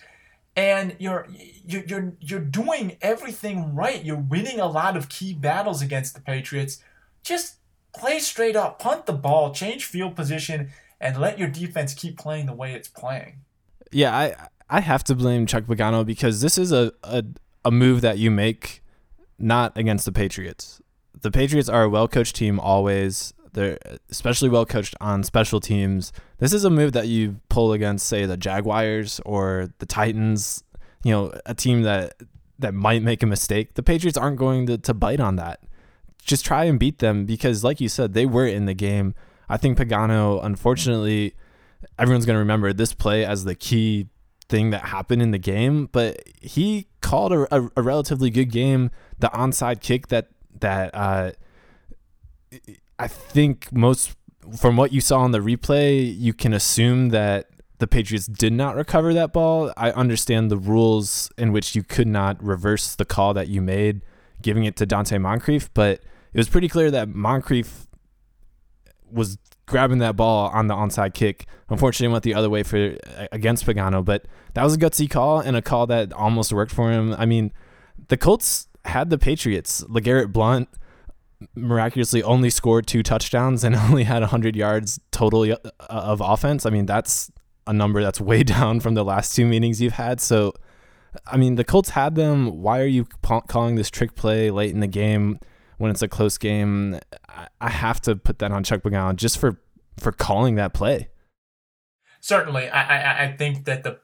and 0.55 0.95
you're 0.99 1.27
you're 1.65 2.13
you're 2.19 2.39
doing 2.39 2.97
everything 3.01 3.73
right. 3.75 4.03
You're 4.03 4.17
winning 4.17 4.59
a 4.59 4.67
lot 4.67 4.95
of 4.95 5.09
key 5.09 5.33
battles 5.33 5.81
against 5.81 6.13
the 6.13 6.21
Patriots. 6.21 6.83
Just 7.23 7.55
play 7.95 8.19
straight 8.19 8.55
up, 8.55 8.79
punt 8.79 9.05
the 9.05 9.13
ball, 9.13 9.53
change 9.53 9.85
field 9.85 10.15
position, 10.15 10.69
and 10.99 11.19
let 11.19 11.39
your 11.39 11.47
defense 11.47 11.93
keep 11.93 12.17
playing 12.17 12.45
the 12.45 12.53
way 12.53 12.73
it's 12.73 12.87
playing. 12.87 13.37
Yeah, 13.91 14.15
I 14.15 14.35
I 14.69 14.79
have 14.81 15.03
to 15.05 15.15
blame 15.15 15.45
Chuck 15.45 15.65
Pagano 15.65 16.05
because 16.05 16.41
this 16.41 16.57
is 16.57 16.71
a, 16.71 16.93
a, 17.03 17.23
a 17.65 17.71
move 17.71 18.01
that 18.01 18.17
you 18.17 18.31
make 18.31 18.83
not 19.37 19.77
against 19.77 20.05
the 20.05 20.11
Patriots. 20.11 20.81
The 21.21 21.31
Patriots 21.31 21.69
are 21.69 21.83
a 21.83 21.89
well 21.89 22.07
coached 22.07 22.35
team 22.35 22.59
always. 22.59 23.33
They're 23.53 23.77
especially 24.09 24.49
well 24.49 24.65
coached 24.65 24.95
on 24.99 25.23
special 25.23 25.59
teams. 25.59 26.11
This 26.39 26.53
is 26.53 26.65
a 26.65 26.69
move 26.69 26.93
that 26.93 27.07
you 27.07 27.39
pull 27.49 27.73
against, 27.73 28.07
say, 28.07 28.25
the 28.25 28.37
Jaguars 28.37 29.21
or 29.25 29.69
the 29.79 29.85
Titans. 29.85 30.63
You 31.03 31.11
know, 31.11 31.33
a 31.45 31.53
team 31.53 31.83
that 31.83 32.15
that 32.59 32.73
might 32.73 33.03
make 33.03 33.23
a 33.23 33.27
mistake. 33.27 33.73
The 33.73 33.83
Patriots 33.83 34.17
aren't 34.17 34.37
going 34.37 34.65
to, 34.67 34.77
to 34.77 34.93
bite 34.93 35.19
on 35.19 35.35
that. 35.37 35.59
Just 36.23 36.45
try 36.45 36.63
and 36.65 36.79
beat 36.79 36.99
them 36.99 37.25
because, 37.25 37.63
like 37.63 37.81
you 37.81 37.89
said, 37.89 38.13
they 38.13 38.25
were 38.25 38.47
in 38.47 38.65
the 38.65 38.73
game. 38.73 39.13
I 39.49 39.57
think 39.57 39.77
Pagano, 39.77 40.43
unfortunately, 40.43 41.35
everyone's 41.99 42.25
going 42.25 42.35
to 42.35 42.39
remember 42.39 42.71
this 42.71 42.93
play 42.93 43.25
as 43.25 43.43
the 43.43 43.55
key 43.55 44.07
thing 44.49 44.69
that 44.69 44.85
happened 44.85 45.21
in 45.21 45.31
the 45.31 45.37
game, 45.37 45.89
but 45.91 46.23
he 46.41 46.87
called 47.01 47.33
a, 47.33 47.55
a, 47.55 47.69
a 47.77 47.81
relatively 47.81 48.29
good 48.29 48.51
game. 48.51 48.91
The 49.19 49.27
onside 49.27 49.81
kick 49.81 50.07
that 50.07 50.29
that 50.59 50.93
uh, 50.93 51.31
I 52.99 53.07
think 53.07 53.71
most 53.71 54.15
from 54.57 54.75
what 54.75 54.91
you 54.91 55.01
saw 55.01 55.19
on 55.19 55.31
the 55.31 55.39
replay, 55.39 56.13
you 56.17 56.33
can 56.33 56.53
assume 56.53 57.09
that 57.09 57.49
the 57.79 57.87
Patriots 57.87 58.27
did 58.27 58.53
not 58.53 58.75
recover 58.75 59.13
that 59.13 59.33
ball. 59.33 59.73
I 59.75 59.91
understand 59.91 60.51
the 60.51 60.57
rules 60.57 61.31
in 61.37 61.51
which 61.51 61.75
you 61.75 61.83
could 61.83 62.07
not 62.07 62.41
reverse 62.43 62.95
the 62.95 63.05
call 63.05 63.33
that 63.33 63.47
you 63.47 63.61
made, 63.61 64.01
giving 64.41 64.65
it 64.65 64.75
to 64.77 64.85
Donte 64.85 65.19
Moncrief, 65.19 65.73
but 65.73 66.01
it 66.33 66.37
was 66.37 66.49
pretty 66.49 66.67
clear 66.67 66.91
that 66.91 67.09
Moncrief 67.09 67.87
was 69.11 69.37
grabbing 69.65 69.99
that 69.99 70.15
ball 70.15 70.49
on 70.49 70.67
the 70.67 70.73
onside 70.73 71.13
kick. 71.13 71.45
Unfortunately, 71.69 72.11
went 72.11 72.23
the 72.23 72.33
other 72.33 72.49
way 72.49 72.63
for 72.63 72.97
against 73.31 73.65
Pagano, 73.65 74.03
but 74.03 74.25
that 74.53 74.63
was 74.63 74.75
a 74.75 74.77
gutsy 74.77 75.09
call 75.09 75.39
and 75.39 75.55
a 75.55 75.61
call 75.61 75.87
that 75.87 76.11
almost 76.13 76.51
worked 76.51 76.71
for 76.71 76.91
him. 76.91 77.15
I 77.17 77.25
mean, 77.25 77.51
the 78.09 78.17
Colts 78.17 78.67
had 78.85 79.09
the 79.09 79.17
Patriots. 79.17 79.83
LeGarrette 79.85 80.31
Blunt 80.31 80.69
miraculously 81.55 82.23
only 82.23 82.49
scored 82.49 82.87
two 82.87 83.03
touchdowns 83.03 83.63
and 83.63 83.75
only 83.89 84.03
had 84.03 84.21
100 84.21 84.55
yards 84.55 84.99
total 85.11 85.51
uh, 85.51 85.57
of 85.79 86.21
offense. 86.21 86.65
I 86.65 86.69
mean, 86.69 86.85
that's 86.85 87.31
a 87.67 87.73
number 87.73 88.01
that's 88.01 88.21
way 88.21 88.43
down 88.43 88.79
from 88.79 88.93
the 88.93 89.03
last 89.03 89.35
two 89.35 89.45
meetings 89.45 89.81
you've 89.81 89.93
had. 89.93 90.21
So, 90.21 90.53
I 91.27 91.37
mean, 91.37 91.55
the 91.55 91.63
Colts 91.63 91.89
had 91.89 92.15
them. 92.15 92.61
Why 92.61 92.79
are 92.79 92.87
you 92.87 93.05
calling 93.47 93.75
this 93.75 93.89
trick 93.89 94.15
play 94.15 94.51
late 94.51 94.71
in 94.71 94.79
the 94.79 94.87
game 94.87 95.39
when 95.77 95.91
it's 95.91 96.01
a 96.01 96.07
close 96.07 96.37
game? 96.37 96.99
I 97.61 97.69
have 97.69 98.01
to 98.01 98.15
put 98.15 98.39
that 98.39 98.51
on 98.51 98.63
Chuck 98.63 98.81
Pagano 98.81 99.15
just 99.15 99.37
for 99.37 99.59
for 99.99 100.11
calling 100.11 100.55
that 100.55 100.73
play. 100.73 101.09
Certainly, 102.19 102.69
I, 102.69 102.81
I 102.81 103.23
I 103.25 103.37
think 103.37 103.65
that 103.65 103.83
the 103.83 103.99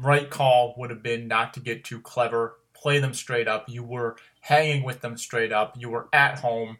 right 0.00 0.30
call 0.30 0.74
would 0.78 0.90
have 0.90 1.02
been 1.02 1.28
not 1.28 1.52
to 1.54 1.60
get 1.60 1.84
too 1.84 2.00
clever, 2.00 2.56
play 2.72 2.98
them 2.98 3.12
straight 3.12 3.48
up. 3.48 3.68
You 3.68 3.82
were 3.82 4.16
hanging 4.44 4.82
with 4.82 5.00
them 5.00 5.16
straight 5.16 5.52
up. 5.52 5.74
You 5.78 5.88
were 5.88 6.08
at 6.12 6.40
home. 6.40 6.76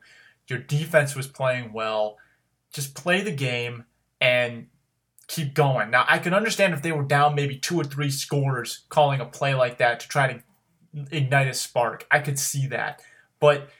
Your 0.48 0.58
defense 0.58 1.16
was 1.16 1.26
playing 1.26 1.72
well. 1.72 2.18
Just 2.74 2.94
play 2.94 3.22
the 3.22 3.32
game 3.32 3.84
and 4.20 4.66
keep 5.28 5.54
going. 5.54 5.90
Now, 5.90 6.04
I 6.06 6.18
can 6.18 6.34
understand 6.34 6.74
if 6.74 6.82
they 6.82 6.92
were 6.92 7.04
down 7.04 7.34
maybe 7.34 7.56
two 7.56 7.80
or 7.80 7.84
three 7.84 8.10
scores 8.10 8.84
calling 8.90 9.18
a 9.18 9.24
play 9.24 9.54
like 9.54 9.78
that 9.78 10.00
to 10.00 10.08
try 10.08 10.30
to 10.30 10.42
ignite 11.10 11.48
a 11.48 11.54
spark. 11.54 12.06
I 12.10 12.18
could 12.18 12.38
see 12.38 12.66
that. 12.66 13.00
But 13.40 13.70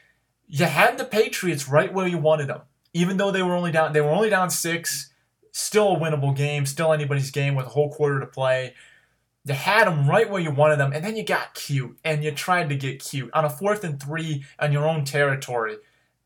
you 0.47 0.65
had 0.65 0.97
the 0.97 1.05
Patriots 1.05 1.69
right 1.69 1.93
where 1.93 2.07
you 2.07 2.17
wanted 2.17 2.47
them. 2.47 2.61
Even 2.91 3.17
though 3.17 3.29
they 3.29 3.43
were 3.43 3.53
only 3.53 3.71
down 3.71 3.93
they 3.93 4.01
were 4.01 4.09
only 4.09 4.31
down 4.31 4.49
6, 4.49 5.13
still 5.51 5.95
a 5.95 5.99
winnable 5.99 6.35
game, 6.35 6.65
still 6.65 6.91
anybody's 6.91 7.29
game 7.29 7.53
with 7.53 7.67
a 7.67 7.69
whole 7.69 7.91
quarter 7.91 8.19
to 8.19 8.25
play. 8.25 8.73
You 9.45 9.53
had 9.53 9.85
them 9.87 10.09
right 10.09 10.29
where 10.29 10.41
you 10.41 10.51
wanted 10.51 10.77
them, 10.77 10.91
and 10.91 11.05
then 11.05 11.15
you 11.15 11.23
got 11.23 11.53
cute, 11.53 11.97
and 12.03 12.23
you 12.23 12.31
tried 12.31 12.69
to 12.69 12.75
get 12.75 12.99
cute 12.99 13.29
on 13.33 13.45
a 13.45 13.49
fourth 13.49 13.83
and 13.83 14.01
three 14.01 14.43
on 14.59 14.71
your 14.71 14.87
own 14.87 15.05
territory. 15.05 15.77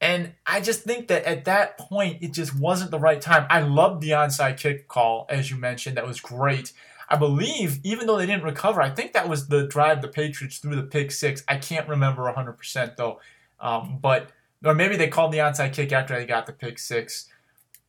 And 0.01 0.33
I 0.45 0.61
just 0.61 0.83
think 0.83 1.09
that 1.09 1.25
at 1.25 1.45
that 1.45 1.77
point, 1.77 2.23
it 2.23 2.31
just 2.31 2.57
wasn't 2.57 2.91
the 2.91 2.99
right 2.99 3.19
time. 3.19 3.45
I 3.49 3.59
loved 3.59 4.01
the 4.01 4.11
onside 4.11 4.57
kick 4.57 4.87
call, 4.87 5.25
as 5.29 5.51
you 5.51 5.57
mentioned. 5.57 5.97
That 5.97 6.07
was 6.07 6.21
great. 6.21 6.71
I 7.09 7.17
believe, 7.17 7.79
even 7.83 8.07
though 8.07 8.17
they 8.17 8.25
didn't 8.25 8.43
recover, 8.43 8.81
I 8.81 8.91
think 8.91 9.13
that 9.13 9.27
was 9.27 9.47
the 9.47 9.67
drive 9.67 10.01
the 10.01 10.07
Patriots 10.07 10.59
threw 10.59 10.75
the 10.75 10.83
pick 10.83 11.11
six. 11.11 11.43
I 11.47 11.57
can't 11.57 11.87
remember 11.89 12.31
100% 12.31 12.95
though. 12.95 13.19
Um, 13.59 13.97
but, 14.01 14.29
or 14.63 14.73
maybe 14.73 14.95
they 14.95 15.07
called 15.07 15.33
the 15.33 15.39
onside 15.39 15.73
kick 15.73 15.91
after 15.91 16.15
they 16.15 16.25
got 16.25 16.45
the 16.45 16.53
pick 16.53 16.79
six. 16.79 17.27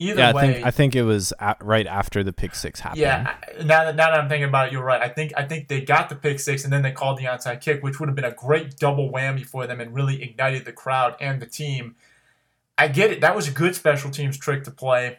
Either 0.02 0.18
yeah, 0.18 0.32
way, 0.32 0.42
I 0.42 0.52
think, 0.52 0.66
I 0.66 0.70
think 0.70 0.96
it 0.96 1.02
was 1.02 1.34
at, 1.38 1.62
right 1.62 1.86
after 1.86 2.24
the 2.24 2.32
pick 2.32 2.54
six 2.54 2.80
happened. 2.80 3.02
Yeah, 3.02 3.34
now 3.58 3.84
that, 3.84 3.96
now 3.96 4.10
that 4.10 4.20
I'm 4.20 4.30
thinking 4.30 4.48
about 4.48 4.68
it, 4.68 4.72
you're 4.72 4.82
right. 4.82 5.02
I 5.02 5.08
think 5.08 5.34
I 5.36 5.44
think 5.44 5.68
they 5.68 5.82
got 5.82 6.08
the 6.08 6.14
pick 6.14 6.40
six 6.40 6.64
and 6.64 6.72
then 6.72 6.80
they 6.80 6.90
called 6.90 7.18
the 7.18 7.24
onside 7.24 7.60
kick, 7.60 7.82
which 7.82 8.00
would 8.00 8.08
have 8.08 8.16
been 8.16 8.24
a 8.24 8.32
great 8.32 8.78
double 8.78 9.12
whammy 9.12 9.44
for 9.44 9.66
them 9.66 9.78
and 9.78 9.94
really 9.94 10.22
ignited 10.22 10.64
the 10.64 10.72
crowd 10.72 11.16
and 11.20 11.40
the 11.40 11.46
team. 11.46 11.96
I 12.78 12.88
get 12.88 13.10
it. 13.10 13.20
That 13.20 13.36
was 13.36 13.46
a 13.46 13.50
good 13.50 13.76
special 13.76 14.10
teams 14.10 14.38
trick 14.38 14.64
to 14.64 14.70
play. 14.70 15.18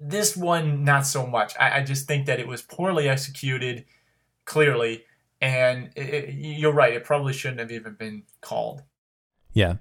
This 0.00 0.36
one, 0.36 0.82
not 0.82 1.06
so 1.06 1.24
much. 1.24 1.54
I, 1.56 1.78
I 1.78 1.82
just 1.84 2.08
think 2.08 2.26
that 2.26 2.40
it 2.40 2.48
was 2.48 2.62
poorly 2.62 3.08
executed, 3.08 3.84
clearly, 4.44 5.04
and 5.40 5.92
it, 5.94 6.00
it, 6.02 6.34
you're 6.34 6.72
right. 6.72 6.94
It 6.94 7.04
probably 7.04 7.32
shouldn't 7.32 7.60
have 7.60 7.70
even 7.70 7.94
been 7.94 8.24
called. 8.40 8.82
Yeah, 9.52 9.76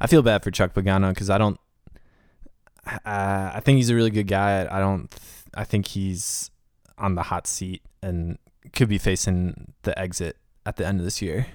I 0.00 0.08
feel 0.08 0.22
bad 0.22 0.42
for 0.42 0.50
Chuck 0.50 0.74
Pagano 0.74 1.10
because 1.10 1.30
I 1.30 1.38
don't 1.38 1.60
uh, 2.86 3.52
I 3.54 3.60
think 3.60 3.76
he's 3.76 3.90
a 3.90 3.94
really 3.94 4.10
good 4.10 4.28
guy. 4.28 4.66
I 4.70 4.78
don't. 4.78 5.10
Th- 5.10 5.22
I 5.56 5.64
think 5.64 5.86
he's 5.88 6.50
on 6.98 7.14
the 7.14 7.22
hot 7.22 7.46
seat 7.46 7.82
and 8.02 8.38
could 8.72 8.88
be 8.88 8.98
facing 8.98 9.72
the 9.82 9.98
exit 9.98 10.36
at 10.66 10.76
the 10.76 10.86
end 10.86 11.00
of 11.00 11.04
this 11.04 11.22
year. 11.22 11.46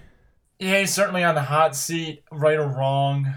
Yeah, 0.59 0.79
he's 0.79 0.93
certainly 0.93 1.23
on 1.23 1.35
the 1.35 1.43
hot 1.43 1.75
seat, 1.75 2.23
right 2.31 2.57
or 2.57 2.67
wrong. 2.67 3.33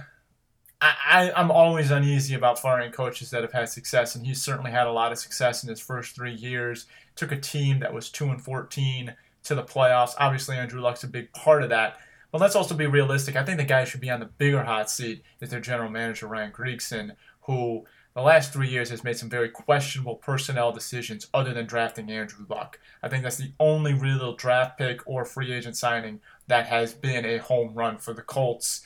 I, 0.80 1.30
I, 1.34 1.40
am 1.40 1.52
always 1.52 1.92
uneasy 1.92 2.34
about 2.34 2.58
firing 2.58 2.90
coaches 2.90 3.30
that 3.30 3.42
have 3.42 3.52
had 3.52 3.68
success, 3.68 4.16
and 4.16 4.26
he's 4.26 4.42
certainly 4.42 4.72
had 4.72 4.88
a 4.88 4.92
lot 4.92 5.12
of 5.12 5.18
success 5.18 5.62
in 5.62 5.68
his 5.68 5.80
first 5.80 6.16
three 6.16 6.34
years. 6.34 6.86
Took 7.14 7.30
a 7.30 7.36
team 7.36 7.78
that 7.80 7.94
was 7.94 8.10
two 8.10 8.28
and 8.30 8.42
fourteen 8.42 9.14
to 9.44 9.54
the 9.54 9.62
playoffs. 9.62 10.14
Obviously, 10.18 10.56
Andrew 10.56 10.80
Luck's 10.80 11.04
a 11.04 11.08
big 11.08 11.32
part 11.32 11.62
of 11.62 11.70
that. 11.70 11.98
But 12.32 12.40
let's 12.40 12.56
also 12.56 12.74
be 12.74 12.86
realistic. 12.86 13.36
I 13.36 13.44
think 13.44 13.58
the 13.58 13.64
guy 13.64 13.84
should 13.84 14.00
be 14.00 14.10
on 14.10 14.18
the 14.18 14.26
bigger 14.26 14.64
hot 14.64 14.90
seat 14.90 15.22
is 15.40 15.50
their 15.50 15.60
general 15.60 15.90
manager 15.90 16.26
Ryan 16.26 16.50
Grigson, 16.50 17.14
who 17.42 17.84
the 18.14 18.22
last 18.22 18.52
three 18.52 18.68
years 18.68 18.90
has 18.90 19.04
made 19.04 19.16
some 19.16 19.30
very 19.30 19.48
questionable 19.48 20.16
personnel 20.16 20.72
decisions 20.72 21.28
other 21.32 21.54
than 21.54 21.66
drafting 21.66 22.10
Andrew 22.10 22.44
Luck. 22.48 22.78
I 23.02 23.08
think 23.08 23.22
that's 23.22 23.38
the 23.38 23.52
only 23.58 23.94
real 23.94 24.34
draft 24.36 24.76
pick 24.76 25.00
or 25.06 25.24
free 25.24 25.52
agent 25.52 25.76
signing 25.76 26.20
that 26.46 26.66
has 26.66 26.92
been 26.92 27.24
a 27.24 27.38
home 27.38 27.74
run 27.74 27.96
for 27.96 28.12
the 28.12 28.22
Colts. 28.22 28.82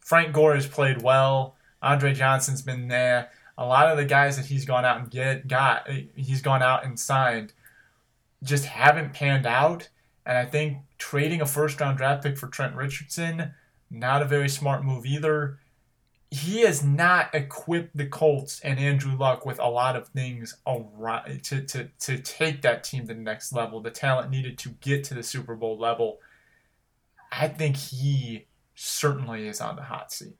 Frank 0.00 0.32
Gore 0.32 0.54
has 0.54 0.66
played 0.66 1.02
well. 1.02 1.56
Andre 1.82 2.12
Johnson's 2.12 2.62
been 2.62 2.88
there. 2.88 3.30
A 3.56 3.64
lot 3.64 3.88
of 3.88 3.96
the 3.96 4.04
guys 4.04 4.36
that 4.36 4.46
he's 4.46 4.64
gone 4.64 4.84
out 4.84 5.00
and 5.00 5.10
get 5.10 5.46
got 5.46 5.88
he's 5.88 6.42
gone 6.42 6.62
out 6.62 6.84
and 6.84 6.98
signed 6.98 7.52
just 8.42 8.64
haven't 8.64 9.12
panned 9.12 9.46
out. 9.46 9.88
And 10.26 10.36
I 10.36 10.44
think 10.44 10.78
trading 10.98 11.40
a 11.40 11.46
first 11.46 11.80
round 11.80 11.98
draft 11.98 12.22
pick 12.22 12.36
for 12.36 12.48
Trent 12.48 12.74
Richardson, 12.74 13.52
not 13.90 14.22
a 14.22 14.26
very 14.26 14.48
smart 14.48 14.84
move 14.84 15.06
either 15.06 15.58
he 16.30 16.60
has 16.60 16.84
not 16.84 17.34
equipped 17.34 17.96
the 17.96 18.06
Colts 18.06 18.60
and 18.60 18.78
Andrew 18.78 19.16
Luck 19.16 19.46
with 19.46 19.58
a 19.58 19.68
lot 19.68 19.96
of 19.96 20.08
things 20.08 20.56
around 20.66 21.42
to, 21.44 21.62
to, 21.62 21.88
to 22.00 22.18
take 22.18 22.60
that 22.62 22.84
team 22.84 23.06
to 23.06 23.14
the 23.14 23.20
next 23.20 23.52
level, 23.52 23.80
the 23.80 23.90
talent 23.90 24.30
needed 24.30 24.58
to 24.58 24.70
get 24.80 25.04
to 25.04 25.14
the 25.14 25.22
Super 25.22 25.54
Bowl 25.54 25.78
level. 25.78 26.18
I 27.32 27.48
think 27.48 27.76
he 27.76 28.46
certainly 28.74 29.48
is 29.48 29.60
on 29.60 29.76
the 29.76 29.82
hot 29.82 30.12
seat. 30.12 30.36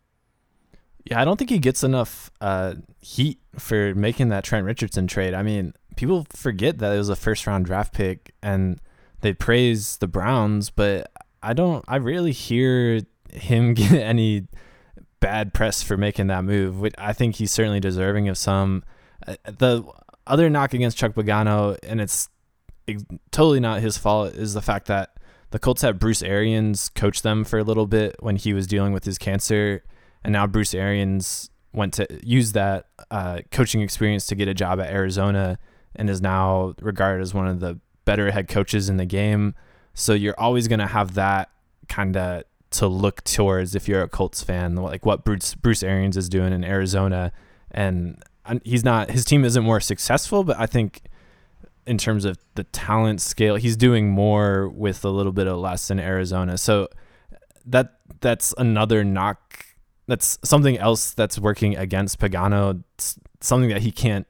Yeah, 1.05 1.23
I 1.23 1.25
don't 1.25 1.39
think 1.39 1.49
he 1.49 1.59
gets 1.59 1.83
enough 1.83 2.31
uh, 2.43 2.75
heat 3.01 3.41
for 3.59 3.95
making 3.95 4.29
that 4.29 4.45
Trent 4.45 4.67
Richardson 4.67 5.07
trade. 5.07 5.33
I 5.33 5.43
mean, 5.43 5.73
people 5.97 6.27
forget 6.31 6.79
that 6.79 6.95
it 6.95 6.99
was 6.99 7.09
a 7.09 7.17
first 7.17 7.47
round 7.47 7.65
draft 7.65 7.95
pick 7.95 8.35
and 8.43 8.79
they 9.23 9.33
praise 9.33 9.97
the 9.97 10.07
Browns, 10.07 10.69
but 10.69 11.11
I 11.43 11.55
don't, 11.55 11.83
I 11.89 11.97
rarely 11.97 12.33
hear 12.33 13.01
him 13.33 13.73
get 13.75 13.93
any 13.93 14.49
bad 15.21 15.53
press 15.55 15.83
for 15.83 15.97
making 15.97 16.29
that 16.29 16.45
move. 16.45 16.87
I 16.97 17.13
think 17.13 17.37
he's 17.37 17.53
certainly 17.53 17.81
deserving 17.81 18.29
of 18.29 18.39
some. 18.39 18.85
Uh, 19.27 19.37
the 19.45 19.85
other 20.27 20.49
knock 20.51 20.75
against 20.75 20.97
Chuck 20.97 21.15
Pagano, 21.15 21.79
and 21.83 22.01
it's 22.01 22.29
totally 23.31 23.61
not 23.61 23.81
his 23.81 23.99
fault, 23.99 24.35
is 24.35 24.55
the 24.55 24.63
fact 24.63 24.87
that 24.87 25.19
the 25.51 25.59
Colts 25.59 25.83
had 25.83 25.99
Bruce 25.99 26.23
Arians 26.23 26.89
coach 26.91 27.23
them 27.23 27.45
for 27.45 27.59
a 27.59 27.65
little 27.65 27.87
bit 27.87 28.17
when 28.21 28.37
he 28.37 28.53
was 28.53 28.67
dealing 28.67 28.93
with 28.93 29.05
his 29.05 29.19
cancer, 29.19 29.83
and 30.23 30.33
now 30.33 30.47
Bruce 30.47 30.75
Arians 30.75 31.51
went 31.73 31.95
to 31.95 32.07
use 32.23 32.53
that 32.53 32.87
uh, 33.11 33.41
coaching 33.51 33.81
experience 33.81 34.27
to 34.27 34.35
get 34.35 34.49
a 34.49 34.55
job 34.55 34.81
at 34.81 34.91
Arizona, 34.91 35.59
and 35.97 36.11
is 36.11 36.21
now 36.21 36.75
regarded 36.81 37.23
as 37.23 37.35
one 37.35 37.47
of 37.47 37.61
the 37.61 37.81
better 38.05 38.31
head 38.31 38.49
coaches 38.49 38.89
in 38.89 38.99
the 38.99 39.07
game. 39.07 39.55
So 39.95 40.13
you're 40.13 40.39
always 40.39 40.69
going 40.69 40.79
to 40.79 40.87
have 40.87 41.15
that 41.15 41.51
kind 41.89 42.17
of 42.17 42.45
to 42.71 42.87
look 42.87 43.25
towards 43.25 43.75
if 43.75 43.89
you're 43.89 44.03
a 44.03 44.09
Colts 44.09 44.43
fan, 44.43 44.77
like 44.77 45.07
what 45.07 45.25
Bruce 45.25 45.55
Bruce 45.55 45.83
Arians 45.83 46.17
is 46.17 46.29
doing 46.29 46.53
in 46.53 46.65
Arizona, 46.65 47.33
and 47.71 48.23
he's 48.65 48.85
not 48.85 49.11
his 49.11 49.25
team 49.25 49.45
isn't 49.45 49.65
more 49.65 49.81
successful, 49.81 50.45
but 50.45 50.59
I 50.59 50.67
think 50.67 51.03
in 51.87 51.97
terms 51.97 52.25
of 52.27 52.39
the 52.55 52.65
talent 52.65 53.21
scale, 53.21 53.57
he's 53.57 53.77
doing 53.77 54.11
more 54.11 54.69
with 54.69 55.05
a 55.05 55.09
little 55.09 55.33
bit 55.33 55.47
of 55.47 55.59
less 55.59 55.91
in 55.91 55.99
Arizona. 55.99 56.59
So 56.59 56.89
that 57.65 57.95
that's 58.21 58.55
another 58.59 59.05
knock. 59.05 59.65
That's 60.07 60.39
something 60.45 60.79
else 60.79 61.13
that's 61.13 61.39
working 61.39 61.77
against 61.77 62.19
Pagano. 62.19 62.83
It's 62.95 63.19
something 63.41 63.71
that 63.71 63.83
he 63.83 63.91
can't. 63.91 64.27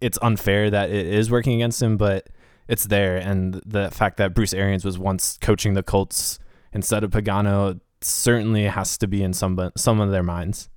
It's 0.00 0.18
unfair 0.22 0.70
that 0.70 0.90
it 0.90 1.06
is 1.06 1.30
working 1.30 1.54
against 1.54 1.82
him, 1.82 1.96
but 1.96 2.28
it's 2.68 2.84
there. 2.84 3.16
And 3.16 3.60
the 3.66 3.90
fact 3.90 4.16
that 4.18 4.34
Bruce 4.34 4.52
Arians 4.54 4.84
was 4.84 4.98
once 4.98 5.38
coaching 5.40 5.74
the 5.74 5.82
Colts 5.82 6.38
instead 6.74 7.04
of 7.04 7.10
Pagano 7.10 7.80
certainly 8.00 8.64
has 8.64 8.98
to 8.98 9.06
be 9.06 9.22
in 9.22 9.32
some 9.32 9.70
some 9.76 10.00
of 10.00 10.10
their 10.10 10.22
minds. 10.22 10.68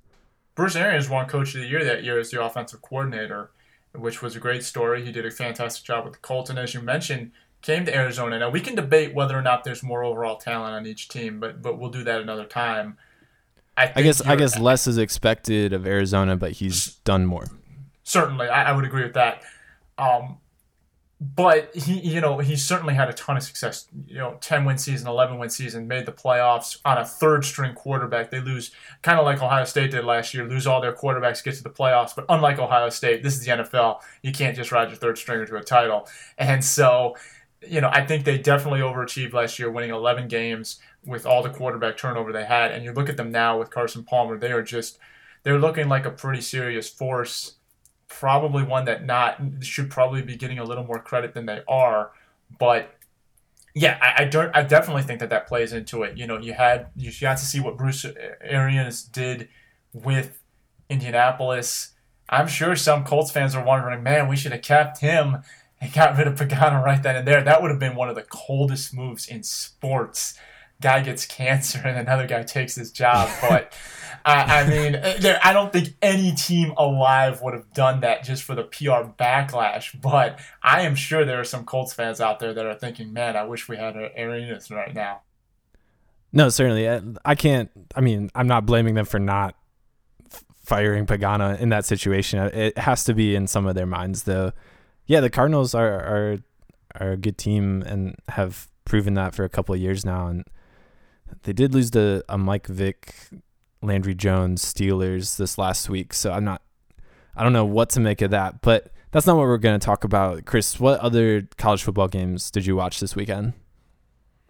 Bruce 0.54 0.76
Arians 0.76 1.08
won 1.08 1.26
Coach 1.26 1.54
of 1.54 1.60
the 1.60 1.66
Year 1.66 1.84
that 1.84 2.02
year 2.02 2.18
as 2.18 2.30
the 2.30 2.42
offensive 2.42 2.80
coordinator 2.80 3.50
which 3.92 4.22
was 4.22 4.36
a 4.36 4.38
great 4.38 4.64
story. 4.64 5.04
He 5.04 5.12
did 5.12 5.26
a 5.26 5.30
fantastic 5.30 5.84
job 5.84 6.04
with 6.04 6.14
the 6.14 6.20
Colts, 6.20 6.50
and 6.50 6.58
as 6.58 6.74
you 6.74 6.80
mentioned, 6.80 7.32
came 7.62 7.84
to 7.86 7.94
Arizona. 7.94 8.38
Now 8.38 8.50
we 8.50 8.60
can 8.60 8.74
debate 8.74 9.14
whether 9.14 9.36
or 9.36 9.42
not 9.42 9.64
there's 9.64 9.82
more 9.82 10.04
overall 10.04 10.36
talent 10.36 10.74
on 10.74 10.86
each 10.86 11.08
team, 11.08 11.40
but 11.40 11.62
but 11.62 11.78
we'll 11.78 11.90
do 11.90 12.04
that 12.04 12.20
another 12.20 12.44
time. 12.44 12.98
I, 13.76 13.92
I 13.94 14.02
guess 14.02 14.20
I 14.20 14.36
guess 14.36 14.58
less 14.58 14.86
is 14.86 14.98
expected 14.98 15.72
of 15.72 15.86
Arizona, 15.86 16.36
but 16.36 16.52
he's 16.52 16.96
done 17.04 17.26
more. 17.26 17.46
Certainly, 18.04 18.48
I, 18.48 18.70
I 18.70 18.72
would 18.72 18.84
agree 18.84 19.04
with 19.04 19.14
that. 19.14 19.42
Um, 19.98 20.38
but 21.20 21.74
he, 21.74 21.98
you 21.98 22.20
know, 22.20 22.38
he 22.38 22.54
certainly 22.54 22.94
had 22.94 23.08
a 23.08 23.12
ton 23.12 23.36
of 23.36 23.42
success. 23.42 23.88
You 24.06 24.18
know, 24.18 24.38
ten 24.40 24.64
win 24.64 24.78
season, 24.78 25.08
eleven 25.08 25.38
win 25.38 25.50
season, 25.50 25.88
made 25.88 26.06
the 26.06 26.12
playoffs 26.12 26.78
on 26.84 26.96
a 26.96 27.04
third 27.04 27.44
string 27.44 27.74
quarterback. 27.74 28.30
They 28.30 28.40
lose 28.40 28.70
kind 29.02 29.18
of 29.18 29.24
like 29.24 29.42
Ohio 29.42 29.64
State 29.64 29.90
did 29.90 30.04
last 30.04 30.32
year, 30.32 30.44
lose 30.48 30.66
all 30.66 30.80
their 30.80 30.92
quarterbacks, 30.92 31.42
get 31.42 31.56
to 31.56 31.62
the 31.64 31.70
playoffs. 31.70 32.14
But 32.14 32.26
unlike 32.28 32.60
Ohio 32.60 32.88
State, 32.88 33.24
this 33.24 33.34
is 33.36 33.44
the 33.44 33.50
NFL. 33.50 34.00
You 34.22 34.30
can't 34.30 34.54
just 34.54 34.70
ride 34.70 34.90
your 34.90 34.96
third 34.96 35.18
stringer 35.18 35.44
to 35.46 35.56
a 35.56 35.62
title. 35.62 36.06
And 36.38 36.64
so, 36.64 37.16
you 37.66 37.80
know, 37.80 37.90
I 37.92 38.06
think 38.06 38.24
they 38.24 38.38
definitely 38.38 38.80
overachieved 38.80 39.32
last 39.32 39.58
year, 39.58 39.72
winning 39.72 39.90
eleven 39.90 40.28
games 40.28 40.78
with 41.04 41.26
all 41.26 41.42
the 41.42 41.50
quarterback 41.50 41.96
turnover 41.96 42.32
they 42.32 42.44
had. 42.44 42.70
And 42.70 42.84
you 42.84 42.92
look 42.92 43.08
at 43.08 43.16
them 43.16 43.32
now 43.32 43.58
with 43.58 43.70
Carson 43.70 44.04
Palmer; 44.04 44.38
they 44.38 44.52
are 44.52 44.62
just 44.62 45.00
they're 45.42 45.58
looking 45.58 45.88
like 45.88 46.06
a 46.06 46.10
pretty 46.10 46.42
serious 46.42 46.88
force 46.88 47.54
probably 48.08 48.64
one 48.64 48.86
that 48.86 49.04
not 49.04 49.40
should 49.60 49.90
probably 49.90 50.22
be 50.22 50.36
getting 50.36 50.58
a 50.58 50.64
little 50.64 50.84
more 50.84 50.98
credit 50.98 51.34
than 51.34 51.46
they 51.46 51.62
are. 51.68 52.10
But 52.58 52.94
yeah, 53.74 53.98
I, 54.00 54.22
I 54.22 54.24
don't. 54.24 54.54
I 54.56 54.62
definitely 54.62 55.02
think 55.02 55.20
that 55.20 55.30
that 55.30 55.46
plays 55.46 55.72
into 55.72 56.02
it. 56.02 56.16
You 56.16 56.26
know, 56.26 56.38
you 56.38 56.54
had 56.54 56.88
you 56.96 57.12
got 57.20 57.38
to 57.38 57.44
see 57.44 57.60
what 57.60 57.76
Bruce 57.76 58.04
Arians 58.40 59.02
did 59.02 59.48
with 59.92 60.42
Indianapolis. 60.88 61.92
I'm 62.28 62.48
sure 62.48 62.76
some 62.76 63.04
Colts 63.04 63.30
fans 63.30 63.54
are 63.54 63.64
wondering, 63.64 64.02
man, 64.02 64.28
we 64.28 64.36
should 64.36 64.52
have 64.52 64.62
kept 64.62 65.00
him 65.00 65.38
and 65.80 65.92
got 65.92 66.16
rid 66.18 66.26
of 66.26 66.34
Pagano 66.34 66.82
right 66.82 67.02
then 67.02 67.16
and 67.16 67.26
there. 67.26 67.42
That 67.42 67.62
would 67.62 67.70
have 67.70 67.80
been 67.80 67.94
one 67.94 68.08
of 68.08 68.16
the 68.16 68.22
coldest 68.22 68.92
moves 68.92 69.26
in 69.26 69.42
sports. 69.42 70.34
Guy 70.80 71.00
gets 71.02 71.24
cancer 71.24 71.80
and 71.84 71.98
another 71.98 72.26
guy 72.26 72.42
takes 72.42 72.74
his 72.74 72.90
job, 72.90 73.30
but. 73.40 73.72
I, 74.24 74.60
I 74.62 74.68
mean, 74.68 74.94
uh, 74.94 75.16
there, 75.20 75.40
I 75.42 75.52
don't 75.52 75.72
think 75.72 75.94
any 76.02 76.32
team 76.32 76.72
alive 76.76 77.40
would 77.42 77.54
have 77.54 77.72
done 77.72 78.00
that 78.00 78.24
just 78.24 78.42
for 78.42 78.54
the 78.54 78.64
PR 78.64 79.10
backlash. 79.18 79.98
But 80.00 80.38
I 80.62 80.82
am 80.82 80.94
sure 80.94 81.24
there 81.24 81.40
are 81.40 81.44
some 81.44 81.64
Colts 81.64 81.92
fans 81.92 82.20
out 82.20 82.38
there 82.38 82.52
that 82.52 82.66
are 82.66 82.74
thinking, 82.74 83.12
"Man, 83.12 83.36
I 83.36 83.44
wish 83.44 83.68
we 83.68 83.76
had 83.76 83.96
Arians 84.14 84.70
right 84.70 84.94
now." 84.94 85.22
No, 86.32 86.48
certainly, 86.48 86.88
I 87.24 87.34
can't. 87.34 87.70
I 87.94 88.00
mean, 88.00 88.30
I'm 88.34 88.46
not 88.46 88.66
blaming 88.66 88.94
them 88.94 89.06
for 89.06 89.18
not 89.18 89.54
firing 90.64 91.06
Pagano 91.06 91.58
in 91.58 91.70
that 91.70 91.86
situation. 91.86 92.38
It 92.38 92.76
has 92.76 93.04
to 93.04 93.14
be 93.14 93.34
in 93.34 93.46
some 93.46 93.66
of 93.66 93.74
their 93.74 93.86
minds, 93.86 94.24
though. 94.24 94.52
Yeah, 95.06 95.20
the 95.20 95.30
Cardinals 95.30 95.74
are 95.74 95.90
are 95.90 96.38
are 97.00 97.12
a 97.12 97.16
good 97.16 97.38
team 97.38 97.82
and 97.82 98.14
have 98.28 98.68
proven 98.84 99.14
that 99.14 99.34
for 99.34 99.44
a 99.44 99.48
couple 99.48 99.74
of 99.74 99.80
years 99.80 100.04
now, 100.04 100.26
and 100.26 100.44
they 101.44 101.52
did 101.52 101.72
lose 101.72 101.90
to 101.92 102.22
a 102.28 102.36
Mike 102.36 102.66
Vick 102.66 103.14
Landry 103.82 104.14
Jones 104.14 104.64
Steelers 104.64 105.36
this 105.36 105.58
last 105.58 105.88
week. 105.88 106.12
So 106.12 106.32
I'm 106.32 106.44
not, 106.44 106.62
I 107.36 107.42
don't 107.42 107.52
know 107.52 107.64
what 107.64 107.90
to 107.90 108.00
make 108.00 108.22
of 108.22 108.30
that, 108.30 108.60
but 108.62 108.90
that's 109.10 109.26
not 109.26 109.36
what 109.36 109.42
we're 109.42 109.58
going 109.58 109.78
to 109.78 109.84
talk 109.84 110.04
about. 110.04 110.44
Chris, 110.44 110.78
what 110.78 111.00
other 111.00 111.48
college 111.56 111.82
football 111.82 112.08
games 112.08 112.50
did 112.50 112.66
you 112.66 112.76
watch 112.76 113.00
this 113.00 113.16
weekend? 113.16 113.54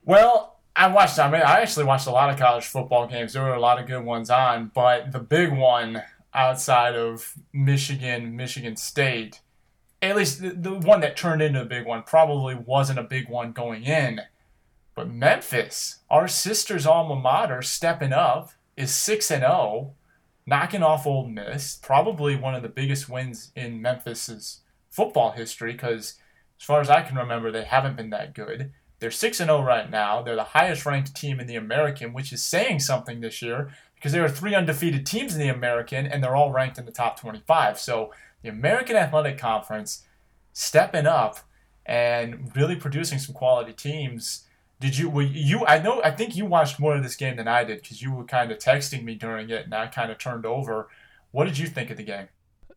Well, 0.05 0.61
I 0.75 0.89
watched, 0.89 1.19
I 1.19 1.31
mean, 1.31 1.43
I 1.43 1.61
actually 1.61 1.85
watched 1.85 2.07
a 2.07 2.11
lot 2.11 2.31
of 2.31 2.39
college 2.39 2.65
football 2.65 3.07
games. 3.07 3.33
There 3.33 3.43
were 3.43 3.55
a 3.55 3.61
lot 3.61 3.81
of 3.81 3.87
good 3.87 4.05
ones 4.05 4.31
on, 4.31 4.71
but 4.75 5.13
the 5.13 5.19
big 5.19 5.53
one 5.53 6.03
outside 6.33 6.95
of 6.95 7.35
Michigan, 7.53 8.37
Michigan 8.37 8.77
State, 8.77 9.41
at 10.01 10.17
least 10.17 10.41
the, 10.41 10.51
the 10.51 10.75
one 10.75 11.01
that 11.01 11.17
turned 11.17 11.43
into 11.43 11.61
a 11.61 11.67
big 11.67 11.85
one, 11.85 12.03
probably 12.05 12.55
wasn't 12.55 12.99
a 12.99 13.03
big 13.03 13.29
one 13.29 13.53
going 13.53 13.85
in. 13.85 14.21
But 14.95 15.11
Memphis, 15.11 15.99
our 16.11 16.27
sister's 16.29 16.87
alma 16.87 17.17
mater, 17.17 17.63
stepping 17.63 18.13
up 18.13 18.51
is 18.79 18.95
6 18.95 19.31
and 19.33 19.43
0, 19.43 19.95
knocking 20.47 20.85
off 20.85 21.07
Ole 21.07 21.27
Miss, 21.27 21.77
probably 21.77 22.37
one 22.37 22.55
of 22.55 22.63
the 22.63 22.69
biggest 22.69 23.09
wins 23.09 23.51
in 23.57 23.83
Memphis's 23.83 24.61
football 24.89 25.33
history 25.33 25.73
because 25.73 26.15
as 26.59 26.65
far 26.65 26.81
as 26.81 26.89
I 26.89 27.03
can 27.03 27.17
remember 27.17 27.51
they 27.51 27.65
haven't 27.65 27.97
been 27.97 28.11
that 28.11 28.35
good. 28.35 28.73
They're 29.01 29.11
6 29.11 29.41
and 29.41 29.49
0 29.49 29.63
right 29.63 29.91
now. 29.91 30.23
They're 30.23 30.37
the 30.37 30.45
highest 30.45 30.87
ranked 30.87 31.15
team 31.15 31.41
in 31.41 31.47
the 31.47 31.57
American, 31.57 32.13
which 32.13 32.33
is 32.33 32.43
saying 32.43 32.81
something 32.81 33.21
this 33.21 33.43
year 33.43 33.71
because 33.97 34.13
there 34.13 34.25
are 34.25 34.29
three 34.29 34.55
undefeated 34.55 35.05
teams 35.05 35.35
in 35.35 35.41
the 35.41 35.49
American 35.49 36.07
and 36.07 36.23
they're 36.23 36.37
all 36.37 36.53
ranked 36.53 36.79
in 36.79 36.87
the 36.87 36.93
top 36.93 37.21
25. 37.21 37.79
So 37.79 38.13
the 38.43 38.49
American 38.49 38.97
Athletic 38.97 39.39
Conference 39.39 40.05
stepping 40.53 41.07
up 41.07 41.41
and 41.85 42.55
really 42.57 42.77
producing 42.77 43.19
some 43.19 43.35
quality 43.35 43.73
teams 43.73 44.45
did 44.81 44.97
you? 44.97 45.11
Were 45.11 45.23
you? 45.23 45.67
I 45.67 45.81
know. 45.81 46.01
I 46.03 46.11
think 46.11 46.37
you 46.37 46.47
watched 46.47 46.79
more 46.79 46.97
of 46.97 47.03
this 47.03 47.17
game 47.17 47.37
than 47.37 47.49
I 47.49 47.65
did 47.65 47.83
because 47.83 48.01
you 48.01 48.13
were 48.13 48.25
kind 48.25 48.53
of 48.53 48.59
texting 48.59 49.03
me 49.05 49.15
during 49.15 49.51
it, 49.51 49.65
and 49.65 49.75
I 49.75 49.89
kind 49.89 50.11
of 50.13 50.19
turned 50.19 50.47
over. 50.47 50.89
What 51.31 51.45
did 51.45 51.59
you 51.59 51.67
think 51.67 51.91
of 51.91 51.97
the 51.97 52.05
game? 52.05 52.29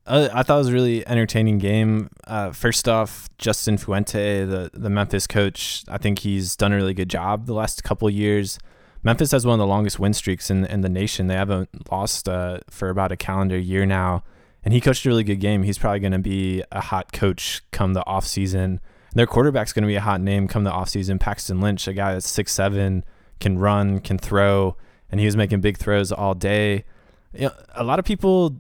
Uh, 0.06 0.30
I 0.34 0.42
thought 0.42 0.56
it 0.56 0.60
was 0.60 0.70
a 0.70 0.74
really 0.74 1.08
entertaining 1.08 1.60
game. 1.60 2.10
Uh, 2.26 2.52
first 2.52 2.90
off, 2.90 3.30
Justin 3.38 3.78
Fuente, 3.78 4.46
the 4.46 4.72
the 4.74 4.90
Memphis 4.90 5.28
coach, 5.28 5.84
I 5.88 5.98
think 6.00 6.20
he's 6.20 6.56
done 6.56 6.74
a 6.74 6.76
really 6.76 6.96
good 6.96 7.10
job 7.10 7.46
the 7.46 7.54
last 7.54 7.84
couple 7.84 8.10
years. 8.10 8.58
Memphis 9.04 9.32
has 9.32 9.46
one 9.46 9.54
of 9.54 9.60
the 9.60 9.68
longest 9.68 10.00
win 10.00 10.14
streaks 10.14 10.50
in 10.50 10.66
in 10.66 10.82
the 10.82 10.90
nation. 10.90 11.28
They 11.28 11.36
haven't 11.36 11.70
lost 11.92 12.28
uh, 12.28 12.60
for 12.70 12.90
about 12.90 13.12
a 13.12 13.18
calendar 13.18 13.60
year 13.60 13.86
now, 13.86 14.24
and 14.64 14.74
he 14.74 14.82
coached 14.82 15.06
a 15.06 15.10
really 15.10 15.24
good 15.24 15.40
game. 15.40 15.64
He's 15.64 15.78
probably 15.78 16.00
going 16.00 16.14
to 16.14 16.20
be 16.20 16.64
a 16.72 16.82
hot 16.82 17.12
coach 17.12 17.62
come 17.72 17.94
the 17.94 18.06
off 18.08 18.26
season 18.26 18.82
their 19.14 19.28
quarterback's 19.28 19.74
going 19.74 19.84
to 19.84 19.88
be 19.88 19.96
a 19.96 20.02
hot 20.02 20.22
name 20.22 20.48
come 20.48 20.64
the 20.64 20.72
offseason. 20.72 21.20
Paxton 21.20 21.60
Lynch, 21.60 21.88
a 21.88 21.94
guy 21.94 22.14
that's 22.14 22.30
six 22.30 22.54
seven, 22.54 23.04
can 23.40 23.60
run, 23.60 24.00
can 24.00 24.18
throw, 24.18 24.78
and 25.10 25.20
he 25.20 25.26
was 25.26 25.36
making 25.36 25.62
big 25.62 25.78
throws 25.78 26.12
all 26.12 26.34
day. 26.34 26.86
You 27.34 27.48
know, 27.48 27.52
a 27.76 27.84
lot 27.84 28.00
of 28.00 28.06
people, 28.06 28.58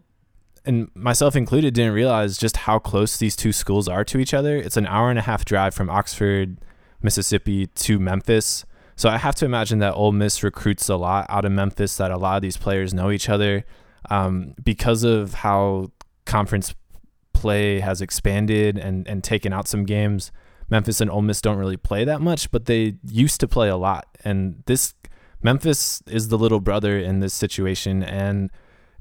and 0.66 0.90
myself 0.94 1.36
included, 1.36 1.74
didn't 1.74 1.94
realize 1.94 2.38
just 2.38 2.58
how 2.58 2.80
close 2.80 3.18
these 3.18 3.36
two 3.36 3.52
schools 3.52 3.88
are 3.88 4.04
to 4.06 4.18
each 4.20 4.34
other. 4.34 4.58
It's 4.58 4.78
an 4.78 4.88
hour 4.88 5.10
and 5.10 5.20
a 5.20 5.24
half 5.24 5.46
drive 5.46 5.74
from 5.74 5.90
Oxford, 5.90 6.58
Mississippi 7.02 7.68
to 7.68 8.00
Memphis. 8.00 8.66
So 8.96 9.10
I 9.10 9.18
have 9.18 9.36
to 9.36 9.46
imagine 9.46 9.80
that 9.80 9.94
Ole 9.94 10.12
Miss 10.12 10.44
recruits 10.44 10.88
a 10.90 10.96
lot 10.96 11.26
out 11.30 11.46
of 11.46 11.52
Memphis. 11.52 11.98
That 11.98 12.12
a 12.12 12.18
lot 12.18 12.36
of 12.36 12.42
these 12.42 12.58
players 12.58 12.94
know 12.94 13.10
each 13.10 13.30
other 13.30 13.66
um, 14.10 14.54
because 14.64 15.04
of 15.04 15.36
how 15.36 15.92
conference 16.26 16.76
play 17.34 17.80
has 17.80 18.02
expanded 18.02 18.78
and 18.78 19.08
and 19.08 19.24
taken 19.24 19.54
out 19.54 19.68
some 19.68 19.86
games. 19.86 20.32
Memphis 20.72 21.02
and 21.02 21.12
Ole 21.12 21.22
Miss 21.22 21.42
don't 21.42 21.58
really 21.58 21.78
play 21.78 22.06
that 22.06 22.22
much, 22.22 22.50
but 22.50 22.66
they 22.66 22.96
used 23.06 23.42
to 23.42 23.48
play 23.48 23.68
a 23.70 23.76
lot. 23.76 24.08
And 24.24 24.64
this 24.66 24.94
Memphis 25.44 26.02
is 26.08 26.30
the 26.30 26.38
little 26.38 26.62
brother 26.62 26.98
in 26.98 27.20
this 27.20 27.34
situation, 27.34 28.02
and 28.02 28.50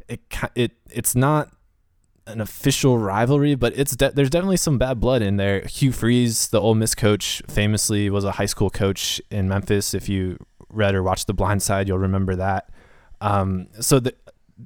it 0.09 0.21
it 0.57 0.73
it's 0.91 1.15
not 1.15 1.51
an 2.27 2.41
official 2.41 2.99
rivalry, 2.99 3.55
but 3.55 3.73
it's 3.79 3.95
de- 3.95 4.11
there's 4.11 4.31
definitely 4.31 4.57
some 4.57 4.79
bad 4.79 4.99
blood 4.99 5.23
in 5.23 5.37
there. 5.37 5.61
Hugh 5.67 5.93
Freeze, 5.93 6.49
the 6.49 6.61
Ole 6.61 6.75
Miss 6.75 6.95
coach, 6.95 7.41
famously 7.49 8.11
was 8.11 8.25
a 8.25 8.33
high 8.33 8.47
school 8.47 8.71
coach 8.71 9.21
in 9.31 9.49
Memphis. 9.49 9.95
If 9.95 10.09
you 10.09 10.39
read 10.71 10.95
or 10.95 11.03
watched 11.03 11.29
The 11.29 11.35
Blind 11.35 11.63
Side, 11.63 11.87
you'll 11.89 11.99
remember 11.99 12.35
that. 12.37 12.71
Um, 13.21 13.69
so 13.81 14.01
the, 14.01 14.15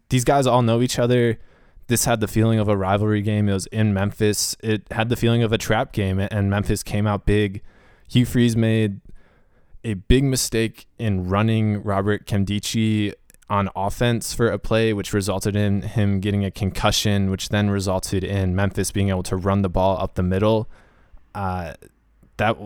these 0.08 0.24
guys 0.24 0.46
all 0.46 0.62
know 0.62 0.80
each 0.80 0.98
other 0.98 1.38
this 1.86 2.04
had 2.04 2.20
the 2.20 2.28
feeling 2.28 2.58
of 2.58 2.68
a 2.68 2.76
rivalry 2.76 3.22
game. 3.22 3.48
It 3.48 3.54
was 3.54 3.66
in 3.66 3.92
Memphis. 3.92 4.56
It 4.62 4.86
had 4.90 5.08
the 5.08 5.16
feeling 5.16 5.42
of 5.42 5.52
a 5.52 5.58
trap 5.58 5.92
game, 5.92 6.18
and 6.18 6.50
Memphis 6.50 6.82
came 6.82 7.06
out 7.06 7.26
big. 7.26 7.62
Hugh 8.08 8.26
Freeze 8.26 8.56
made 8.56 9.00
a 9.84 9.94
big 9.94 10.24
mistake 10.24 10.86
in 10.98 11.28
running 11.28 11.82
Robert 11.82 12.26
Nkemdiche 12.26 13.12
on 13.50 13.68
offense 13.76 14.32
for 14.32 14.48
a 14.48 14.58
play, 14.58 14.92
which 14.92 15.12
resulted 15.12 15.54
in 15.54 15.82
him 15.82 16.20
getting 16.20 16.44
a 16.44 16.50
concussion, 16.50 17.30
which 17.30 17.50
then 17.50 17.68
resulted 17.68 18.24
in 18.24 18.54
Memphis 18.54 18.90
being 18.90 19.10
able 19.10 19.22
to 19.24 19.36
run 19.36 19.62
the 19.62 19.68
ball 19.68 20.00
up 20.00 20.14
the 20.14 20.22
middle. 20.22 20.68
Uh, 21.34 21.74
that 22.38 22.56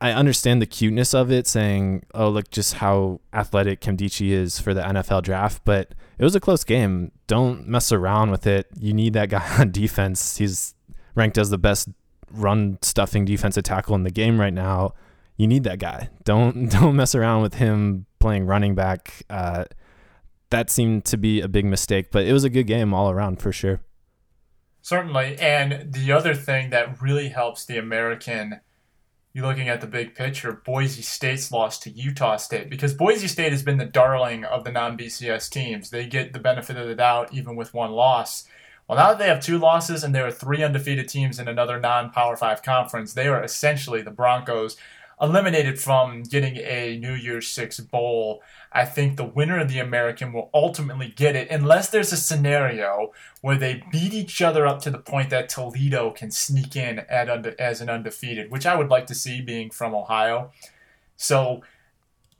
I 0.00 0.12
understand 0.12 0.62
the 0.62 0.66
cuteness 0.66 1.12
of 1.12 1.30
it, 1.30 1.46
saying, 1.46 2.04
"Oh, 2.14 2.30
look 2.30 2.50
just 2.50 2.74
how 2.74 3.20
athletic 3.32 3.80
Nkemdiche 3.80 4.30
is 4.30 4.58
for 4.58 4.72
the 4.72 4.80
NFL 4.80 5.22
draft," 5.22 5.62
but 5.64 5.94
it 6.18 6.24
was 6.24 6.34
a 6.34 6.40
close 6.40 6.64
game. 6.64 7.12
Don't 7.26 7.68
mess 7.68 7.92
around 7.92 8.30
with 8.30 8.46
it. 8.46 8.66
You 8.78 8.94
need 8.94 9.12
that 9.12 9.28
guy 9.28 9.46
on 9.58 9.70
defense. 9.70 10.38
He's 10.38 10.74
ranked 11.14 11.38
as 11.38 11.50
the 11.50 11.58
best 11.58 11.88
run 12.30 12.78
stuffing 12.82 13.24
defensive 13.24 13.64
tackle 13.64 13.94
in 13.94 14.04
the 14.04 14.10
game 14.10 14.40
right 14.40 14.52
now. 14.52 14.94
You 15.36 15.46
need 15.46 15.64
that 15.64 15.78
guy. 15.78 16.08
Don't 16.24 16.68
don't 16.70 16.96
mess 16.96 17.14
around 17.14 17.42
with 17.42 17.54
him 17.54 18.06
playing 18.18 18.46
running 18.46 18.74
back. 18.74 19.22
Uh, 19.28 19.64
that 20.50 20.68
seemed 20.70 21.04
to 21.06 21.16
be 21.16 21.40
a 21.40 21.48
big 21.48 21.64
mistake, 21.64 22.10
but 22.10 22.24
it 22.26 22.32
was 22.32 22.44
a 22.44 22.50
good 22.50 22.66
game 22.66 22.92
all 22.92 23.10
around 23.10 23.40
for 23.40 23.52
sure. 23.52 23.80
Certainly, 24.82 25.38
and 25.38 25.92
the 25.92 26.10
other 26.10 26.34
thing 26.34 26.70
that 26.70 27.00
really 27.02 27.28
helps 27.28 27.64
the 27.64 27.76
American 27.76 28.60
you're 29.32 29.46
looking 29.46 29.68
at 29.68 29.80
the 29.80 29.86
big 29.86 30.14
picture, 30.14 30.52
Boise 30.52 31.02
State's 31.02 31.52
loss 31.52 31.78
to 31.80 31.90
Utah 31.90 32.36
State 32.36 32.68
because 32.68 32.94
Boise 32.94 33.28
State 33.28 33.52
has 33.52 33.62
been 33.62 33.78
the 33.78 33.84
darling 33.84 34.44
of 34.44 34.64
the 34.64 34.72
non 34.72 34.98
BCS 34.98 35.48
teams. 35.48 35.90
They 35.90 36.06
get 36.06 36.32
the 36.32 36.40
benefit 36.40 36.76
of 36.76 36.88
the 36.88 36.96
doubt 36.96 37.32
even 37.32 37.54
with 37.54 37.72
one 37.72 37.92
loss. 37.92 38.46
Well, 38.88 38.98
now 38.98 39.10
that 39.10 39.18
they 39.18 39.28
have 39.28 39.40
two 39.40 39.58
losses 39.58 40.02
and 40.02 40.12
there 40.12 40.26
are 40.26 40.32
three 40.32 40.64
undefeated 40.64 41.08
teams 41.08 41.38
in 41.38 41.46
another 41.46 41.78
non 41.78 42.10
Power 42.10 42.36
5 42.36 42.62
conference, 42.62 43.12
they 43.12 43.28
are 43.28 43.42
essentially 43.42 44.02
the 44.02 44.10
Broncos 44.10 44.76
eliminated 45.20 45.78
from 45.78 46.24
getting 46.24 46.56
a 46.56 46.98
New 46.98 47.14
Year's 47.14 47.46
Six 47.46 47.78
bowl. 47.78 48.42
I 48.72 48.84
think 48.84 49.16
the 49.16 49.24
winner 49.24 49.58
of 49.58 49.68
the 49.68 49.80
American 49.80 50.32
will 50.32 50.48
ultimately 50.54 51.08
get 51.08 51.34
it, 51.34 51.50
unless 51.50 51.90
there's 51.90 52.12
a 52.12 52.16
scenario 52.16 53.12
where 53.40 53.56
they 53.56 53.82
beat 53.90 54.14
each 54.14 54.40
other 54.40 54.66
up 54.66 54.80
to 54.82 54.90
the 54.90 54.98
point 54.98 55.30
that 55.30 55.48
Toledo 55.48 56.10
can 56.12 56.30
sneak 56.30 56.76
in 56.76 57.00
at 57.00 57.28
as 57.58 57.80
an 57.80 57.90
undefeated, 57.90 58.50
which 58.50 58.66
I 58.66 58.76
would 58.76 58.88
like 58.88 59.06
to 59.08 59.14
see 59.14 59.40
being 59.40 59.70
from 59.70 59.94
Ohio. 59.94 60.52
So 61.16 61.62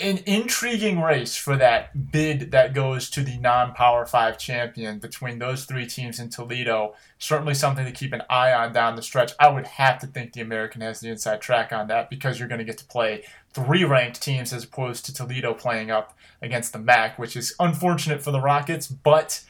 an 0.01 0.18
intriguing 0.26 1.01
race 1.01 1.36
for 1.36 1.57
that 1.57 2.11
bid 2.11 2.51
that 2.51 2.74
goes 2.74 3.11
to 3.11 3.22
the 3.22 3.36
non 3.38 3.74
Power 3.74 4.07
5 4.07 4.38
champion 4.38 4.98
between 4.98 5.38
those 5.38 5.64
three 5.64 5.86
teams 5.86 6.18
in 6.18 6.28
Toledo. 6.28 6.94
Certainly 7.18 7.55
something 7.55 7.84
to 7.84 7.92
keep 7.92 8.12
an 8.12 8.22
eye 8.28 8.53
on 8.53 8.72
down 8.72 8.96
the 8.96 9.03
stretch. 9.03 9.32
I 9.38 9.48
would 9.48 9.66
have 9.66 9.98
to 10.01 10.07
think 10.07 10.32
the 10.32 10.40
American 10.40 10.80
has 10.80 11.01
the 11.01 11.09
inside 11.09 11.40
track 11.40 11.72
on 11.72 11.88
that 11.88 12.11
because 12.11 12.38
you're 12.38 12.48
going 12.48 12.59
to 12.59 12.64
get 12.64 12.78
to 12.78 12.84
play 12.84 13.24
three 13.53 13.84
ranked 13.84 14.22
teams 14.22 14.53
as 14.53 14.64
opposed 14.64 15.05
to 15.07 15.14
Toledo 15.14 15.55
playing 15.55 15.90
up 15.90 16.16
against 16.42 16.72
the 16.72 16.78
MAC, 16.78 17.18
which 17.18 17.36
is 17.36 17.55
unfortunate 17.61 18.22
for 18.22 18.30
the 18.30 18.40
Rockets, 18.40 18.86
but 18.86 19.42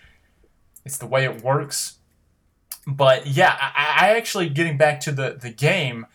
it's 0.84 0.98
the 0.98 1.06
way 1.06 1.24
it 1.24 1.42
works. 1.42 1.98
But 2.86 3.26
yeah, 3.26 3.56
I, 3.60 4.06
I 4.06 4.16
actually, 4.16 4.48
getting 4.48 4.76
back 4.76 5.00
to 5.00 5.12
the, 5.12 5.38
the 5.40 5.50
game, 5.50 6.06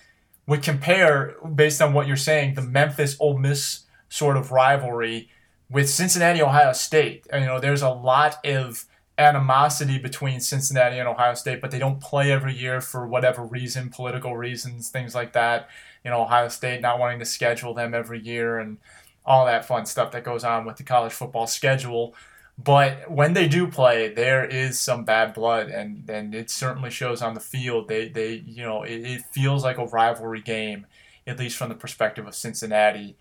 would 0.47 0.61
compare, 0.61 1.35
based 1.53 1.81
on 1.81 1.93
what 1.93 2.07
you're 2.07 2.15
saying, 2.15 2.53
the 2.53 2.61
Memphis 2.61 3.17
Ole 3.19 3.37
Miss 3.37 3.81
sort 4.09 4.37
of 4.37 4.51
rivalry 4.51 5.29
with 5.69 5.89
Cincinnati 5.89 6.41
Ohio 6.41 6.73
State. 6.73 7.25
You 7.33 7.41
know, 7.41 7.59
there's 7.59 7.81
a 7.81 7.89
lot 7.89 8.45
of 8.45 8.85
animosity 9.17 9.97
between 9.97 10.39
Cincinnati 10.39 10.97
and 10.97 11.07
Ohio 11.07 11.33
State, 11.33 11.61
but 11.61 11.71
they 11.71 11.79
don't 11.79 12.01
play 12.01 12.31
every 12.31 12.53
year 12.53 12.81
for 12.81 13.07
whatever 13.07 13.43
reason, 13.43 13.89
political 13.89 14.35
reasons, 14.35 14.89
things 14.89 15.15
like 15.15 15.33
that. 15.33 15.69
You 16.03 16.11
know, 16.11 16.21
Ohio 16.21 16.49
State 16.49 16.81
not 16.81 16.99
wanting 16.99 17.19
to 17.19 17.25
schedule 17.25 17.73
them 17.73 17.93
every 17.93 18.19
year 18.19 18.59
and 18.59 18.77
all 19.25 19.45
that 19.45 19.65
fun 19.65 19.85
stuff 19.85 20.11
that 20.11 20.23
goes 20.23 20.43
on 20.43 20.65
with 20.65 20.77
the 20.77 20.83
college 20.83 21.13
football 21.13 21.47
schedule. 21.47 22.13
But 22.57 23.11
when 23.11 23.33
they 23.33 23.47
do 23.47 23.67
play, 23.67 24.13
there 24.13 24.45
is 24.45 24.79
some 24.79 25.03
bad 25.03 25.33
blood, 25.33 25.67
and, 25.67 26.09
and 26.09 26.33
it 26.33 26.49
certainly 26.49 26.89
shows 26.89 27.21
on 27.21 27.33
the 27.33 27.41
field. 27.41 27.87
They, 27.87 28.07
they 28.07 28.43
you 28.45 28.63
know, 28.63 28.83
it, 28.83 29.03
it 29.03 29.21
feels 29.33 29.63
like 29.63 29.77
a 29.77 29.85
rivalry 29.85 30.41
game, 30.41 30.85
at 31.27 31.39
least 31.39 31.57
from 31.57 31.69
the 31.69 31.75
perspective 31.75 32.27
of 32.27 32.35
Cincinnati. 32.35 33.17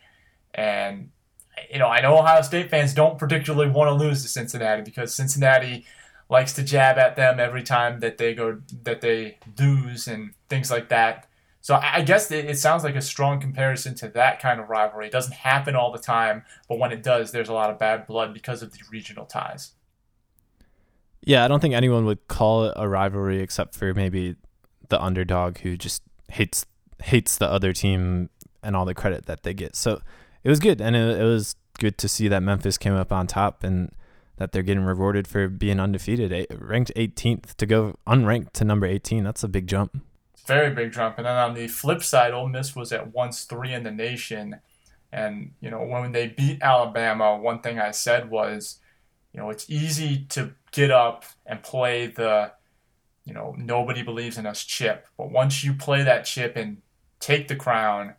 And 0.55 1.11
you 1.71 1.79
know, 1.79 1.89
I 1.89 2.01
know 2.01 2.19
Ohio 2.19 2.43
State 2.43 2.71
fans 2.71 2.95
don't 2.95 3.19
particularly 3.19 3.71
want 3.71 3.89
to 3.89 3.95
lose 3.95 4.23
to 4.23 4.29
Cincinnati 4.29 4.83
because 4.83 5.15
Cincinnati 5.15 5.85
likes 6.29 6.53
to 6.55 6.63
jab 6.63 6.99
at 6.99 7.17
them 7.17 7.39
every 7.39 7.63
time 7.63 8.01
that 8.01 8.19
they 8.19 8.35
go 8.35 8.61
that 8.83 9.01
they 9.01 9.39
lose 9.59 10.09
and 10.09 10.33
things 10.49 10.71
like 10.71 10.89
that. 10.89 11.27
So 11.61 11.77
I 11.83 12.03
guess 12.03 12.31
it, 12.31 12.59
sounds 12.59 12.85
like 12.85 12.95
a 12.95 13.01
strong 13.01 13.41
comparison 13.41 13.95
to 13.97 14.09
that 14.09 14.39
kind 14.39 14.61
of 14.61 14.69
rivalry. 14.69 15.07
It 15.07 15.13
doesn't 15.13 15.33
happen 15.33 15.75
all 15.75 15.91
the 15.93 15.99
time, 15.99 16.45
but 16.69 16.79
when 16.79 16.93
it 16.93 17.03
does, 17.03 17.33
there's 17.33 17.49
a 17.49 17.55
lot 17.55 17.71
of 17.71 17.79
bad 17.79 18.07
blood 18.07 18.35
because 18.35 18.63
of 18.63 18.73
the 18.73 18.81
regional 18.91 19.25
ties. 19.25 19.73
Yeah, 21.23 21.43
I 21.43 21.49
don't 21.49 21.61
think 21.61 21.73
anyone 21.73 22.05
would 22.05 22.29
call 22.29 22.67
it 22.67 22.75
a 22.77 22.87
rivalry 22.87 23.41
except 23.41 23.75
for 23.75 23.95
maybe 23.95 24.37
the 24.91 25.03
underdog 25.03 25.57
who 25.59 25.79
just 25.79 26.03
hates 26.29 26.67
hates 27.03 27.39
the 27.39 27.51
other 27.51 27.73
team 27.73 28.29
and 28.63 28.77
all 28.77 28.85
the 28.85 28.95
credit 28.95 29.25
that 29.25 29.43
they 29.43 29.55
get. 29.55 29.75
So 29.75 30.03
it 30.45 30.49
was 30.49 30.61
good, 30.61 30.81
and 30.81 30.95
it, 30.95 31.21
it 31.21 31.25
was 31.25 31.57
good 31.79 31.99
to 31.99 32.09
see 32.09 32.29
that 32.29 32.43
Memphis 32.43 32.79
came 32.79 32.95
up 32.95 33.13
on 33.13 33.27
top 33.27 33.65
and 33.65 33.91
that 34.37 34.53
they're 34.53 34.63
getting 34.63 34.85
rewarded 34.85 35.29
for 35.29 35.49
being 35.49 35.79
undefeated, 35.79 36.47
ranked 36.59 36.93
18th 36.97 37.55
to 37.55 37.67
go 37.67 37.95
unranked 38.07 38.53
to 38.53 38.65
number 38.65 38.87
18. 38.87 39.25
That's 39.25 39.45
a 39.45 39.49
big 39.49 39.67
jump. 39.67 40.03
Very 40.47 40.75
big 40.75 40.93
jump. 40.93 41.19
And 41.19 41.27
then 41.27 41.37
on 41.37 41.55
the 41.55 41.69
flip 41.69 42.03
side, 42.03 42.33
Ole 42.33 42.49
Miss 42.49 42.75
was 42.75 42.93
at 42.93 43.13
once 43.13 43.45
three 43.45 43.73
in 43.73 43.85
the 43.85 43.91
nation. 43.91 44.61
And, 45.13 45.53
you 45.61 45.71
know, 45.71 45.83
when 45.83 46.13
they 46.13 46.29
beat 46.29 46.63
Alabama, 46.63 47.37
one 47.37 47.61
thing 47.61 47.79
I 47.79 47.93
said 47.93 48.29
was, 48.29 48.81
you 49.33 49.41
know, 49.41 49.51
it's 49.51 49.71
easy 49.71 50.27
to 50.31 50.53
get 50.73 50.91
up 50.91 51.25
and 51.47 51.63
play 51.63 52.09
the, 52.09 52.53
you 53.25 53.33
know, 53.33 53.55
nobody 53.57 54.03
believes 54.03 54.37
in 54.37 54.47
us 54.47 54.65
chip. 54.65 55.07
But 55.17 55.31
once 55.31 55.63
you 55.63 55.75
play 55.75 56.03
that 56.03 56.25
chip 56.25 56.57
and 56.57 56.83
take 57.21 57.49
the 57.49 57.57
crown, 57.57 58.15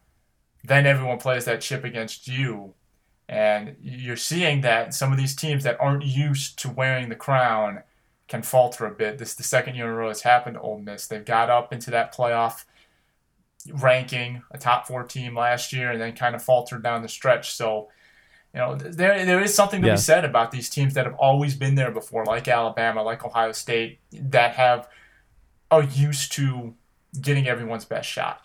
then 0.67 0.85
everyone 0.85 1.17
plays 1.17 1.45
that 1.45 1.61
chip 1.61 1.83
against 1.83 2.27
you. 2.27 2.73
And 3.27 3.75
you're 3.81 4.17
seeing 4.17 4.61
that 4.61 4.93
some 4.93 5.11
of 5.11 5.17
these 5.17 5.35
teams 5.35 5.63
that 5.63 5.79
aren't 5.79 6.05
used 6.05 6.59
to 6.59 6.69
wearing 6.69 7.09
the 7.09 7.15
crown 7.15 7.81
can 8.27 8.43
falter 8.43 8.85
a 8.85 8.91
bit. 8.91 9.17
This 9.17 9.31
is 9.31 9.35
the 9.35 9.43
second 9.43 9.75
year 9.75 9.85
in 9.85 9.91
a 9.91 9.95
row 9.95 10.09
it's 10.09 10.21
happened 10.21 10.55
to 10.55 10.61
Ole 10.61 10.79
Miss. 10.79 11.07
They've 11.07 11.25
got 11.25 11.49
up 11.49 11.73
into 11.73 11.91
that 11.91 12.13
playoff 12.13 12.65
ranking, 13.71 14.43
a 14.51 14.57
top 14.57 14.87
four 14.87 15.03
team 15.03 15.35
last 15.35 15.73
year, 15.73 15.91
and 15.91 15.99
then 15.99 16.15
kind 16.15 16.35
of 16.35 16.43
faltered 16.43 16.83
down 16.83 17.01
the 17.01 17.07
stretch. 17.07 17.53
So, 17.53 17.89
you 18.53 18.59
know, 18.59 18.75
there 18.75 19.25
there 19.25 19.41
is 19.41 19.53
something 19.55 19.81
to 19.81 19.87
yeah. 19.87 19.93
be 19.93 19.99
said 19.99 20.23
about 20.23 20.51
these 20.51 20.69
teams 20.69 20.93
that 20.93 21.05
have 21.05 21.15
always 21.15 21.55
been 21.55 21.75
there 21.75 21.91
before, 21.91 22.25
like 22.25 22.47
Alabama, 22.47 23.01
like 23.01 23.25
Ohio 23.25 23.51
State, 23.51 23.99
that 24.11 24.55
have 24.55 24.87
are 25.71 25.83
used 25.83 26.31
to 26.33 26.75
getting 27.19 27.47
everyone's 27.47 27.85
best 27.85 28.07
shot 28.07 28.44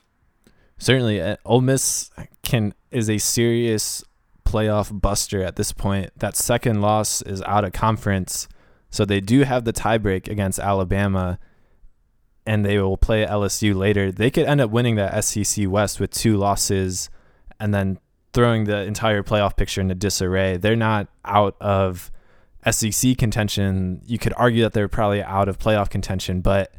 certainly 0.81 1.20
uh, 1.20 1.37
Ole 1.45 1.61
Miss 1.61 2.11
can 2.43 2.74
is 2.91 3.09
a 3.09 3.18
serious 3.18 4.03
playoff 4.45 4.99
buster 5.01 5.45
at 5.45 5.55
this 5.55 5.72
point. 5.72 6.11
That 6.16 6.37
second 6.37 6.81
loss 6.81 7.22
is 7.22 7.41
out 7.43 7.64
of 7.64 7.72
conference, 7.72 8.49
so 8.91 9.05
they 9.05 9.20
do 9.20 9.45
have 9.45 9.64
the 9.64 9.72
tiebreak 9.72 10.28
against 10.28 10.59
Alabama, 10.59 11.39
and 12.45 12.64
they 12.64 12.78
will 12.78 12.97
play 12.97 13.24
LSU 13.24 13.76
later. 13.76 14.11
They 14.11 14.31
could 14.31 14.47
end 14.47 14.61
up 14.61 14.70
winning 14.70 14.97
that 14.97 15.24
SEC 15.24 15.68
West 15.68 16.01
with 16.01 16.11
two 16.11 16.37
losses, 16.37 17.11
and 17.61 17.72
then 17.72 17.99
throwing 18.33 18.64
the 18.64 18.83
entire 18.83 19.22
playoff 19.22 19.57
picture 19.57 19.81
into 19.81 19.95
disarray. 19.95 20.57
They're 20.57 20.76
not 20.76 21.09
out 21.24 21.57
of 21.61 22.11
SEC 22.68 23.18
contention. 23.18 24.03
You 24.07 24.18
could 24.18 24.33
argue 24.37 24.62
that 24.62 24.72
they're 24.72 24.89
probably 24.89 25.22
out 25.22 25.49
of 25.49 25.59
playoff 25.59 25.91
contention, 25.91 26.41
but 26.41 26.72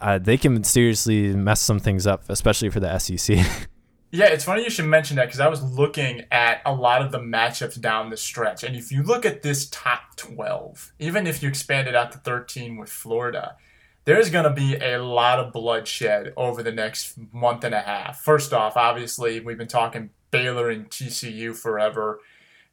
uh, 0.00 0.18
they 0.18 0.36
can 0.36 0.62
seriously 0.64 1.34
mess 1.34 1.60
some 1.60 1.78
things 1.78 2.06
up, 2.06 2.24
especially 2.28 2.70
for 2.70 2.80
the 2.80 2.98
SEC. 2.98 3.36
yeah, 4.10 4.26
it's 4.26 4.44
funny 4.44 4.64
you 4.64 4.70
should 4.70 4.86
mention 4.86 5.16
that 5.16 5.26
because 5.26 5.40
I 5.40 5.48
was 5.48 5.62
looking 5.62 6.24
at 6.30 6.62
a 6.64 6.72
lot 6.72 7.02
of 7.02 7.12
the 7.12 7.18
matchups 7.18 7.80
down 7.80 8.10
the 8.10 8.16
stretch, 8.16 8.64
and 8.64 8.76
if 8.76 8.90
you 8.92 9.02
look 9.02 9.24
at 9.24 9.42
this 9.42 9.68
top 9.70 10.16
twelve, 10.16 10.92
even 10.98 11.26
if 11.26 11.42
you 11.42 11.48
expand 11.48 11.88
it 11.88 11.94
out 11.94 12.12
to 12.12 12.18
thirteen 12.18 12.76
with 12.76 12.90
Florida, 12.90 13.56
there's 14.04 14.30
going 14.30 14.44
to 14.44 14.50
be 14.50 14.76
a 14.76 14.98
lot 14.98 15.40
of 15.40 15.52
bloodshed 15.52 16.32
over 16.36 16.62
the 16.62 16.72
next 16.72 17.18
month 17.32 17.64
and 17.64 17.74
a 17.74 17.80
half. 17.80 18.20
First 18.20 18.52
off, 18.52 18.76
obviously, 18.76 19.40
we've 19.40 19.58
been 19.58 19.66
talking 19.66 20.10
Baylor 20.30 20.70
and 20.70 20.88
TCU 20.88 21.54
forever. 21.56 22.20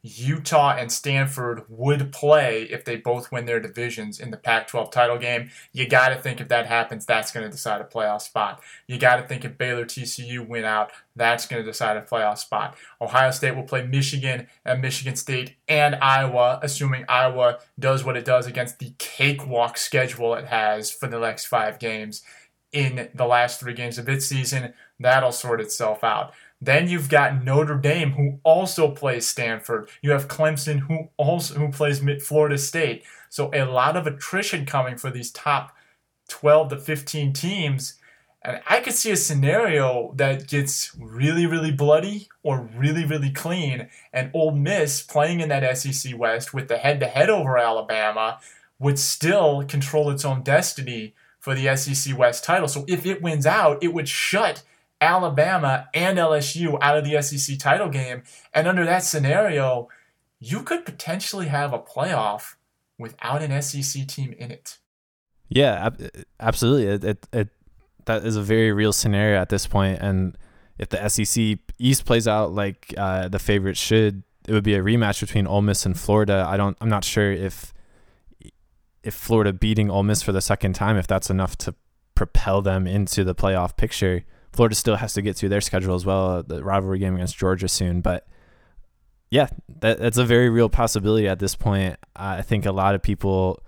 Utah 0.04 0.76
and 0.78 0.92
Stanford 0.92 1.64
would 1.70 2.12
play 2.12 2.64
if 2.64 2.84
they 2.84 2.98
both 2.98 3.32
win 3.32 3.46
their 3.46 3.62
divisions 3.62 4.20
in 4.20 4.32
the 4.32 4.38
Pac 4.38 4.68
12 4.68 4.92
title 4.92 5.18
game. 5.18 5.50
You 5.72 5.88
got 5.88 6.10
to 6.10 6.16
think 6.16 6.42
if 6.42 6.50
that 6.50 6.66
happens, 6.66 7.06
that's 7.06 7.32
going 7.32 7.46
to 7.46 7.52
decide 7.52 7.80
a 7.80 7.86
playoff 7.86 8.22
spot. 8.22 8.62
You 8.86 8.98
got 8.98 9.16
to 9.16 9.28
think 9.28 9.46
if 9.46 9.58
Baylor 9.58 9.86
TCU 9.86 10.46
win 10.46 10.66
out, 10.66 10.92
that's 11.16 11.48
going 11.48 11.64
to 11.64 11.70
decide 11.70 11.96
a 11.96 12.02
playoff 12.02 12.38
spot. 12.38 12.76
Ohio 13.00 13.32
State 13.32 13.56
will 13.56 13.64
play 13.64 13.86
Michigan 13.88 14.48
and 14.66 14.82
Michigan 14.82 15.16
State 15.16 15.56
and 15.70 15.96
Iowa, 15.96 16.60
assuming 16.62 17.06
Iowa 17.08 17.60
does 17.80 18.04
what 18.04 18.18
it 18.18 18.26
does 18.26 18.46
against 18.46 18.80
the 18.80 18.94
cakewalk 18.98 19.78
schedule 19.78 20.36
it 20.36 20.48
has 20.48 20.92
for 20.92 21.08
the 21.08 21.20
next 21.20 21.46
five 21.46 21.80
games 21.80 22.24
in 22.74 23.10
the 23.14 23.26
last 23.26 23.60
three 23.60 23.74
games 23.74 23.98
of 23.98 24.10
its 24.10 24.26
season. 24.26 24.74
That'll 25.00 25.32
sort 25.32 25.62
itself 25.62 26.04
out. 26.04 26.34
Then 26.64 26.88
you've 26.88 27.10
got 27.10 27.44
Notre 27.44 27.78
Dame, 27.78 28.12
who 28.12 28.40
also 28.44 28.92
plays 28.92 29.28
Stanford. 29.28 29.90
You 30.02 30.12
have 30.12 30.30
Clemson, 30.30 30.80
who 30.80 31.10
also 31.18 31.56
who 31.56 31.72
plays 31.72 32.02
Florida 32.24 32.58
State. 32.58 33.04
So 33.30 33.50
a 33.54 33.66
lot 33.66 33.98
of 33.98 34.08
attrition 34.08 34.66
coming 34.66 34.96
for 34.96 35.10
these 35.10 35.30
top 35.30 35.76
12 36.30 36.70
to 36.70 36.78
15 36.78 37.34
teams. 37.34 37.96
And 38.42 38.62
I 38.66 38.80
could 38.80 38.94
see 38.94 39.12
a 39.12 39.18
scenario 39.18 40.14
that 40.16 40.48
gets 40.48 40.96
really, 40.98 41.46
really 41.46 41.72
bloody 41.72 42.30
or 42.44 42.70
really, 42.76 43.06
really 43.06 43.32
clean, 43.32 43.90
and 44.14 44.32
Ole 44.34 44.52
Miss 44.52 45.02
playing 45.02 45.42
in 45.42 45.50
that 45.50 45.78
SEC 45.78 46.18
West 46.18 46.54
with 46.54 46.70
the 46.70 46.78
head 46.78 47.00
to 47.02 47.08
head 47.08 47.30
over 47.30 47.58
Alabama 47.58 48.40
would 48.80 49.00
still 49.00 49.64
control 49.64 50.10
its 50.10 50.26
own 50.26 50.44
destiny 50.44 51.14
for 51.40 51.56
the 51.56 51.76
SEC 51.76 52.18
West 52.18 52.44
title. 52.44 52.68
So 52.68 52.86
if 52.88 53.06
it 53.06 53.22
wins 53.22 53.46
out, 53.46 53.84
it 53.84 53.94
would 53.94 54.08
shut 54.08 54.64
Alabama 55.04 55.90
and 55.94 56.18
LSU 56.18 56.78
out 56.82 56.98
of 56.98 57.04
the 57.04 57.22
SEC 57.22 57.60
title 57.60 57.90
game. 57.90 58.24
And 58.54 58.68
under 58.68 58.86
that 58.86 59.04
scenario, 59.04 59.90
you 60.40 60.64
could 60.64 60.86
potentially 60.86 61.48
have 61.48 61.74
a 61.74 61.80
playoff 61.80 62.56
without 62.98 63.42
an 63.42 63.62
SEC 63.62 64.08
team 64.08 64.34
in 64.38 64.52
it. 64.52 64.78
Yeah, 65.50 65.90
absolutely. 66.40 66.88
It, 66.88 67.04
it, 67.04 67.28
it 67.34 67.50
that 68.06 68.26
is 68.26 68.36
a 68.36 68.42
very 68.42 68.72
real 68.72 68.94
scenario 68.94 69.40
at 69.40 69.50
this 69.50 69.68
point. 69.68 70.02
And 70.02 70.38
if 70.78 70.90
the 70.90 71.08
SEC 71.10 71.60
East 71.78 72.06
plays 72.06 72.28
out 72.28 72.54
like 72.54 72.94
uh, 72.98 73.28
the 73.28 73.40
favorites 73.40 73.80
should, 73.80 74.24
it 74.48 74.54
would 74.54 74.64
be 74.64 74.76
a 74.76 74.82
rematch 74.82 75.22
between 75.22 75.48
Ole 75.48 75.62
Miss 75.62 75.86
and 75.86 75.98
Florida. 75.98 76.46
I 76.48 76.58
don't. 76.58 76.78
I'm 76.82 76.90
not 76.90 77.04
sure 77.04 77.32
if 77.32 77.74
if 79.04 79.14
Florida 79.14 79.54
beating 79.54 79.90
Ole 79.90 80.04
Miss 80.04 80.22
for 80.22 80.32
the 80.32 80.42
second 80.42 80.74
time, 80.74 80.98
if 80.98 81.08
that's 81.08 81.30
enough 81.30 81.58
to 81.60 81.76
propel 82.16 82.62
them 82.62 82.88
into 82.88 83.24
the 83.24 83.36
playoff 83.36 83.76
picture. 83.78 84.24
Florida 84.54 84.76
still 84.76 84.96
has 84.96 85.14
to 85.14 85.22
get 85.22 85.36
through 85.36 85.50
their 85.50 85.62
schedule 85.62 85.96
as 85.96 86.06
well, 86.06 86.44
the 86.44 86.64
rivalry 86.64 87.00
game 87.00 87.16
against 87.16 87.38
Georgia 87.38 87.68
soon. 87.68 88.02
But 88.02 88.28
yeah, 89.30 89.48
that, 89.80 90.00
that's 90.00 90.18
a 90.18 90.26
very 90.26 90.50
real 90.50 90.70
possibility 90.70 91.28
at 91.28 91.40
this 91.40 91.56
point. 91.56 91.98
I 92.16 92.44
think 92.44 92.66
a 92.66 92.72
lot 92.72 92.96
of 92.96 93.02
people 93.02 93.64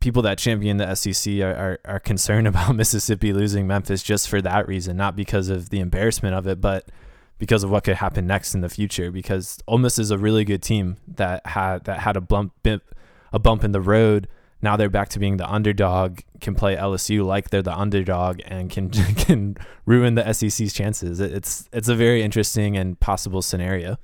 people 0.00 0.22
that 0.22 0.38
champion 0.38 0.76
the 0.76 0.94
SEC 0.94 1.40
are, 1.40 1.54
are, 1.54 1.78
are, 1.84 2.00
concerned 2.00 2.46
about 2.48 2.74
Mississippi 2.76 3.32
losing 3.32 3.66
Memphis 3.66 4.02
just 4.02 4.28
for 4.28 4.40
that 4.42 4.68
reason, 4.68 4.96
not 4.96 5.16
because 5.16 5.48
of 5.48 5.70
the 5.70 5.80
embarrassment 5.80 6.34
of 6.34 6.46
it, 6.46 6.60
but 6.60 6.88
because 7.38 7.64
of 7.64 7.70
what 7.70 7.84
could 7.84 7.96
happen 7.96 8.26
next 8.26 8.54
in 8.54 8.60
the 8.60 8.68
future. 8.68 9.10
Because 9.10 9.58
Ole 9.66 9.78
Miss 9.78 9.98
is 9.98 10.10
a 10.10 10.18
really 10.18 10.44
good 10.44 10.62
team 10.62 10.96
that 11.08 11.46
had 11.46 11.84
that 11.84 12.00
had 12.00 12.16
a 12.16 12.20
bump 12.20 12.52
a 13.32 13.38
bump 13.38 13.64
in 13.64 13.72
the 13.72 13.80
road. 13.80 14.28
Now 14.62 14.76
they're 14.76 14.90
back 14.90 15.10
to 15.10 15.18
being 15.18 15.36
the 15.36 15.48
underdog, 15.48 16.20
can 16.40 16.54
play 16.54 16.76
LSU 16.76 17.24
like 17.24 17.50
they're 17.50 17.62
the 17.62 17.76
underdog, 17.76 18.40
and 18.46 18.70
can 18.70 18.90
can 18.90 19.56
ruin 19.84 20.14
the 20.14 20.32
SEC's 20.32 20.72
chances. 20.72 21.20
It's 21.20 21.68
it's 21.72 21.88
a 21.88 21.94
very 21.94 22.22
interesting 22.22 22.76
and 22.76 22.98
possible 22.98 23.42
scenario. 23.42 23.98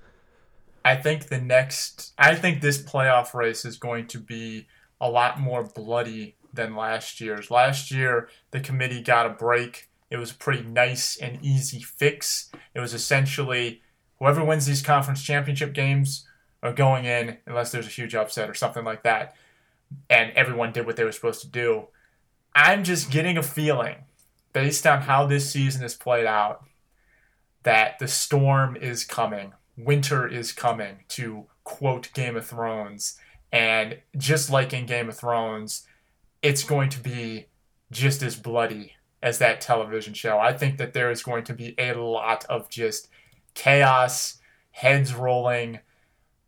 I 0.85 0.97
think 0.97 1.29
the 1.29 1.41
next, 1.41 2.13
I 2.19 2.35
think 2.35 2.61
this 2.61 2.83
playoff 2.83 3.35
race 3.35 3.65
is 3.65 3.77
going 3.77 4.09
to 4.09 4.19
be 4.19 4.67
a 5.01 5.09
lot 5.09 5.41
more 5.41 5.63
bloody 5.63 6.37
than 6.53 6.77
last 6.77 7.21
year's. 7.21 7.51
Last 7.51 7.91
year, 7.91 8.29
the 8.51 8.61
committee 8.61 9.01
got 9.01 9.27
a 9.27 9.31
break. 9.31 9.89
It 10.11 10.17
was 10.17 10.33
a 10.33 10.35
pretty 10.35 10.65
nice 10.65 11.17
and 11.17 11.39
easy 11.43 11.81
fix. 11.81 12.51
It 12.75 12.81
was 12.81 12.95
essentially 12.95 13.81
whoever 14.19 14.45
wins 14.45 14.67
these 14.67 14.83
conference 14.83 15.23
championship 15.23 15.73
games 15.73 16.27
are 16.63 16.73
going 16.73 17.05
in 17.05 17.39
unless 17.47 17.73
there's 17.73 17.87
a 17.87 17.91
huge 17.91 18.15
upset 18.15 18.51
or 18.51 18.55
something 18.55 18.85
like 18.85 19.03
that. 19.05 19.35
And 20.11 20.33
everyone 20.33 20.73
did 20.73 20.87
what 20.87 20.97
they 20.97 21.05
were 21.05 21.13
supposed 21.13 21.41
to 21.43 21.49
do. 21.49 21.89
I'm 22.55 22.85
just 22.85 23.11
getting 23.11 23.39
a 23.39 23.43
feeling, 23.43 23.97
based 24.53 24.87
on 24.87 25.03
how 25.03 25.27
this 25.27 25.51
season 25.51 25.83
has 25.83 25.95
played 25.95 26.27
out, 26.27 26.65
that 27.63 27.99
the 27.99 28.09
storm 28.09 28.77
is 28.77 29.05
coming. 29.05 29.53
Winter 29.77 30.29
is 30.29 30.53
coming, 30.53 31.05
to 31.09 31.47
quote 31.65 32.13
Game 32.13 32.37
of 32.37 32.47
Thrones. 32.47 33.19
And 33.51 33.99
just 34.17 34.51
like 34.51 34.73
in 34.73 34.87
Game 34.87 35.09
of 35.09 35.17
Thrones, 35.17 35.87
it's 36.43 36.65
going 36.65 36.91
to 36.91 37.01
be 37.01 37.47
just 37.91 38.23
as 38.23 38.37
bloody 38.37 38.95
as 39.23 39.39
that 39.39 39.61
television 39.61 40.13
show. 40.15 40.39
I 40.39 40.53
think 40.53 40.79
that 40.79 40.93
there 40.93 41.11
is 41.11 41.23
going 41.23 41.45
to 41.45 41.55
be 41.55 41.75
a 41.79 41.95
lot 41.95 42.45
of 42.47 42.69
just 42.69 43.09
chaos, 43.55 44.39
heads 44.73 45.15
rolling, 45.15 45.79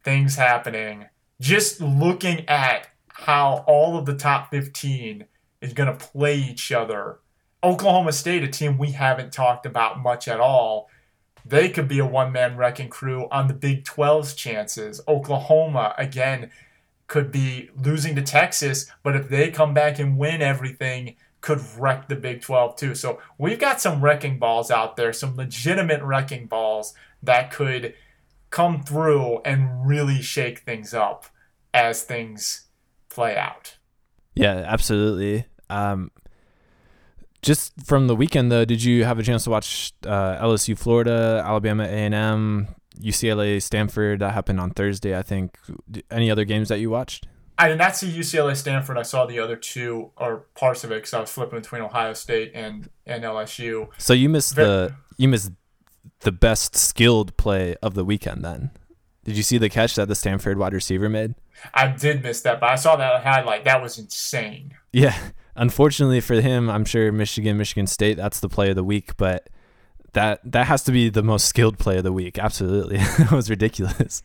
things 0.02 0.36
happening. 0.36 1.06
Just 1.40 1.80
looking 1.80 2.48
at 2.48 2.88
how 3.14 3.64
all 3.66 3.96
of 3.96 4.06
the 4.06 4.14
top 4.14 4.50
15 4.50 5.24
is 5.60 5.72
going 5.72 5.96
to 5.96 6.06
play 6.06 6.36
each 6.36 6.72
other. 6.72 7.20
Oklahoma 7.62 8.12
State, 8.12 8.42
a 8.42 8.48
team 8.48 8.76
we 8.76 8.90
haven't 8.90 9.32
talked 9.32 9.64
about 9.64 10.00
much 10.00 10.28
at 10.28 10.40
all, 10.40 10.90
they 11.46 11.68
could 11.68 11.88
be 11.88 12.00
a 12.00 12.06
one 12.06 12.32
man 12.32 12.56
wrecking 12.56 12.88
crew 12.88 13.28
on 13.30 13.48
the 13.48 13.54
Big 13.54 13.84
12's 13.84 14.34
chances. 14.34 15.00
Oklahoma, 15.06 15.94
again, 15.96 16.50
could 17.06 17.30
be 17.30 17.70
losing 17.76 18.16
to 18.16 18.22
Texas, 18.22 18.90
but 19.02 19.14
if 19.14 19.28
they 19.28 19.50
come 19.50 19.72
back 19.72 19.98
and 19.98 20.18
win 20.18 20.42
everything, 20.42 21.16
could 21.40 21.60
wreck 21.78 22.08
the 22.08 22.16
Big 22.16 22.42
12 22.42 22.76
too. 22.76 22.94
So 22.94 23.20
we've 23.38 23.58
got 23.58 23.80
some 23.80 24.02
wrecking 24.02 24.38
balls 24.38 24.70
out 24.70 24.96
there, 24.96 25.12
some 25.12 25.36
legitimate 25.36 26.02
wrecking 26.02 26.46
balls 26.46 26.94
that 27.22 27.52
could 27.52 27.94
come 28.50 28.82
through 28.82 29.40
and 29.44 29.86
really 29.86 30.20
shake 30.20 30.60
things 30.60 30.92
up 30.92 31.26
as 31.72 32.02
things 32.02 32.63
play 33.14 33.36
out. 33.36 33.76
Yeah, 34.34 34.64
absolutely. 34.66 35.46
Um, 35.70 36.10
just 37.42 37.72
from 37.84 38.06
the 38.06 38.16
weekend 38.16 38.50
though, 38.50 38.64
did 38.64 38.82
you 38.82 39.04
have 39.04 39.18
a 39.18 39.22
chance 39.22 39.44
to 39.44 39.50
watch 39.50 39.92
uh, 40.04 40.42
LSU, 40.42 40.76
Florida, 40.76 41.42
Alabama, 41.44 41.84
A 41.84 41.86
and 41.86 42.14
M, 42.14 42.68
UCLA, 43.00 43.62
Stanford? 43.62 44.20
That 44.20 44.32
happened 44.32 44.60
on 44.60 44.70
Thursday, 44.70 45.16
I 45.16 45.22
think. 45.22 45.56
Any 46.10 46.30
other 46.30 46.44
games 46.44 46.68
that 46.70 46.80
you 46.80 46.90
watched? 46.90 47.26
I 47.56 47.68
did 47.68 47.78
not 47.78 47.94
see 47.94 48.10
UCLA, 48.10 48.56
Stanford. 48.56 48.98
I 48.98 49.02
saw 49.02 49.26
the 49.26 49.38
other 49.38 49.54
two 49.54 50.10
or 50.16 50.46
parts 50.56 50.82
of 50.82 50.90
it 50.90 50.96
because 50.96 51.14
I 51.14 51.20
was 51.20 51.30
flipping 51.30 51.60
between 51.60 51.82
Ohio 51.82 52.12
State 52.14 52.50
and 52.54 52.88
and 53.06 53.22
LSU. 53.22 53.88
So 53.98 54.12
you 54.12 54.28
missed 54.28 54.56
Very, 54.56 54.66
the 54.66 54.94
you 55.18 55.28
missed 55.28 55.52
the 56.20 56.32
best 56.32 56.76
skilled 56.76 57.36
play 57.36 57.76
of 57.82 57.94
the 57.94 58.04
weekend. 58.04 58.44
Then 58.44 58.70
did 59.24 59.36
you 59.36 59.42
see 59.42 59.58
the 59.58 59.68
catch 59.68 59.94
that 59.94 60.08
the 60.08 60.14
Stanford 60.16 60.58
wide 60.58 60.72
receiver 60.72 61.08
made? 61.08 61.34
I 61.72 61.88
did 61.88 62.22
miss 62.22 62.40
that, 62.42 62.60
but 62.60 62.70
I 62.70 62.76
saw 62.76 62.96
that 62.96 63.22
highlight. 63.22 63.64
That 63.64 63.82
was 63.82 63.98
insane. 63.98 64.74
Yeah, 64.92 65.16
unfortunately 65.56 66.20
for 66.20 66.40
him, 66.40 66.68
I'm 66.68 66.84
sure 66.84 67.10
Michigan, 67.12 67.56
Michigan 67.56 67.86
State, 67.86 68.16
that's 68.16 68.40
the 68.40 68.48
play 68.48 68.70
of 68.70 68.76
the 68.76 68.84
week, 68.84 69.16
but 69.16 69.48
that 70.12 70.40
that 70.44 70.66
has 70.66 70.82
to 70.84 70.92
be 70.92 71.08
the 71.08 71.22
most 71.22 71.46
skilled 71.46 71.78
play 71.78 71.98
of 71.98 72.04
the 72.04 72.12
week. 72.12 72.38
Absolutely, 72.38 72.98
it 73.00 73.30
was 73.30 73.50
ridiculous. 73.50 74.22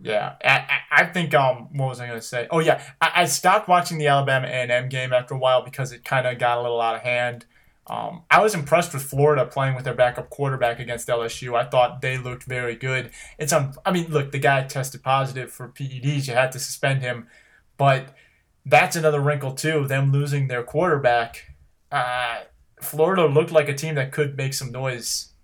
Yeah, 0.00 0.34
I, 0.44 0.80
I 0.90 1.04
think 1.04 1.32
um, 1.32 1.68
what 1.72 1.88
was 1.88 2.00
I 2.00 2.08
going 2.08 2.18
to 2.18 2.26
say? 2.26 2.48
Oh 2.50 2.58
yeah, 2.58 2.82
I, 3.00 3.12
I 3.16 3.24
stopped 3.26 3.68
watching 3.68 3.98
the 3.98 4.08
Alabama 4.08 4.48
A 4.48 4.50
and 4.50 4.70
M 4.72 4.88
game 4.88 5.12
after 5.12 5.34
a 5.34 5.38
while 5.38 5.62
because 5.62 5.92
it 5.92 6.04
kind 6.04 6.26
of 6.26 6.38
got 6.38 6.58
a 6.58 6.62
little 6.62 6.80
out 6.80 6.96
of 6.96 7.02
hand. 7.02 7.46
Um, 7.92 8.22
I 8.30 8.40
was 8.40 8.54
impressed 8.54 8.94
with 8.94 9.02
Florida 9.02 9.44
playing 9.44 9.74
with 9.74 9.84
their 9.84 9.92
backup 9.94 10.30
quarterback 10.30 10.78
against 10.78 11.08
LSU. 11.08 11.54
I 11.54 11.68
thought 11.68 12.00
they 12.00 12.16
looked 12.16 12.44
very 12.44 12.74
good. 12.74 13.10
It's 13.38 13.52
um, 13.52 13.74
I 13.84 13.92
mean, 13.92 14.10
look, 14.10 14.32
the 14.32 14.38
guy 14.38 14.62
tested 14.62 15.02
positive 15.02 15.52
for 15.52 15.68
PEDs. 15.68 16.26
You 16.26 16.32
had 16.32 16.52
to 16.52 16.58
suspend 16.58 17.02
him, 17.02 17.28
but 17.76 18.16
that's 18.64 18.96
another 18.96 19.20
wrinkle 19.20 19.52
too. 19.52 19.86
Them 19.86 20.10
losing 20.10 20.48
their 20.48 20.62
quarterback. 20.62 21.50
Uh, 21.90 22.40
Florida 22.80 23.26
looked 23.26 23.52
like 23.52 23.68
a 23.68 23.74
team 23.74 23.94
that 23.96 24.10
could 24.10 24.38
make 24.38 24.54
some 24.54 24.72
noise 24.72 25.34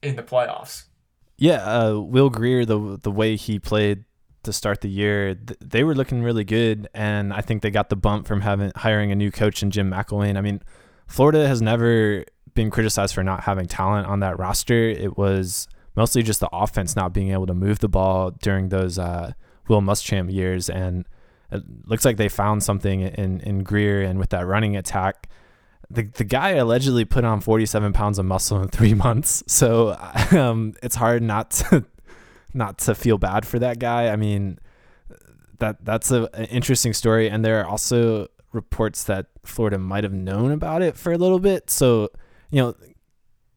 in 0.00 0.14
the 0.14 0.22
playoffs. 0.22 0.84
Yeah, 1.36 1.64
uh, 1.64 1.98
Will 1.98 2.30
Grier, 2.30 2.64
the 2.64 3.00
the 3.02 3.10
way 3.10 3.34
he 3.34 3.58
played 3.58 4.04
to 4.44 4.52
start 4.52 4.80
the 4.80 4.88
year, 4.88 5.34
th- 5.34 5.58
they 5.60 5.82
were 5.82 5.94
looking 5.96 6.22
really 6.22 6.44
good, 6.44 6.88
and 6.94 7.32
I 7.32 7.40
think 7.40 7.62
they 7.62 7.70
got 7.70 7.88
the 7.88 7.96
bump 7.96 8.28
from 8.28 8.42
having 8.42 8.70
hiring 8.76 9.10
a 9.10 9.16
new 9.16 9.32
coach 9.32 9.60
in 9.60 9.72
Jim 9.72 9.90
McElwain. 9.90 10.36
I 10.36 10.40
mean, 10.40 10.62
Florida 11.06 11.46
has 11.46 11.62
never 11.62 12.24
been 12.54 12.70
criticized 12.70 13.14
for 13.14 13.22
not 13.22 13.44
having 13.44 13.66
talent 13.66 14.06
on 14.06 14.20
that 14.20 14.38
roster. 14.38 14.88
It 14.88 15.16
was 15.16 15.68
mostly 15.94 16.22
just 16.22 16.40
the 16.40 16.48
offense 16.52 16.96
not 16.96 17.12
being 17.12 17.30
able 17.30 17.46
to 17.46 17.54
move 17.54 17.78
the 17.78 17.88
ball 17.88 18.30
during 18.30 18.68
those 18.68 18.98
uh, 18.98 19.32
Will 19.68 19.80
Muschamp 19.80 20.32
years, 20.32 20.68
and 20.68 21.06
it 21.50 21.62
looks 21.84 22.04
like 22.04 22.16
they 22.16 22.28
found 22.28 22.62
something 22.62 23.00
in 23.00 23.40
in 23.40 23.62
Grier 23.62 24.02
and 24.02 24.18
with 24.18 24.30
that 24.30 24.46
running 24.46 24.76
attack. 24.76 25.28
The, 25.88 26.02
the 26.02 26.24
guy 26.24 26.50
allegedly 26.50 27.04
put 27.04 27.24
on 27.24 27.40
47 27.40 27.92
pounds 27.92 28.18
of 28.18 28.26
muscle 28.26 28.60
in 28.60 28.68
three 28.68 28.94
months, 29.06 29.44
so 29.46 29.96
um, 30.32 30.74
it's 30.82 30.96
hard 30.96 31.22
not 31.22 31.50
to 31.52 31.84
not 32.54 32.78
to 32.78 32.94
feel 32.94 33.18
bad 33.18 33.46
for 33.46 33.58
that 33.58 33.78
guy. 33.78 34.08
I 34.08 34.16
mean, 34.16 34.58
that 35.58 35.84
that's 35.84 36.10
a, 36.10 36.28
an 36.34 36.46
interesting 36.46 36.92
story, 36.92 37.28
and 37.30 37.44
there 37.44 37.60
are 37.60 37.66
also 37.66 38.28
reports 38.56 39.04
that 39.04 39.26
Florida 39.44 39.78
might 39.78 40.02
have 40.02 40.12
known 40.12 40.50
about 40.50 40.82
it 40.82 40.96
for 40.96 41.12
a 41.12 41.18
little 41.18 41.38
bit. 41.38 41.70
So, 41.70 42.08
you 42.50 42.60
know, 42.60 42.74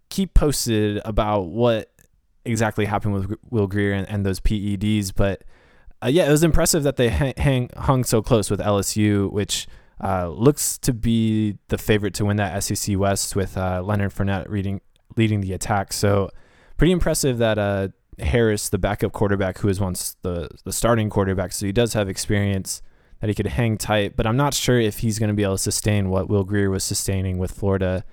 keep 0.10 0.36
posted 0.36 1.02
about 1.06 1.47
what 1.47 1.91
exactly 2.45 2.86
happened 2.86 3.14
with 3.16 3.34
Will 3.50 3.68
Grier 3.68 3.93
and, 3.93 4.08
and 4.08 4.26
those 4.26 4.39
PEDs. 4.39 5.12
But 5.16 5.43
uh, 6.04 6.08
yeah, 6.08 6.28
it 6.28 6.32
was 6.32 6.43
impressive 6.43 6.84
that 6.84 6.97
they 6.97 7.10
hang, 7.10 7.70
hung 7.76 8.04
so 8.04 8.22
close 8.22 8.52
with 8.52 8.60
LSU, 8.60 9.32
which 9.32 9.68
uh, 10.02 10.30
looks 10.30 10.78
to 10.80 10.93
be 10.93 11.58
the 11.70 11.78
favorite 11.78 12.14
to 12.16 12.26
win 12.26 12.38
that 12.38 12.64
SEC 12.64 12.97
West 12.97 13.36
with 13.36 13.58
uh, 13.58 13.82
Leonard 13.82 14.14
Fournette 14.14 14.47
reading, 14.47 14.82
leading 15.18 15.41
the 15.41 15.54
attack. 15.54 15.91
So 15.91 16.30
pretty 16.78 16.91
impressive 16.91 17.38
that 17.39 17.58
uh, 17.58 17.89
Harris, 18.20 18.70
the 18.70 18.78
backup 18.78 19.12
quarterback, 19.12 19.60
who 19.60 19.68
was 19.68 19.80
once 19.80 20.16
the 20.22 20.50
the 20.64 20.74
starting 20.74 21.10
quarterback, 21.10 21.52
so 21.52 21.66
he 21.66 21.72
does 21.72 21.93
have 21.93 22.10
experience 22.10 22.82
that 23.20 23.28
he 23.28 23.34
could 23.34 23.47
hang 23.47 23.78
tight. 23.78 24.15
But 24.15 24.26
I'm 24.26 24.38
not 24.38 24.53
sure 24.53 24.80
if 24.80 24.99
he's 24.99 25.20
going 25.20 25.30
to 25.30 25.34
be 25.34 25.43
able 25.43 25.55
to 25.55 25.61
sustain 25.61 26.09
what 26.09 26.30
Will 26.30 26.43
Grier 26.43 26.70
was 26.70 26.84
sustaining 26.84 27.38
with 27.38 27.51
Florida 27.51 28.03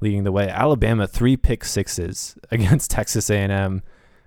leading 0.00 0.24
the 0.24 0.32
way. 0.32 0.48
Alabama 0.48 1.06
three 1.06 1.36
pick 1.36 1.64
sixes 1.64 2.36
against 2.50 2.90
Texas 2.90 3.30
A&M, 3.30 3.82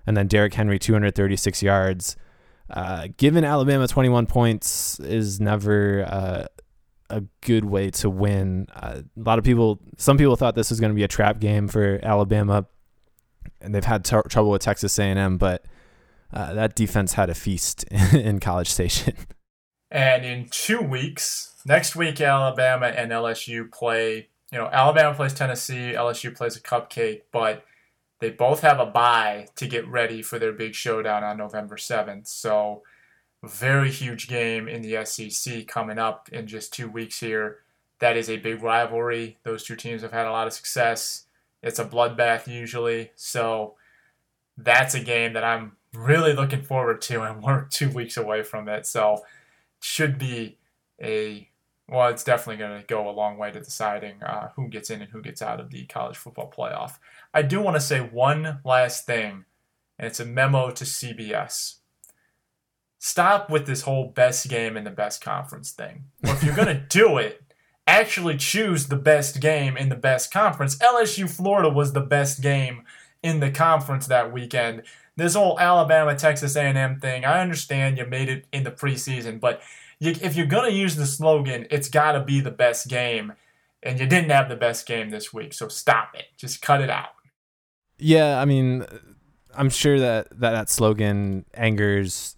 and 0.08 0.18
then 0.18 0.28
Derrick 0.28 0.54
Henry 0.54 0.80
236 0.80 1.62
yards. 1.62 2.16
Uh, 2.70 3.08
given 3.18 3.44
Alabama 3.44 3.88
21 3.88 4.26
points 4.26 5.00
is 5.02 5.40
never 5.40 6.04
uh, 6.08 6.46
a 7.10 7.22
good 7.42 7.66
way 7.66 7.92
to 7.92 8.10
win. 8.10 8.68
Uh, 8.76 9.02
a 9.16 9.20
lot 9.20 9.38
of 9.38 9.46
people, 9.46 9.80
some 9.98 10.18
people 10.18 10.36
thought 10.36 10.56
this 10.56 10.72
was 10.72 10.80
going 10.80 10.92
to 10.92 10.96
be 10.96 11.04
a 11.04 11.08
trap 11.08 11.40
game 11.40 11.68
for 11.68 12.00
Alabama, 12.02 12.66
and 13.62 13.76
they've 13.76 13.86
had 13.86 14.04
trouble 14.04 14.50
with 14.50 14.62
Texas 14.62 14.98
A&M, 14.98 15.38
but 15.38 15.66
uh, 16.34 16.54
that 16.54 16.76
defense 16.76 17.14
had 17.14 17.30
a 17.30 17.36
feast 17.36 17.84
in 18.14 18.40
College 18.40 18.70
Station. 18.70 19.14
And 19.96 20.26
in 20.26 20.50
two 20.50 20.82
weeks, 20.82 21.54
next 21.66 21.96
week, 21.96 22.20
Alabama 22.20 22.88
and 22.88 23.14
LSU 23.14 23.72
play. 23.72 24.28
You 24.52 24.58
know, 24.58 24.68
Alabama 24.68 25.16
plays 25.16 25.34
Tennessee, 25.34 25.94
LSU 25.96 26.36
plays 26.36 26.58
a 26.58 26.60
cupcake, 26.60 27.22
but 27.32 27.64
they 28.20 28.30
both 28.30 28.60
have 28.60 28.82
a 28.82 28.86
bye 28.86 29.48
to 29.56 29.66
get 29.66 29.88
ready 29.88 30.22
for 30.22 30.38
their 30.38 30.52
big 30.52 30.76
showdown 30.76 31.24
on 31.24 31.38
November 31.38 31.78
7th. 31.78 32.28
So, 32.28 32.84
very 33.42 33.90
huge 33.90 34.28
game 34.28 34.68
in 34.68 34.82
the 34.82 35.06
SEC 35.06 35.66
coming 35.66 35.98
up 35.98 36.28
in 36.30 36.46
just 36.46 36.74
two 36.74 36.90
weeks 36.90 37.22
here. 37.22 37.60
That 38.00 38.18
is 38.18 38.30
a 38.30 38.36
big 38.36 38.62
rivalry. 38.62 39.38
Those 39.44 39.64
two 39.64 39.78
teams 39.78 40.02
have 40.02 40.12
had 40.12 40.28
a 40.28 40.32
lot 40.32 40.46
of 40.46 40.52
success. 40.52 41.28
It's 41.64 41.80
a 41.80 41.86
bloodbath 41.86 42.48
usually. 42.48 43.12
So, 43.16 43.76
that's 44.58 44.94
a 44.94 45.00
game 45.00 45.32
that 45.34 45.46
I'm 45.46 45.78
really 45.94 46.34
looking 46.34 46.64
forward 46.64 47.02
to, 47.04 47.22
and 47.22 47.42
we're 47.42 47.64
two 47.70 47.90
weeks 47.90 48.18
away 48.18 48.44
from 48.44 48.68
it. 48.68 48.86
So, 48.86 49.24
should 49.82 50.18
be 50.18 50.58
a 51.02 51.50
well, 51.88 52.08
it's 52.10 52.24
definitely 52.24 52.58
going 52.58 52.82
to 52.82 52.88
go 52.88 53.08
a 53.08 53.12
long 53.12 53.38
way 53.38 53.52
to 53.52 53.60
deciding 53.60 54.24
uh, 54.24 54.50
who 54.56 54.68
gets 54.70 54.90
in 54.90 55.02
and 55.02 55.12
who 55.12 55.22
gets 55.22 55.42
out 55.42 55.60
of 55.60 55.70
the 55.70 55.86
college 55.86 56.18
football 56.18 56.52
playoff. 56.52 56.98
I 57.32 57.44
do 57.44 57.62
want 57.62 57.76
to 57.76 57.82
say 57.82 58.00
one 58.00 58.60
last 58.64 59.06
thing, 59.06 59.46
and 60.00 60.08
it's 60.08 60.20
a 60.20 60.26
memo 60.26 60.72
to 60.72 60.84
CBS. 60.84 61.76
Stop 62.98 63.52
with 63.52 63.68
this 63.68 63.84
whole 63.84 64.08
best 64.08 64.50
game 64.50 64.76
in 64.76 64.84
the 64.84 64.90
best 64.90 65.24
conference 65.24 65.72
thing. 65.72 66.06
Or 66.24 66.34
if 66.34 66.44
you're 66.44 66.56
going 66.56 66.68
to 66.76 66.86
do 66.90 67.20
it, 67.20 67.44
actually 67.86 68.38
choose 68.38 68.88
the 68.88 68.96
best 68.96 69.40
game 69.40 69.78
in 69.78 69.90
the 69.90 69.96
best 69.96 70.34
conference. 70.34 70.78
LSU 70.78 71.30
Florida 71.30 71.70
was 71.70 71.94
the 71.94 72.02
best 72.02 72.42
game 72.42 72.82
in 73.22 73.42
the 73.42 73.52
conference 73.52 74.08
that 74.08 74.34
weekend. 74.34 74.84
This 75.18 75.36
whole 75.36 75.60
Alabama 75.60 76.16
Texas 76.16 76.56
A&M 76.56 77.00
thing, 77.00 77.24
I 77.24 77.42
understand 77.42 77.98
you 77.98 78.06
made 78.06 78.30
it 78.30 78.46
in 78.52 78.64
the 78.64 78.72
preseason, 78.72 79.40
but 79.40 79.62
you, 80.00 80.14
if 80.22 80.36
you're 80.36 80.46
to 80.70 80.72
use 80.72 80.96
the 80.96 81.06
slogan, 81.06 81.68
it's 81.72 81.90
got 81.90 82.14
to 82.14 82.24
be 82.24 82.42
the 82.42 82.52
best 82.52 82.88
game. 82.88 83.34
And 83.82 84.00
you 84.00 84.08
didn't 84.08 84.32
have 84.32 84.50
the 84.50 84.56
best 84.56 84.86
game 84.88 85.10
this 85.10 85.32
week, 85.32 85.54
so 85.54 85.68
stop 85.68 86.16
it. 86.16 86.26
Just 86.38 86.62
cut 86.62 86.82
it 86.82 86.90
out. 86.90 87.10
Yeah, 87.98 88.42
I 88.42 88.46
mean, 88.46 88.86
I'm 89.54 89.70
sure 89.70 90.00
that 90.00 90.30
that, 90.40 90.52
that 90.52 90.70
slogan 90.70 91.46
angers 91.54 92.36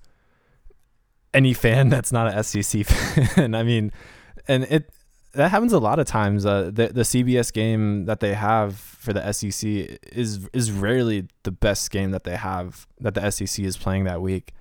any 1.34 1.54
fan 1.54 1.90
that's 1.90 2.12
not 2.12 2.34
an 2.34 2.44
SEC 2.44 2.86
fan. 2.86 3.56
I 3.56 3.64
mean, 3.64 3.92
and 4.48 4.64
it 4.66 4.92
that 5.34 5.50
happens 5.50 5.74
a 5.74 5.80
lot 5.80 6.00
of 6.00 6.06
times. 6.06 6.46
Uh, 6.46 6.72
the 6.74 6.88
the 6.88 7.02
CBS 7.02 7.52
game 7.52 8.06
that 8.06 8.20
they 8.20 8.34
have 8.34 8.78
for 8.78 9.14
the 9.14 9.32
SEC 9.32 9.64
is 10.12 10.48
is 10.54 10.72
rarely 10.72 11.28
the 11.44 11.52
best 11.52 11.92
game 11.92 12.12
that 12.12 12.24
they 12.24 12.36
have 12.36 12.88
that 13.00 13.14
the 13.14 13.30
SEC 13.30 13.64
is 13.64 13.78
playing 13.78 14.06
that 14.06 14.22
week. 14.22 14.54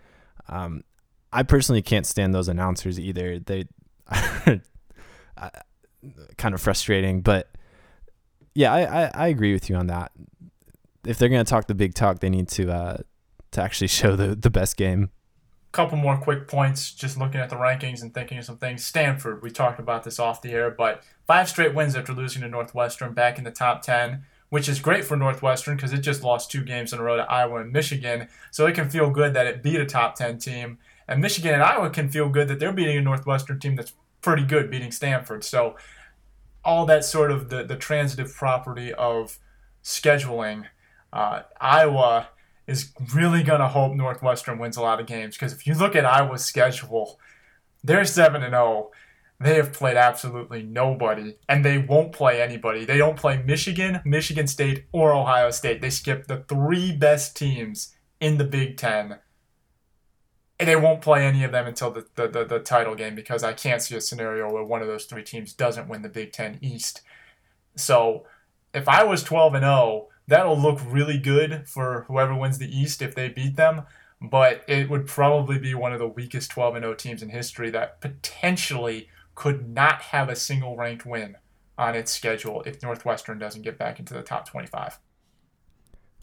Um, 0.48 0.84
I 1.32 1.42
personally 1.42 1.82
can't 1.82 2.06
stand 2.06 2.34
those 2.34 2.48
announcers 2.48 2.98
either. 3.00 3.38
They 3.38 3.64
are 4.08 4.60
kind 6.38 6.54
of 6.54 6.60
frustrating, 6.60 7.20
but 7.20 7.50
yeah, 8.54 8.72
I, 8.72 9.02
I, 9.04 9.10
I, 9.14 9.26
agree 9.26 9.52
with 9.52 9.68
you 9.68 9.76
on 9.76 9.88
that. 9.88 10.12
If 11.04 11.18
they're 11.18 11.28
gonna 11.28 11.44
talk 11.44 11.66
the 11.66 11.74
big 11.74 11.94
talk, 11.94 12.20
they 12.20 12.30
need 12.30 12.48
to 12.50 12.72
uh, 12.72 12.96
to 13.52 13.62
actually 13.62 13.88
show 13.88 14.16
the 14.16 14.34
the 14.34 14.50
best 14.50 14.76
game. 14.76 15.10
Couple 15.76 15.98
more 15.98 16.16
quick 16.16 16.48
points, 16.48 16.90
just 16.90 17.18
looking 17.18 17.38
at 17.38 17.50
the 17.50 17.56
rankings 17.56 18.00
and 18.00 18.14
thinking 18.14 18.38
of 18.38 18.46
some 18.46 18.56
things. 18.56 18.82
Stanford, 18.82 19.42
we 19.42 19.50
talked 19.50 19.78
about 19.78 20.04
this 20.04 20.18
off 20.18 20.40
the 20.40 20.52
air, 20.52 20.70
but 20.70 21.02
five 21.26 21.50
straight 21.50 21.74
wins 21.74 21.94
after 21.94 22.14
losing 22.14 22.40
to 22.40 22.48
Northwestern, 22.48 23.12
back 23.12 23.36
in 23.36 23.44
the 23.44 23.50
top 23.50 23.82
ten 23.82 24.24
which 24.48 24.68
is 24.68 24.78
great 24.78 25.04
for 25.04 25.16
Northwestern 25.16 25.76
because 25.76 25.92
it 25.92 25.98
just 25.98 26.22
lost 26.22 26.50
two 26.50 26.62
games 26.62 26.92
in 26.92 26.98
a 26.98 27.02
row 27.02 27.16
to 27.16 27.30
Iowa 27.30 27.60
and 27.60 27.72
Michigan. 27.72 28.28
So 28.50 28.66
it 28.66 28.74
can 28.74 28.88
feel 28.88 29.10
good 29.10 29.34
that 29.34 29.46
it 29.46 29.62
beat 29.62 29.80
a 29.80 29.86
top 29.86 30.14
10 30.14 30.38
team. 30.38 30.78
And 31.08 31.20
Michigan 31.20 31.54
and 31.54 31.62
Iowa 31.62 31.90
can 31.90 32.08
feel 32.08 32.28
good 32.28 32.48
that 32.48 32.58
they're 32.58 32.72
beating 32.72 32.96
a 32.96 33.02
Northwestern 33.02 33.58
team 33.58 33.76
that's 33.76 33.92
pretty 34.20 34.44
good, 34.44 34.70
beating 34.70 34.92
Stanford. 34.92 35.44
So 35.44 35.76
all 36.64 36.86
that 36.86 37.04
sort 37.04 37.30
of 37.30 37.48
the, 37.48 37.64
the 37.64 37.76
transitive 37.76 38.34
property 38.34 38.92
of 38.94 39.38
scheduling. 39.82 40.66
Uh, 41.12 41.42
Iowa 41.60 42.28
is 42.66 42.92
really 43.14 43.42
going 43.42 43.60
to 43.60 43.68
hope 43.68 43.94
Northwestern 43.94 44.58
wins 44.58 44.76
a 44.76 44.82
lot 44.82 45.00
of 45.00 45.06
games 45.06 45.36
because 45.36 45.52
if 45.52 45.66
you 45.66 45.74
look 45.74 45.94
at 45.94 46.04
Iowa's 46.04 46.44
schedule, 46.44 47.18
they're 47.82 48.04
7 48.04 48.42
and 48.42 48.52
0. 48.52 48.90
They 49.38 49.56
have 49.56 49.74
played 49.74 49.98
absolutely 49.98 50.62
nobody, 50.62 51.36
and 51.46 51.62
they 51.62 51.76
won't 51.76 52.12
play 52.12 52.40
anybody. 52.40 52.86
They 52.86 52.96
don't 52.96 53.18
play 53.18 53.42
Michigan, 53.42 54.00
Michigan 54.04 54.46
State, 54.46 54.86
or 54.92 55.12
Ohio 55.12 55.50
State. 55.50 55.82
They 55.82 55.90
skip 55.90 56.26
the 56.26 56.44
three 56.48 56.96
best 56.96 57.36
teams 57.36 57.94
in 58.18 58.38
the 58.38 58.44
Big 58.44 58.78
Ten 58.78 59.18
and 60.58 60.68
they 60.68 60.76
won't 60.76 61.02
play 61.02 61.26
any 61.26 61.44
of 61.44 61.52
them 61.52 61.66
until 61.66 61.90
the, 61.90 62.06
the, 62.14 62.28
the, 62.28 62.44
the, 62.44 62.58
title 62.58 62.94
game 62.94 63.14
because 63.14 63.44
I 63.44 63.52
can't 63.52 63.82
see 63.82 63.94
a 63.96 64.00
scenario 64.00 64.50
where 64.50 64.64
one 64.64 64.80
of 64.80 64.88
those 64.88 65.04
three 65.04 65.22
teams 65.22 65.52
doesn't 65.52 65.88
win 65.88 66.02
the 66.02 66.08
Big 66.08 66.32
Ten 66.32 66.58
East. 66.62 67.02
So 67.76 68.24
if 68.72 68.88
I 68.88 69.04
was 69.04 69.22
12 69.22 69.54
and 69.54 69.64
0, 69.64 70.08
that'll 70.28 70.58
look 70.58 70.80
really 70.86 71.18
good 71.18 71.68
for 71.68 72.04
whoever 72.08 72.34
wins 72.34 72.58
the 72.58 72.68
East 72.68 73.02
if 73.02 73.14
they 73.14 73.28
beat 73.28 73.56
them. 73.56 73.82
But 74.20 74.62
it 74.66 74.88
would 74.88 75.06
probably 75.06 75.58
be 75.58 75.74
one 75.74 75.92
of 75.92 75.98
the 75.98 76.08
weakest 76.08 76.50
12 76.50 76.76
0 76.76 76.94
teams 76.94 77.22
in 77.22 77.28
history 77.28 77.70
that 77.70 78.00
potentially 78.00 79.08
could 79.34 79.68
not 79.68 80.02
have 80.02 80.28
a 80.28 80.36
single 80.36 80.76
ranked 80.76 81.04
win 81.04 81.36
on 81.76 81.94
its 81.94 82.12
schedule 82.12 82.62
if 82.62 82.82
Northwestern 82.82 83.38
doesn't 83.38 83.62
get 83.62 83.78
back 83.78 83.98
into 83.98 84.14
the 84.14 84.22
top 84.22 84.48
25. 84.48 84.98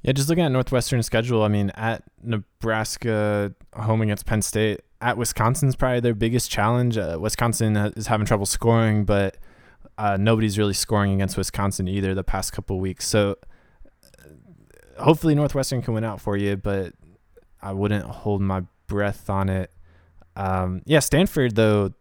Yeah, 0.01 0.11
just 0.11 0.27
looking 0.27 0.43
at 0.43 0.51
Northwestern's 0.51 1.05
schedule, 1.05 1.43
I 1.43 1.47
mean, 1.47 1.69
at 1.75 2.03
Nebraska, 2.21 3.53
home 3.73 4.01
against 4.01 4.25
Penn 4.25 4.41
State, 4.41 4.81
at 4.99 5.17
Wisconsin's 5.17 5.75
probably 5.75 6.01
their 6.01 6.15
biggest 6.15 6.51
challenge. 6.51 6.97
Uh, 6.97 7.17
Wisconsin 7.21 7.77
is 7.77 8.07
having 8.07 8.25
trouble 8.25 8.45
scoring, 8.45 9.05
but 9.05 9.37
uh, 9.97 10.17
nobody's 10.19 10.57
really 10.57 10.73
scoring 10.73 11.13
against 11.13 11.37
Wisconsin 11.37 11.87
either 11.87 12.13
the 12.13 12.23
past 12.23 12.51
couple 12.51 12.79
weeks. 12.79 13.07
So 13.07 13.37
hopefully 14.97 15.35
Northwestern 15.35 15.81
can 15.81 15.93
win 15.93 16.03
out 16.03 16.21
for 16.21 16.37
you, 16.37 16.57
but 16.57 16.93
I 17.61 17.73
wouldn't 17.73 18.05
hold 18.05 18.41
my 18.41 18.63
breath 18.87 19.29
on 19.29 19.49
it. 19.49 19.71
Um, 20.35 20.81
yeah, 20.85 20.99
Stanford 20.99 21.55
though, 21.55 21.93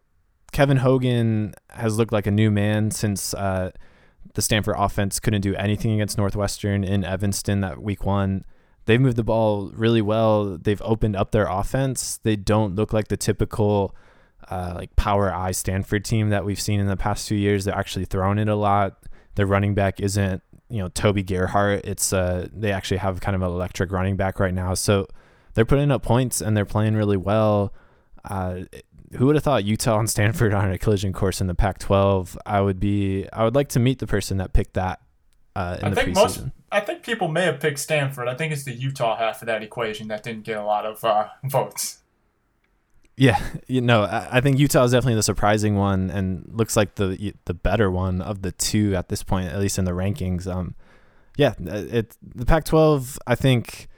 Kevin 0.53 0.79
Hogan 0.79 1.55
has 1.71 1.97
looked 1.97 2.13
like 2.13 2.27
a 2.27 2.31
new 2.31 2.51
man 2.51 2.91
since. 2.91 3.35
Uh, 3.35 3.71
the 4.35 4.43
Stanford 4.43 4.77
offense 4.79 5.21
couldn't 5.21 5.43
do 5.43 5.55
anything 5.57 5.93
against 5.93 6.17
Northwestern 6.17 6.85
in 6.85 7.05
Evanston 7.05 7.61
that 7.61 7.83
week 7.83 8.05
one. 8.05 8.45
They've 8.87 9.01
moved 9.01 9.17
the 9.17 9.25
ball 9.25 9.71
really 9.75 10.03
well. 10.03 10.59
They've 10.59 10.83
opened 10.83 11.17
up 11.17 11.33
their 11.33 11.47
offense. 11.47 12.19
They 12.23 12.37
don't 12.37 12.75
look 12.75 12.93
like 12.93 13.09
the 13.09 13.17
typical 13.17 13.95
uh, 14.51 14.73
like 14.77 14.97
power 14.97 15.33
I 15.33 15.53
Stanford 15.53 16.05
team 16.05 16.31
that 16.31 16.45
we've 16.45 16.61
seen 16.61 16.81
in 16.81 16.87
the 16.87 16.97
past 16.97 17.29
few 17.29 17.39
years. 17.39 17.65
They're 17.65 17.77
actually 17.77 18.07
throwing 18.07 18.39
it 18.39 18.49
a 18.49 18.57
lot. 18.57 18.99
Their 19.35 19.47
running 19.47 19.75
back 19.75 20.01
isn't 20.01 20.43
you 20.73 20.79
know 20.79 20.89
Toby 20.89 21.23
Gerhart. 21.23 21.85
It's 21.85 22.13
uh 22.13 22.49
they 22.53 22.73
actually 22.73 22.97
have 22.99 23.21
kind 23.21 23.37
of 23.37 23.43
an 23.43 23.49
electric 23.49 23.93
running 23.93 24.17
back 24.17 24.41
right 24.41 24.55
now. 24.55 24.75
So 24.75 25.07
they're 25.55 25.65
putting 25.65 25.91
up 25.91 26.03
points 26.03 26.41
and 26.41 26.57
they're 26.57 26.65
playing 26.65 26.95
really 26.95 27.17
well. 27.17 27.75
Uh, 28.25 28.63
who 29.17 29.27
would 29.27 29.35
have 29.35 29.45
thought 29.45 29.65
Utah 29.65 29.99
and 29.99 30.09
Stanford 30.09 30.55
on 30.55 30.73
a 30.73 30.79
collision 30.79 31.13
course 31.13 31.41
in 31.41 31.47
the 31.47 31.55
Pac-12? 31.55 32.37
I 32.47 32.61
would 32.61 32.81
be. 32.81 33.29
I 33.33 33.45
would 33.45 33.55
like 33.55 33.69
to 33.71 33.81
meet 33.81 33.99
the 33.99 34.07
person 34.07 34.39
that 34.39 34.55
picked 34.55 34.75
that 34.75 35.01
uh, 35.55 35.77
in 35.81 35.87
I 35.87 35.91
the 35.91 35.97
think 35.97 36.09
preseason. 36.09 36.15
Most, 36.15 36.41
I 36.71 36.81
think 36.81 37.03
people 37.03 37.29
may 37.29 37.45
have 37.45 37.61
picked 37.61 37.79
Stanford. 37.79 38.29
I 38.29 38.35
think 38.35 38.53
it's 38.53 38.65
the 38.65 38.73
Utah 38.73 39.17
half 39.17 39.43
of 39.43 39.47
that 39.47 39.63
equation 39.63 40.09
that 40.09 40.23
didn't 40.23 40.45
get 40.45 40.57
a 40.57 40.65
lot 40.65 40.87
of 40.87 41.05
uh, 41.05 41.29
votes. 41.45 41.99
Yeah, 43.23 43.41
you 43.69 43.81
know, 43.81 44.03
I, 44.03 44.41
think 44.41 44.59
Utah 44.59 44.83
is 44.85 44.93
definitely 44.93 45.15
the 45.15 45.23
surprising 45.23 45.77
one, 45.77 46.11
and 46.11 46.45
looks 46.53 46.77
like 46.77 46.97
the 46.97 47.35
the 47.45 47.55
better 47.55 47.91
one 47.91 48.21
of 48.21 48.43
the 48.43 48.51
two 48.53 48.97
at 48.97 49.09
this 49.11 49.23
point, 49.23 49.53
at 49.53 49.61
least 49.61 49.79
in 49.79 49.85
the 49.85 49.93
rankings. 49.93 50.47
Um, 50.47 50.75
yeah, 51.37 51.55
it 51.61 52.17
the 52.23 52.45
Pac-12. 52.45 53.19
I 53.27 53.35
think 53.37 53.89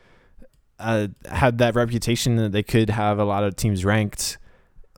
uh, 0.79 1.09
had 1.25 1.57
that 1.59 1.75
reputation 1.75 2.37
that 2.37 2.53
they 2.53 2.63
could 2.63 2.91
have 2.91 3.19
a 3.19 3.25
lot 3.25 3.45
of 3.45 3.57
teams 3.57 3.85
ranked 3.85 4.37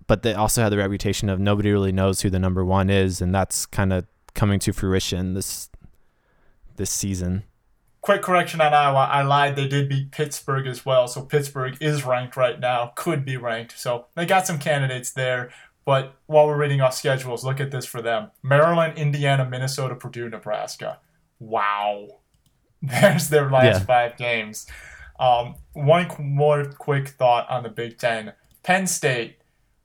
but 0.07 0.23
they 0.23 0.35
also 0.35 0.63
had 0.63 0.71
the 0.71 0.77
reputation 0.77 1.29
of 1.29 1.41
nobody 1.41 1.71
really 1.71 1.93
knows 1.93 2.21
who 2.21 2.31
the 2.31 2.39
number 2.39 2.65
one 2.65 2.91
is, 2.91 3.21
and 3.21 3.35
that's 3.35 3.67
kind 3.67 3.93
of 3.93 4.07
coming 4.35 4.59
to 4.61 4.73
fruition 4.73 5.35
this 5.35 5.69
this 6.77 6.91
season. 6.91 7.45
Quick 8.07 8.23
correction 8.23 8.61
on 8.61 8.73
Iowa. 8.73 9.09
I 9.11 9.23
lied. 9.23 9.57
They 9.57 9.67
did 9.67 9.89
beat 9.89 10.13
Pittsburgh 10.13 10.69
as 10.69 10.87
well. 10.87 11.09
So 11.09 11.23
Pittsburgh 11.23 11.77
is 11.81 12.05
ranked 12.05 12.37
right 12.37 12.61
now, 12.61 12.93
could 12.95 13.25
be 13.25 13.37
ranked. 13.37 13.77
So 13.77 14.07
they 14.15 14.25
got 14.25 14.47
some 14.47 14.61
candidates 14.61 15.11
there. 15.11 15.51
But 15.85 16.15
while 16.27 16.47
we're 16.47 16.57
reading 16.57 16.81
off 16.81 16.95
schedules, 16.95 17.45
look 17.45 17.59
at 17.59 17.73
this 17.73 17.85
for 17.85 18.01
them 18.01 18.31
Maryland, 18.45 18.97
Indiana, 18.97 19.45
Minnesota, 19.45 19.97
Purdue, 19.97 20.29
Nebraska. 20.29 21.01
Wow. 21.41 22.07
There's 22.81 23.29
their 23.29 23.51
last 23.51 23.81
Yeah. 23.81 23.87
five 23.87 24.17
games. 24.17 24.69
Um, 25.19 25.57
one 25.73 26.07
more 26.21 26.65
quick 26.65 27.09
thought 27.09 27.51
on 27.51 27.65
the 27.65 27.71
Big 27.71 27.99
Ten. 27.99 28.35
Penn 28.63 28.87
State, 28.87 29.39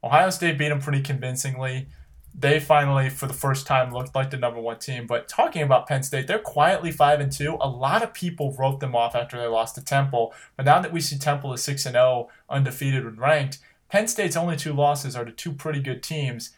Ohio 0.04 0.30
State 0.30 0.60
beat 0.60 0.70
them 0.70 0.80
pretty 0.80 1.02
convincingly. 1.02 1.88
They 2.34 2.60
finally, 2.60 3.10
for 3.10 3.28
the 3.28 3.34
first 3.34 3.68
time, 3.68 3.94
looked 3.94 4.16
like 4.16 4.32
the 4.32 4.38
number 4.38 4.60
one 4.60 4.80
team. 4.80 5.06
But 5.06 5.28
talking 5.28 5.64
about 5.64 5.88
Penn 5.88 6.02
State, 6.02 6.28
they're 6.28 6.40
quietly 6.40 6.92
five 6.92 7.20
and 7.20 7.32
two. 7.32 7.58
A 7.60 7.68
lot 7.68 8.04
of 8.04 8.14
people 8.14 8.56
wrote 8.58 8.80
them 8.80 8.96
off 8.96 9.16
after 9.16 9.38
they 9.38 9.48
lost 9.48 9.76
to 9.76 9.84
Temple. 9.84 10.34
But 10.56 10.66
now 10.66 10.80
that 10.80 10.94
we 10.94 11.02
see 11.02 11.18
Temple 11.18 11.54
is 11.54 11.62
six 11.62 11.86
and 11.86 11.94
zero, 11.94 12.30
undefeated 12.50 13.06
and 13.06 13.20
ranked, 13.20 13.60
Penn 13.90 14.08
State's 14.08 14.38
only 14.38 14.56
two 14.56 14.74
losses 14.74 15.16
are 15.16 15.26
to 15.26 15.32
two 15.32 15.52
pretty 15.52 15.82
good 15.82 16.02
teams. 16.02 16.52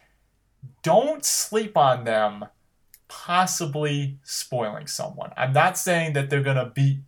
Don't 0.82 1.24
sleep 1.24 1.76
on 1.76 2.04
them 2.04 2.46
possibly 3.08 4.18
spoiling 4.22 4.86
someone. 4.86 5.32
I'm 5.36 5.52
not 5.52 5.76
saying 5.76 6.12
that 6.14 6.30
they're 6.30 6.42
going 6.42 6.56
to 6.56 6.66
beat 6.66 6.98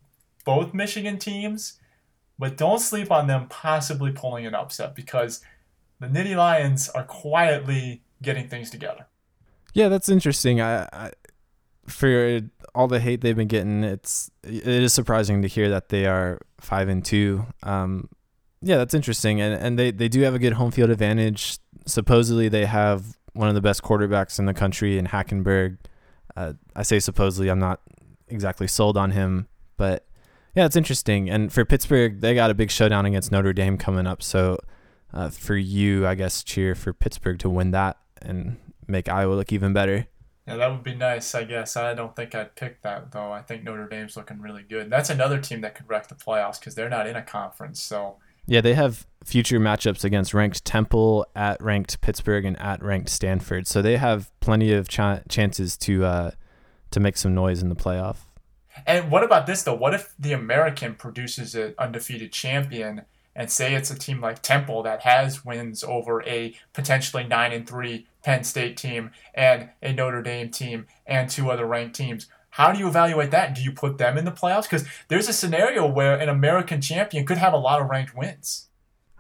both 0.45 0.75
Michigan 0.75 1.19
teams, 1.19 1.79
but 2.39 2.57
don't 2.57 2.81
sleep 2.81 3.11
on 3.11 3.27
them 3.27 3.47
possibly 3.49 4.13
pulling 4.13 4.47
an 4.47 4.55
upset 4.55 4.95
because 4.95 5.41
the 6.01 6.07
Nittany 6.07 6.37
Lions 6.37 6.89
are 6.91 7.05
quietly 7.05 8.03
getting 8.23 8.49
things 8.49 8.71
together. 8.71 9.07
Yeah, 9.75 9.89
that's 9.89 10.09
interesting. 10.09 10.61
I, 10.61 10.89
I 10.93 11.11
for 11.87 12.41
all 12.75 12.89
the 12.89 13.01
hate 13.01 13.21
they've 13.21 13.37
been 13.37 13.49
getting, 13.49 13.85
it's 13.85 14.31
it 14.43 14.67
is 14.67 14.93
surprising 14.93 15.43
to 15.43 15.49
hear 15.49 15.69
that 15.71 15.89
they 15.89 16.07
are 16.07 16.41
five 16.61 16.89
and 16.89 17.05
two. 17.05 17.47
Um, 17.63 18.09
yeah, 18.63 18.77
that's 18.77 18.95
interesting, 18.95 19.41
and 19.41 19.55
and 19.55 19.79
they 19.79 19.91
they 19.91 20.09
do 20.09 20.23
have 20.23 20.35
a 20.35 20.39
good 20.39 20.55
home 20.55 20.71
field 20.71 20.91
advantage. 20.91 21.59
Supposedly, 21.87 22.49
they 22.49 22.67
have 22.67 23.17
one 23.33 23.49
of 23.49 23.55
the 23.55 23.61
best 23.61 23.83
quarterbacks 23.83 24.39
in 24.39 24.47
the 24.47 24.55
country 24.55 24.99
in 24.99 25.07
Hackenberg. 25.07 25.79
Uh, 26.37 26.55
I 26.75 26.83
say 26.83 26.99
supposedly, 26.99 27.51
I'm 27.51 27.59
not 27.59 27.81
exactly 28.29 28.67
sold 28.67 28.97
on 28.97 29.13
him, 29.13 29.47
but 29.77 30.07
yeah, 30.55 30.65
it's 30.65 30.77
interesting. 30.77 31.29
And 31.29 31.53
for 31.53 31.65
Pittsburgh, 31.65 32.21
they 32.21 32.35
got 32.35 32.51
a 32.51 32.55
big 32.55 32.71
showdown 32.71 33.05
against 33.07 33.31
Notre 33.31 33.53
Dame 33.53 33.77
coming 33.77 34.07
up. 34.07 34.23
So 34.23 34.59
uh, 35.13 35.29
for 35.29 35.55
you, 35.55 36.07
I 36.07 36.15
guess 36.15 36.43
cheer 36.43 36.75
for 36.75 36.93
Pittsburgh 36.93 37.39
to 37.41 37.51
win 37.51 37.71
that 37.73 37.99
and 38.23 38.57
make 38.87 39.09
Iowa 39.09 39.35
look 39.35 39.53
even 39.53 39.73
better. 39.73 40.07
Yeah, 40.47 40.57
that 40.57 40.71
would 40.71 40.85
be 40.85 40.95
nice, 40.95 41.35
I 41.35 41.43
guess. 41.45 41.77
I 41.77 41.93
don't 41.95 42.15
think 42.15 42.35
I'd 42.35 42.55
pick 42.55 42.83
that, 42.83 43.11
though. 43.11 43.33
I 43.33 43.43
think 43.43 43.65
Notre 43.65 43.89
Dame's 43.89 44.17
looking 44.17 44.41
really 44.41 44.63
good. 44.63 44.91
That's 44.91 45.11
another 45.11 45.41
team 45.41 45.61
that 45.63 45.75
could 45.75 45.89
wreck 45.89 46.07
the 46.09 46.15
playoffs 46.15 46.61
because 46.61 46.77
they're 46.77 46.89
not 46.89 47.09
in 47.09 47.17
a 47.17 47.23
conference. 47.23 47.83
So, 47.83 48.19
Yeah, 48.47 48.61
they 48.61 48.75
have 48.75 49.07
future 49.25 49.59
matchups 49.59 50.05
against 50.05 50.33
ranked 50.33 50.65
Temple, 50.65 51.27
at 51.35 51.61
ranked 51.61 52.01
Pittsburgh, 52.01 52.45
and 52.45 52.57
at 52.61 52.81
ranked 52.81 53.09
Stanford. 53.09 53.67
So 53.67 53.83
they 53.83 53.97
have 53.97 54.31
plenty 54.39 54.73
of 54.73 54.87
ch- 54.89 55.27
chances 55.29 55.77
to 55.79 56.05
uh, 56.05 56.31
to 56.93 57.01
make 57.01 57.17
some 57.17 57.35
noise 57.35 57.61
in 57.61 57.69
the 57.69 57.75
playoff. 57.75 58.19
and 58.87 59.11
what 59.11 59.25
about 59.25 59.47
this, 59.49 59.65
though? 59.65 59.75
What 59.75 59.95
if 59.95 60.15
the 60.17 60.33
American 60.33 60.95
produces 60.95 61.57
an 61.57 61.75
undefeated 61.77 62.31
champion 62.33 63.03
and 63.37 63.51
say 63.51 63.75
it's 63.75 63.91
a 63.91 63.99
team 63.99 64.21
like 64.21 64.43
Temple 64.43 64.83
that 64.83 65.03
has 65.03 65.45
wins 65.45 65.85
over 65.85 66.23
a 66.23 66.55
potentially 66.73 67.23
9 67.23 67.53
and 67.53 67.69
3 67.69 68.07
Penn 68.25 68.43
State 68.43 68.77
team 68.77 69.11
and 69.35 69.69
a 69.83 69.93
Notre 69.93 70.23
Dame 70.23 70.51
team 70.51 70.87
and 71.07 71.29
two 71.29 71.51
other 71.51 71.67
ranked 71.67 71.95
teams? 71.95 72.27
How 72.51 72.73
do 72.73 72.79
you 72.79 72.89
evaluate 72.89 73.31
that? 73.33 73.55
Do 73.55 73.63
you 73.63 73.71
put 73.71 73.99
them 73.99 74.17
in 74.17 74.25
the 74.25 74.33
playoffs? 74.33 74.63
Because 74.63 74.87
there's 75.09 75.29
a 75.29 75.35
scenario 75.35 75.87
where 75.87 76.19
an 76.19 76.31
American 76.31 76.81
champion 76.81 77.27
could 77.27 77.37
have 77.37 77.53
a 77.53 77.59
lot 77.59 77.83
of 77.83 77.91
ranked 77.91 78.17
wins. 78.17 78.69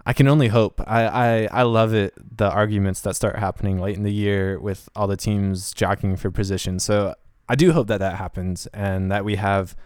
I 0.06 0.14
can 0.14 0.26
only 0.28 0.48
hope. 0.48 0.80
I, 0.86 1.06
I, 1.06 1.48
I 1.52 1.62
love 1.64 1.92
it. 1.92 2.14
The 2.38 2.50
arguments 2.50 3.02
that 3.02 3.14
start 3.16 3.38
happening 3.38 3.78
late 3.78 3.96
in 3.96 4.04
the 4.04 4.12
year 4.12 4.58
with 4.58 4.88
all 4.96 5.06
the 5.06 5.16
teams 5.16 5.72
jockeying 5.74 6.16
for 6.16 6.30
position. 6.30 6.78
So 6.78 7.14
I 7.48 7.54
do 7.54 7.72
hope 7.72 7.88
that 7.88 7.98
that 7.98 8.16
happens 8.16 8.66
and 8.68 9.10
that 9.10 9.24
we 9.24 9.36
have 9.36 9.76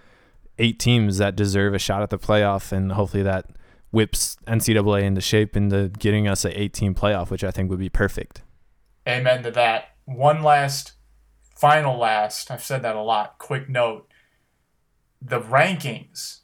eight 0.59 0.79
teams 0.79 1.19
that 1.19 1.35
deserve 1.35 1.75
a 1.75 1.79
shot 1.79 2.03
at 2.03 2.11
the 2.11 2.19
playoff, 2.19 2.71
and 2.71 2.93
hopefully 2.93 3.23
that 3.23 3.47
whips 3.91 4.37
NCAA 4.47 5.03
into 5.03 5.21
shape 5.21 5.57
into 5.57 5.89
getting 5.99 6.29
us 6.29 6.45
an 6.45 6.53
eight-team 6.55 6.95
playoff, 6.95 7.31
which 7.31 7.45
I 7.45 7.51
think 7.51 7.71
would 7.71 7.79
be 7.79 7.89
perfect. 7.89 8.43
Amen 9.09 9.43
to 9.43 9.51
that. 9.53 9.97
One 10.05 10.43
last, 10.43 10.93
final 11.57 11.99
last, 11.99 12.51
I've 12.51 12.63
said 12.63 12.83
that 12.83 12.97
a 12.97 13.03
lot. 13.03 13.39
Quick 13.39 13.69
note 13.69 14.07
the 15.23 15.41
rankings, 15.41 16.41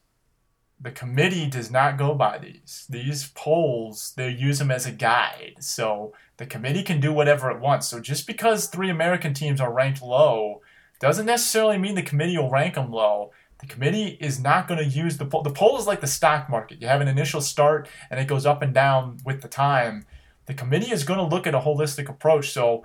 the 0.81 0.91
committee 0.91 1.49
does 1.49 1.71
not 1.71 1.97
go 1.97 2.15
by 2.15 2.39
these. 2.39 2.87
These 2.89 3.29
polls, 3.35 4.13
they 4.17 4.29
use 4.29 4.59
them 4.59 4.71
as 4.71 4.87
a 4.87 4.93
guide. 4.93 5.57
So 5.61 6.13
the 6.37 6.47
committee 6.47 6.83
can 6.83 7.01
do 7.01 7.13
whatever 7.13 7.51
it 7.51 7.61
wants. 7.61 7.89
So 7.89 8.01
just 8.01 8.27
because 8.27 8.67
three 8.67 8.91
American 8.91 9.33
teams 9.33 9.61
are 9.61 9.73
ranked 9.73 10.03
low 10.03 10.61
doesn't 11.01 11.27
necessarily 11.27 11.79
mean 11.79 11.95
the 11.95 12.03
committee 12.03 12.37
will 12.37 12.51
rank 12.51 12.75
them 12.75 12.91
low. 12.91 13.33
The 13.59 13.67
committee 13.67 14.19
is 14.21 14.39
not 14.39 14.69
going 14.69 14.79
to 14.79 14.87
use 14.87 15.17
the 15.17 15.25
poll. 15.25 15.43
The 15.43 15.51
poll 15.51 15.79
is 15.79 15.87
like 15.87 16.01
the 16.01 16.07
stock 16.07 16.51
market. 16.51 16.81
You 16.81 16.89
have 16.89 17.01
an 17.01 17.09
initial 17.09 17.41
start 17.41 17.89
and 18.11 18.21
it 18.21 18.29
goes 18.29 18.45
up 18.45 18.63
and 18.63 18.75
down 18.75 19.19
with 19.25 19.41
the 19.43 19.49
time. 19.49 20.07
The 20.47 20.55
committee 20.55 20.93
is 20.93 21.05
going 21.05 21.19
to 21.19 21.25
look 21.25 21.47
at 21.47 21.55
a 21.55 21.61
holistic 21.61 22.09
approach. 22.09 22.51
So 22.51 22.85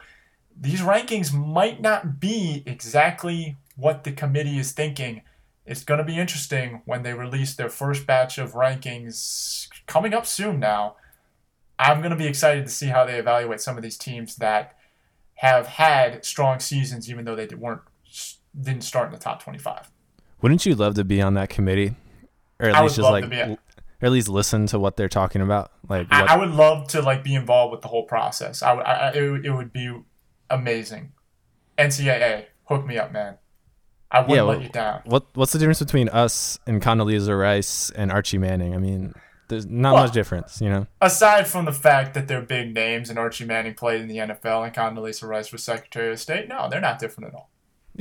these 0.60 0.82
rankings 0.82 1.34
might 1.34 1.82
not 1.82 2.20
be 2.20 2.64
exactly 2.66 3.58
what 3.76 4.04
the 4.04 4.12
committee 4.12 4.58
is 4.58 4.72
thinking. 4.72 5.22
It's 5.66 5.84
going 5.84 6.00
to 6.00 6.04
be 6.04 6.18
interesting 6.18 6.82
when 6.86 7.04
they 7.04 7.14
release 7.14 7.54
their 7.54 7.70
first 7.70 8.08
batch 8.08 8.38
of 8.38 8.54
rankings 8.54 9.68
coming 9.88 10.14
up 10.14 10.26
soon 10.26 10.60
now. 10.60 10.96
I'm 11.78 12.00
going 12.00 12.12
to 12.12 12.18
be 12.18 12.28
excited 12.28 12.66
to 12.66 12.72
see 12.72 12.88
how 12.88 13.06
they 13.06 13.18
evaluate 13.18 13.62
some 13.62 13.76
of 13.76 13.84
these 13.84 13.98
teams 13.98 14.36
that 14.38 14.76
have 15.36 15.68
had 15.68 16.24
strong 16.24 16.60
seasons 16.60 17.10
even 17.10 17.26
though 17.26 17.36
they 17.36 17.48
weren't 17.48 17.82
didn't 18.60 18.84
start 18.84 19.08
in 19.08 19.14
the 19.14 19.18
top 19.18 19.42
25. 19.42 19.90
Wouldn't 20.42 20.66
you 20.66 20.76
love 20.76 20.96
to 20.96 21.04
be 21.04 21.22
on 21.22 21.34
that 21.36 21.50
committee, 21.50 21.96
or 22.60 22.70
at 22.70 22.76
I 22.76 22.82
least 22.84 22.96
just 22.96 23.10
like, 23.10 23.26
or 23.26 23.58
at 24.02 24.12
least 24.12 24.28
listen 24.30 24.66
to 24.68 24.80
what 24.80 24.98
they're 24.98 25.10
talking 25.10 25.42
about? 25.42 25.72
Like, 25.88 26.08
I, 26.12 26.22
what, 26.22 26.32
I 26.32 26.38
would 26.38 26.52
love 26.52 26.88
to 26.90 27.02
like 27.02 27.24
be 27.24 27.36
involved 27.36 27.72
with 27.72 27.82
the 27.82 27.88
whole 27.88 28.04
process. 28.06 28.62
I, 28.64 28.74
would- 28.74 28.86
I, 28.86 29.12
it, 29.14 29.30
would- 29.32 29.46
it 29.46 29.52
would 29.52 29.72
be 29.74 29.96
amazing. 30.50 31.14
NCAA, 31.78 32.46
hook 32.66 32.86
me 32.86 32.98
up, 32.98 33.12
man. 33.12 33.38
I 34.12 34.20
wouldn't 34.22 34.36
Yeah, 34.36 34.42
let 34.44 34.62
you 34.62 34.70
down. 34.70 35.02
what 35.06 35.26
what's 35.36 35.54
the 35.54 35.60
difference 35.60 35.80
between 35.80 36.10
us 36.10 36.60
and 36.68 36.82
Condoleezza 36.82 37.38
Rice 37.40 37.92
and 37.92 38.12
Archie 38.12 38.38
Manning? 38.38 38.74
I 38.76 38.78
mean, 38.78 39.14
there's 39.48 39.66
not 39.68 39.94
Well- 39.94 40.04
much 40.04 40.12
difference, 40.14 40.60
you 40.60 40.70
know. 40.70 40.88
Aside 41.00 41.48
from 41.48 41.66
the 41.66 41.72
fact 41.72 42.14
that 42.16 42.28
they're 42.28 42.42
big 42.42 42.74
names 42.74 43.10
and 43.10 43.18
Archie 43.18 43.46
Manning 43.46 43.74
played 43.74 44.02
in 44.02 44.08
the 44.08 44.18
NFL 44.18 44.66
and 44.66 44.74
Condoleezza 44.76 45.28
Rice 45.28 45.52
was 45.54 45.64
Secretary 45.64 46.12
of 46.12 46.20
State, 46.20 46.50
no, 46.50 46.68
they're 46.70 46.82
not 46.82 47.00
different 47.00 47.30
at 47.30 47.36
all. 47.36 47.51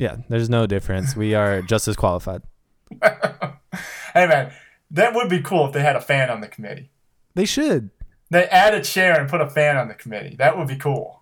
Yeah, 0.01 0.15
there's 0.29 0.49
no 0.49 0.65
difference. 0.65 1.15
We 1.15 1.35
are 1.35 1.61
just 1.61 1.87
as 1.87 1.95
qualified. 1.95 2.41
hey, 3.03 3.53
man, 4.15 4.51
that 4.89 5.13
would 5.13 5.29
be 5.29 5.41
cool 5.41 5.67
if 5.67 5.73
they 5.73 5.81
had 5.81 5.95
a 5.95 6.01
fan 6.01 6.31
on 6.31 6.41
the 6.41 6.47
committee. 6.47 6.89
They 7.35 7.45
should. 7.45 7.91
They 8.31 8.45
add 8.45 8.73
a 8.73 8.81
chair 8.81 9.19
and 9.19 9.29
put 9.29 9.41
a 9.41 9.47
fan 9.47 9.77
on 9.77 9.89
the 9.89 9.93
committee. 9.93 10.35
That 10.37 10.57
would 10.57 10.67
be 10.67 10.75
cool. 10.75 11.21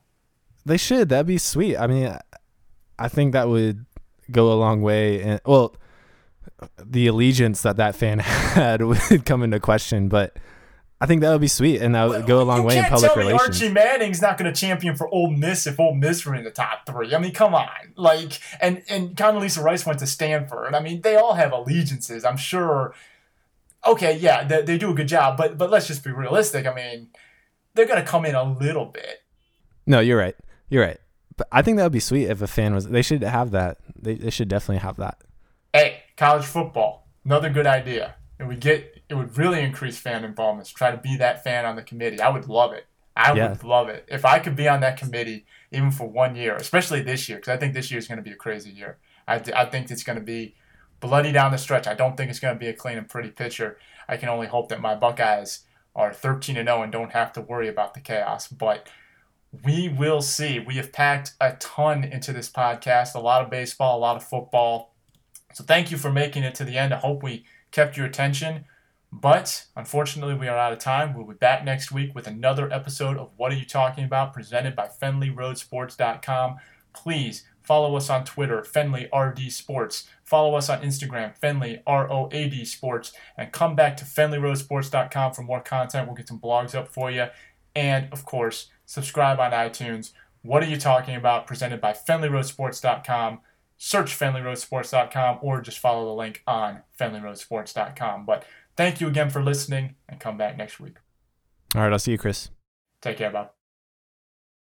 They 0.65 0.77
should. 0.77 1.09
That'd 1.09 1.25
be 1.25 1.37
sweet. 1.37 1.75
I 1.75 1.87
mean, 1.87 2.17
I 2.97 3.09
think 3.09 3.33
that 3.33 3.49
would 3.49 3.85
go 4.31 4.49
a 4.49 4.55
long 4.55 4.81
way. 4.81 5.23
And 5.23 5.41
well, 5.45 5.75
the 6.81 7.07
allegiance 7.07 7.63
that 7.63 7.75
that 7.75 7.97
fan 7.97 8.19
had 8.19 8.81
would 8.81 9.25
come 9.25 9.43
into 9.43 9.59
question, 9.59 10.07
but 10.07 10.37
I 11.01 11.05
think 11.05 11.21
that 11.21 11.31
would 11.31 11.39
be 11.39 11.47
sweet, 11.47 11.81
and 11.81 11.95
that 11.95 12.09
would 12.09 12.27
go 12.27 12.41
a 12.41 12.43
long 12.43 12.59
you 12.59 12.63
way 12.63 12.77
in 12.77 12.83
public 12.85 13.13
tell 13.13 13.15
me 13.15 13.29
relations. 13.29 13.61
Archie 13.61 13.73
Manning's 13.73 14.21
not 14.21 14.37
going 14.37 14.53
to 14.53 14.59
champion 14.59 14.95
for 14.95 15.07
Ole 15.09 15.31
Miss 15.31 15.65
if 15.65 15.79
Ole 15.79 15.95
Miss 15.95 16.25
were 16.25 16.35
in 16.35 16.43
the 16.43 16.51
top 16.51 16.85
three. 16.85 17.15
I 17.15 17.19
mean, 17.19 17.33
come 17.33 17.55
on. 17.55 17.69
Like, 17.95 18.39
and 18.59 18.83
and 18.89 19.15
Condoleezza 19.15 19.63
Rice 19.63 19.85
went 19.85 19.99
to 19.99 20.07
Stanford. 20.07 20.75
I 20.75 20.81
mean, 20.81 21.01
they 21.01 21.15
all 21.15 21.35
have 21.35 21.53
allegiances. 21.53 22.25
I'm 22.25 22.35
sure. 22.37 22.93
Okay, 23.87 24.17
yeah, 24.17 24.43
they, 24.43 24.61
they 24.61 24.77
do 24.77 24.91
a 24.91 24.93
good 24.93 25.07
job, 25.07 25.37
but 25.37 25.57
but 25.57 25.69
let's 25.69 25.87
just 25.87 26.03
be 26.03 26.11
realistic. 26.11 26.65
I 26.67 26.73
mean, 26.73 27.07
they're 27.75 27.87
going 27.87 28.03
to 28.03 28.05
come 28.05 28.25
in 28.25 28.35
a 28.35 28.43
little 28.43 28.85
bit. 28.85 29.23
No, 29.87 30.01
you're 30.01 30.17
right. 30.19 30.35
You're 30.67 30.83
right. 30.83 30.99
But 31.37 31.47
I 31.49 31.61
think 31.61 31.77
that 31.77 31.83
would 31.83 31.93
be 31.93 32.01
sweet 32.01 32.25
if 32.25 32.41
a 32.41 32.47
fan 32.47 32.73
was. 32.73 32.89
They 32.89 33.01
should 33.01 33.23
have 33.23 33.51
that. 33.51 33.77
They, 33.95 34.15
they 34.15 34.29
should 34.31 34.49
definitely 34.49 34.79
have 34.79 34.97
that. 34.97 35.21
Hey, 35.71 36.01
college 36.17 36.43
football, 36.45 37.07
another 37.23 37.49
good 37.49 37.67
idea. 37.67 38.15
and 38.37 38.49
we 38.49 38.55
get 38.57 38.98
it 39.09 39.15
would 39.15 39.37
really 39.37 39.61
increase 39.61 39.97
fan 39.97 40.23
involvement. 40.23 40.67
to 40.67 40.73
Try 40.73 40.91
to 40.91 40.97
be 40.97 41.17
that 41.17 41.43
fan 41.43 41.65
on 41.65 41.75
the 41.75 41.81
committee. 41.83 42.21
I 42.21 42.29
would 42.29 42.47
love 42.47 42.73
it. 42.73 42.85
I 43.15 43.33
Yeah. 43.33 43.49
would 43.49 43.63
love 43.63 43.89
it 43.89 44.05
if 44.07 44.23
I 44.23 44.39
could 44.39 44.55
be 44.55 44.69
on 44.69 44.79
that 44.81 44.97
committee 44.97 45.45
even 45.71 45.91
for 45.91 46.07
one 46.07 46.35
year, 46.35 46.55
especially 46.55 47.01
this 47.01 47.27
year, 47.27 47.37
because 47.39 47.53
I 47.53 47.57
think 47.57 47.73
this 47.73 47.91
year 47.91 47.97
is 47.97 48.07
going 48.07 48.17
to 48.17 48.23
be 48.23 48.31
a 48.31 48.35
crazy 48.35 48.69
year. 48.69 48.97
I, 49.27 49.41
I 49.55 49.65
think 49.65 49.91
it's 49.91 50.03
going 50.03 50.17
to 50.17 50.23
be 50.23 50.55
bloody 50.99 51.31
down 51.31 51.51
the 51.51 51.57
stretch. 51.57 51.87
I 51.87 51.93
don't 51.95 52.15
think 52.15 52.29
it's 52.29 52.39
going 52.39 52.53
to 52.55 52.59
be 52.59 52.67
a 52.67 52.73
clean 52.73 52.97
and 52.97 53.09
pretty 53.09 53.29
picture. 53.29 53.77
I 54.07 54.17
can 54.17 54.29
only 54.29 54.47
hope 54.47 54.69
that 54.69 54.79
my 54.81 54.95
Buckeyes 54.95 55.61
are 55.95 56.13
13 56.13 56.55
and 56.57 56.67
0 56.67 56.83
and 56.83 56.91
don't 56.91 57.11
have 57.11 57.33
to 57.33 57.41
worry 57.41 57.67
about 57.67 57.93
the 57.93 57.99
chaos. 57.99 58.47
But 58.47 58.87
we 59.63 59.89
will 59.89 60.21
see. 60.21 60.59
We 60.59 60.75
have 60.75 60.91
packed 60.93 61.33
a 61.41 61.53
ton 61.53 62.03
into 62.03 62.31
this 62.31 62.49
podcast 62.49 63.15
a 63.15 63.19
lot 63.19 63.43
of 63.43 63.49
baseball, 63.49 63.97
a 63.97 63.99
lot 63.99 64.15
of 64.15 64.23
football. 64.23 64.93
So 65.53 65.63
thank 65.63 65.91
you 65.91 65.97
for 65.97 66.11
making 66.11 66.43
it 66.43 66.55
to 66.55 66.63
the 66.63 66.77
end. 66.77 66.93
I 66.93 66.97
hope 66.99 67.23
we 67.23 67.45
kept 67.71 67.97
your 67.97 68.05
attention. 68.05 68.65
But 69.11 69.65
unfortunately, 69.75 70.35
we 70.35 70.47
are 70.47 70.57
out 70.57 70.73
of 70.73 70.79
time. 70.79 71.13
We'll 71.13 71.25
be 71.25 71.33
back 71.33 71.63
next 71.65 71.91
week 71.91 72.13
with 72.13 72.27
another 72.27 72.71
episode 72.71 73.17
of 73.17 73.31
What 73.37 73.51
Are 73.51 73.55
You 73.55 73.65
Talking 73.65 74.03
About, 74.03 74.33
presented 74.33 74.75
by 74.75 74.87
FenleyRoadSports.com. 74.87 76.57
Please 76.93 77.43
Follow 77.69 77.95
us 77.95 78.09
on 78.09 78.25
Twitter, 78.25 78.63
Fenley 78.63 79.07
RD 79.13 79.51
Sports. 79.51 80.07
Follow 80.23 80.55
us 80.55 80.71
on 80.71 80.81
Instagram, 80.81 81.39
Fenley 81.39 81.83
ROAD 81.87 82.65
Sports. 82.65 83.13
And 83.37 83.51
come 83.51 83.75
back 83.75 83.95
to 83.97 84.05
FenleyRoadSports.com 84.05 85.33
for 85.33 85.43
more 85.43 85.61
content. 85.61 86.07
We'll 86.07 86.15
get 86.15 86.27
some 86.27 86.39
blogs 86.39 86.73
up 86.73 86.87
for 86.87 87.11
you. 87.11 87.27
And 87.75 88.11
of 88.11 88.25
course, 88.25 88.71
subscribe 88.87 89.39
on 89.39 89.51
iTunes. 89.51 90.13
What 90.41 90.63
are 90.63 90.65
you 90.67 90.77
talking 90.77 91.15
about? 91.15 91.45
Presented 91.45 91.79
by 91.79 91.93
FenleyRoadSports.com. 91.93 93.41
Search 93.77 94.17
FenleyRoadSports.com 94.17 95.37
or 95.43 95.61
just 95.61 95.77
follow 95.77 96.05
the 96.05 96.19
link 96.19 96.41
on 96.47 96.81
FenleyRoadSports.com. 96.99 98.25
But 98.25 98.45
thank 98.79 99.01
you 99.01 99.09
again 99.09 99.29
for 99.29 99.43
listening 99.43 99.95
and 100.07 100.21
come 100.21 100.37
back 100.37 100.55
next 100.57 100.79
week. 100.79 100.95
All 101.75 101.81
right, 101.81 101.91
I'll 101.91 101.99
see 101.99 102.11
you, 102.11 102.17
Chris. 102.17 102.49
Take 103.01 103.17
care, 103.17 103.29
Bob. 103.29 103.58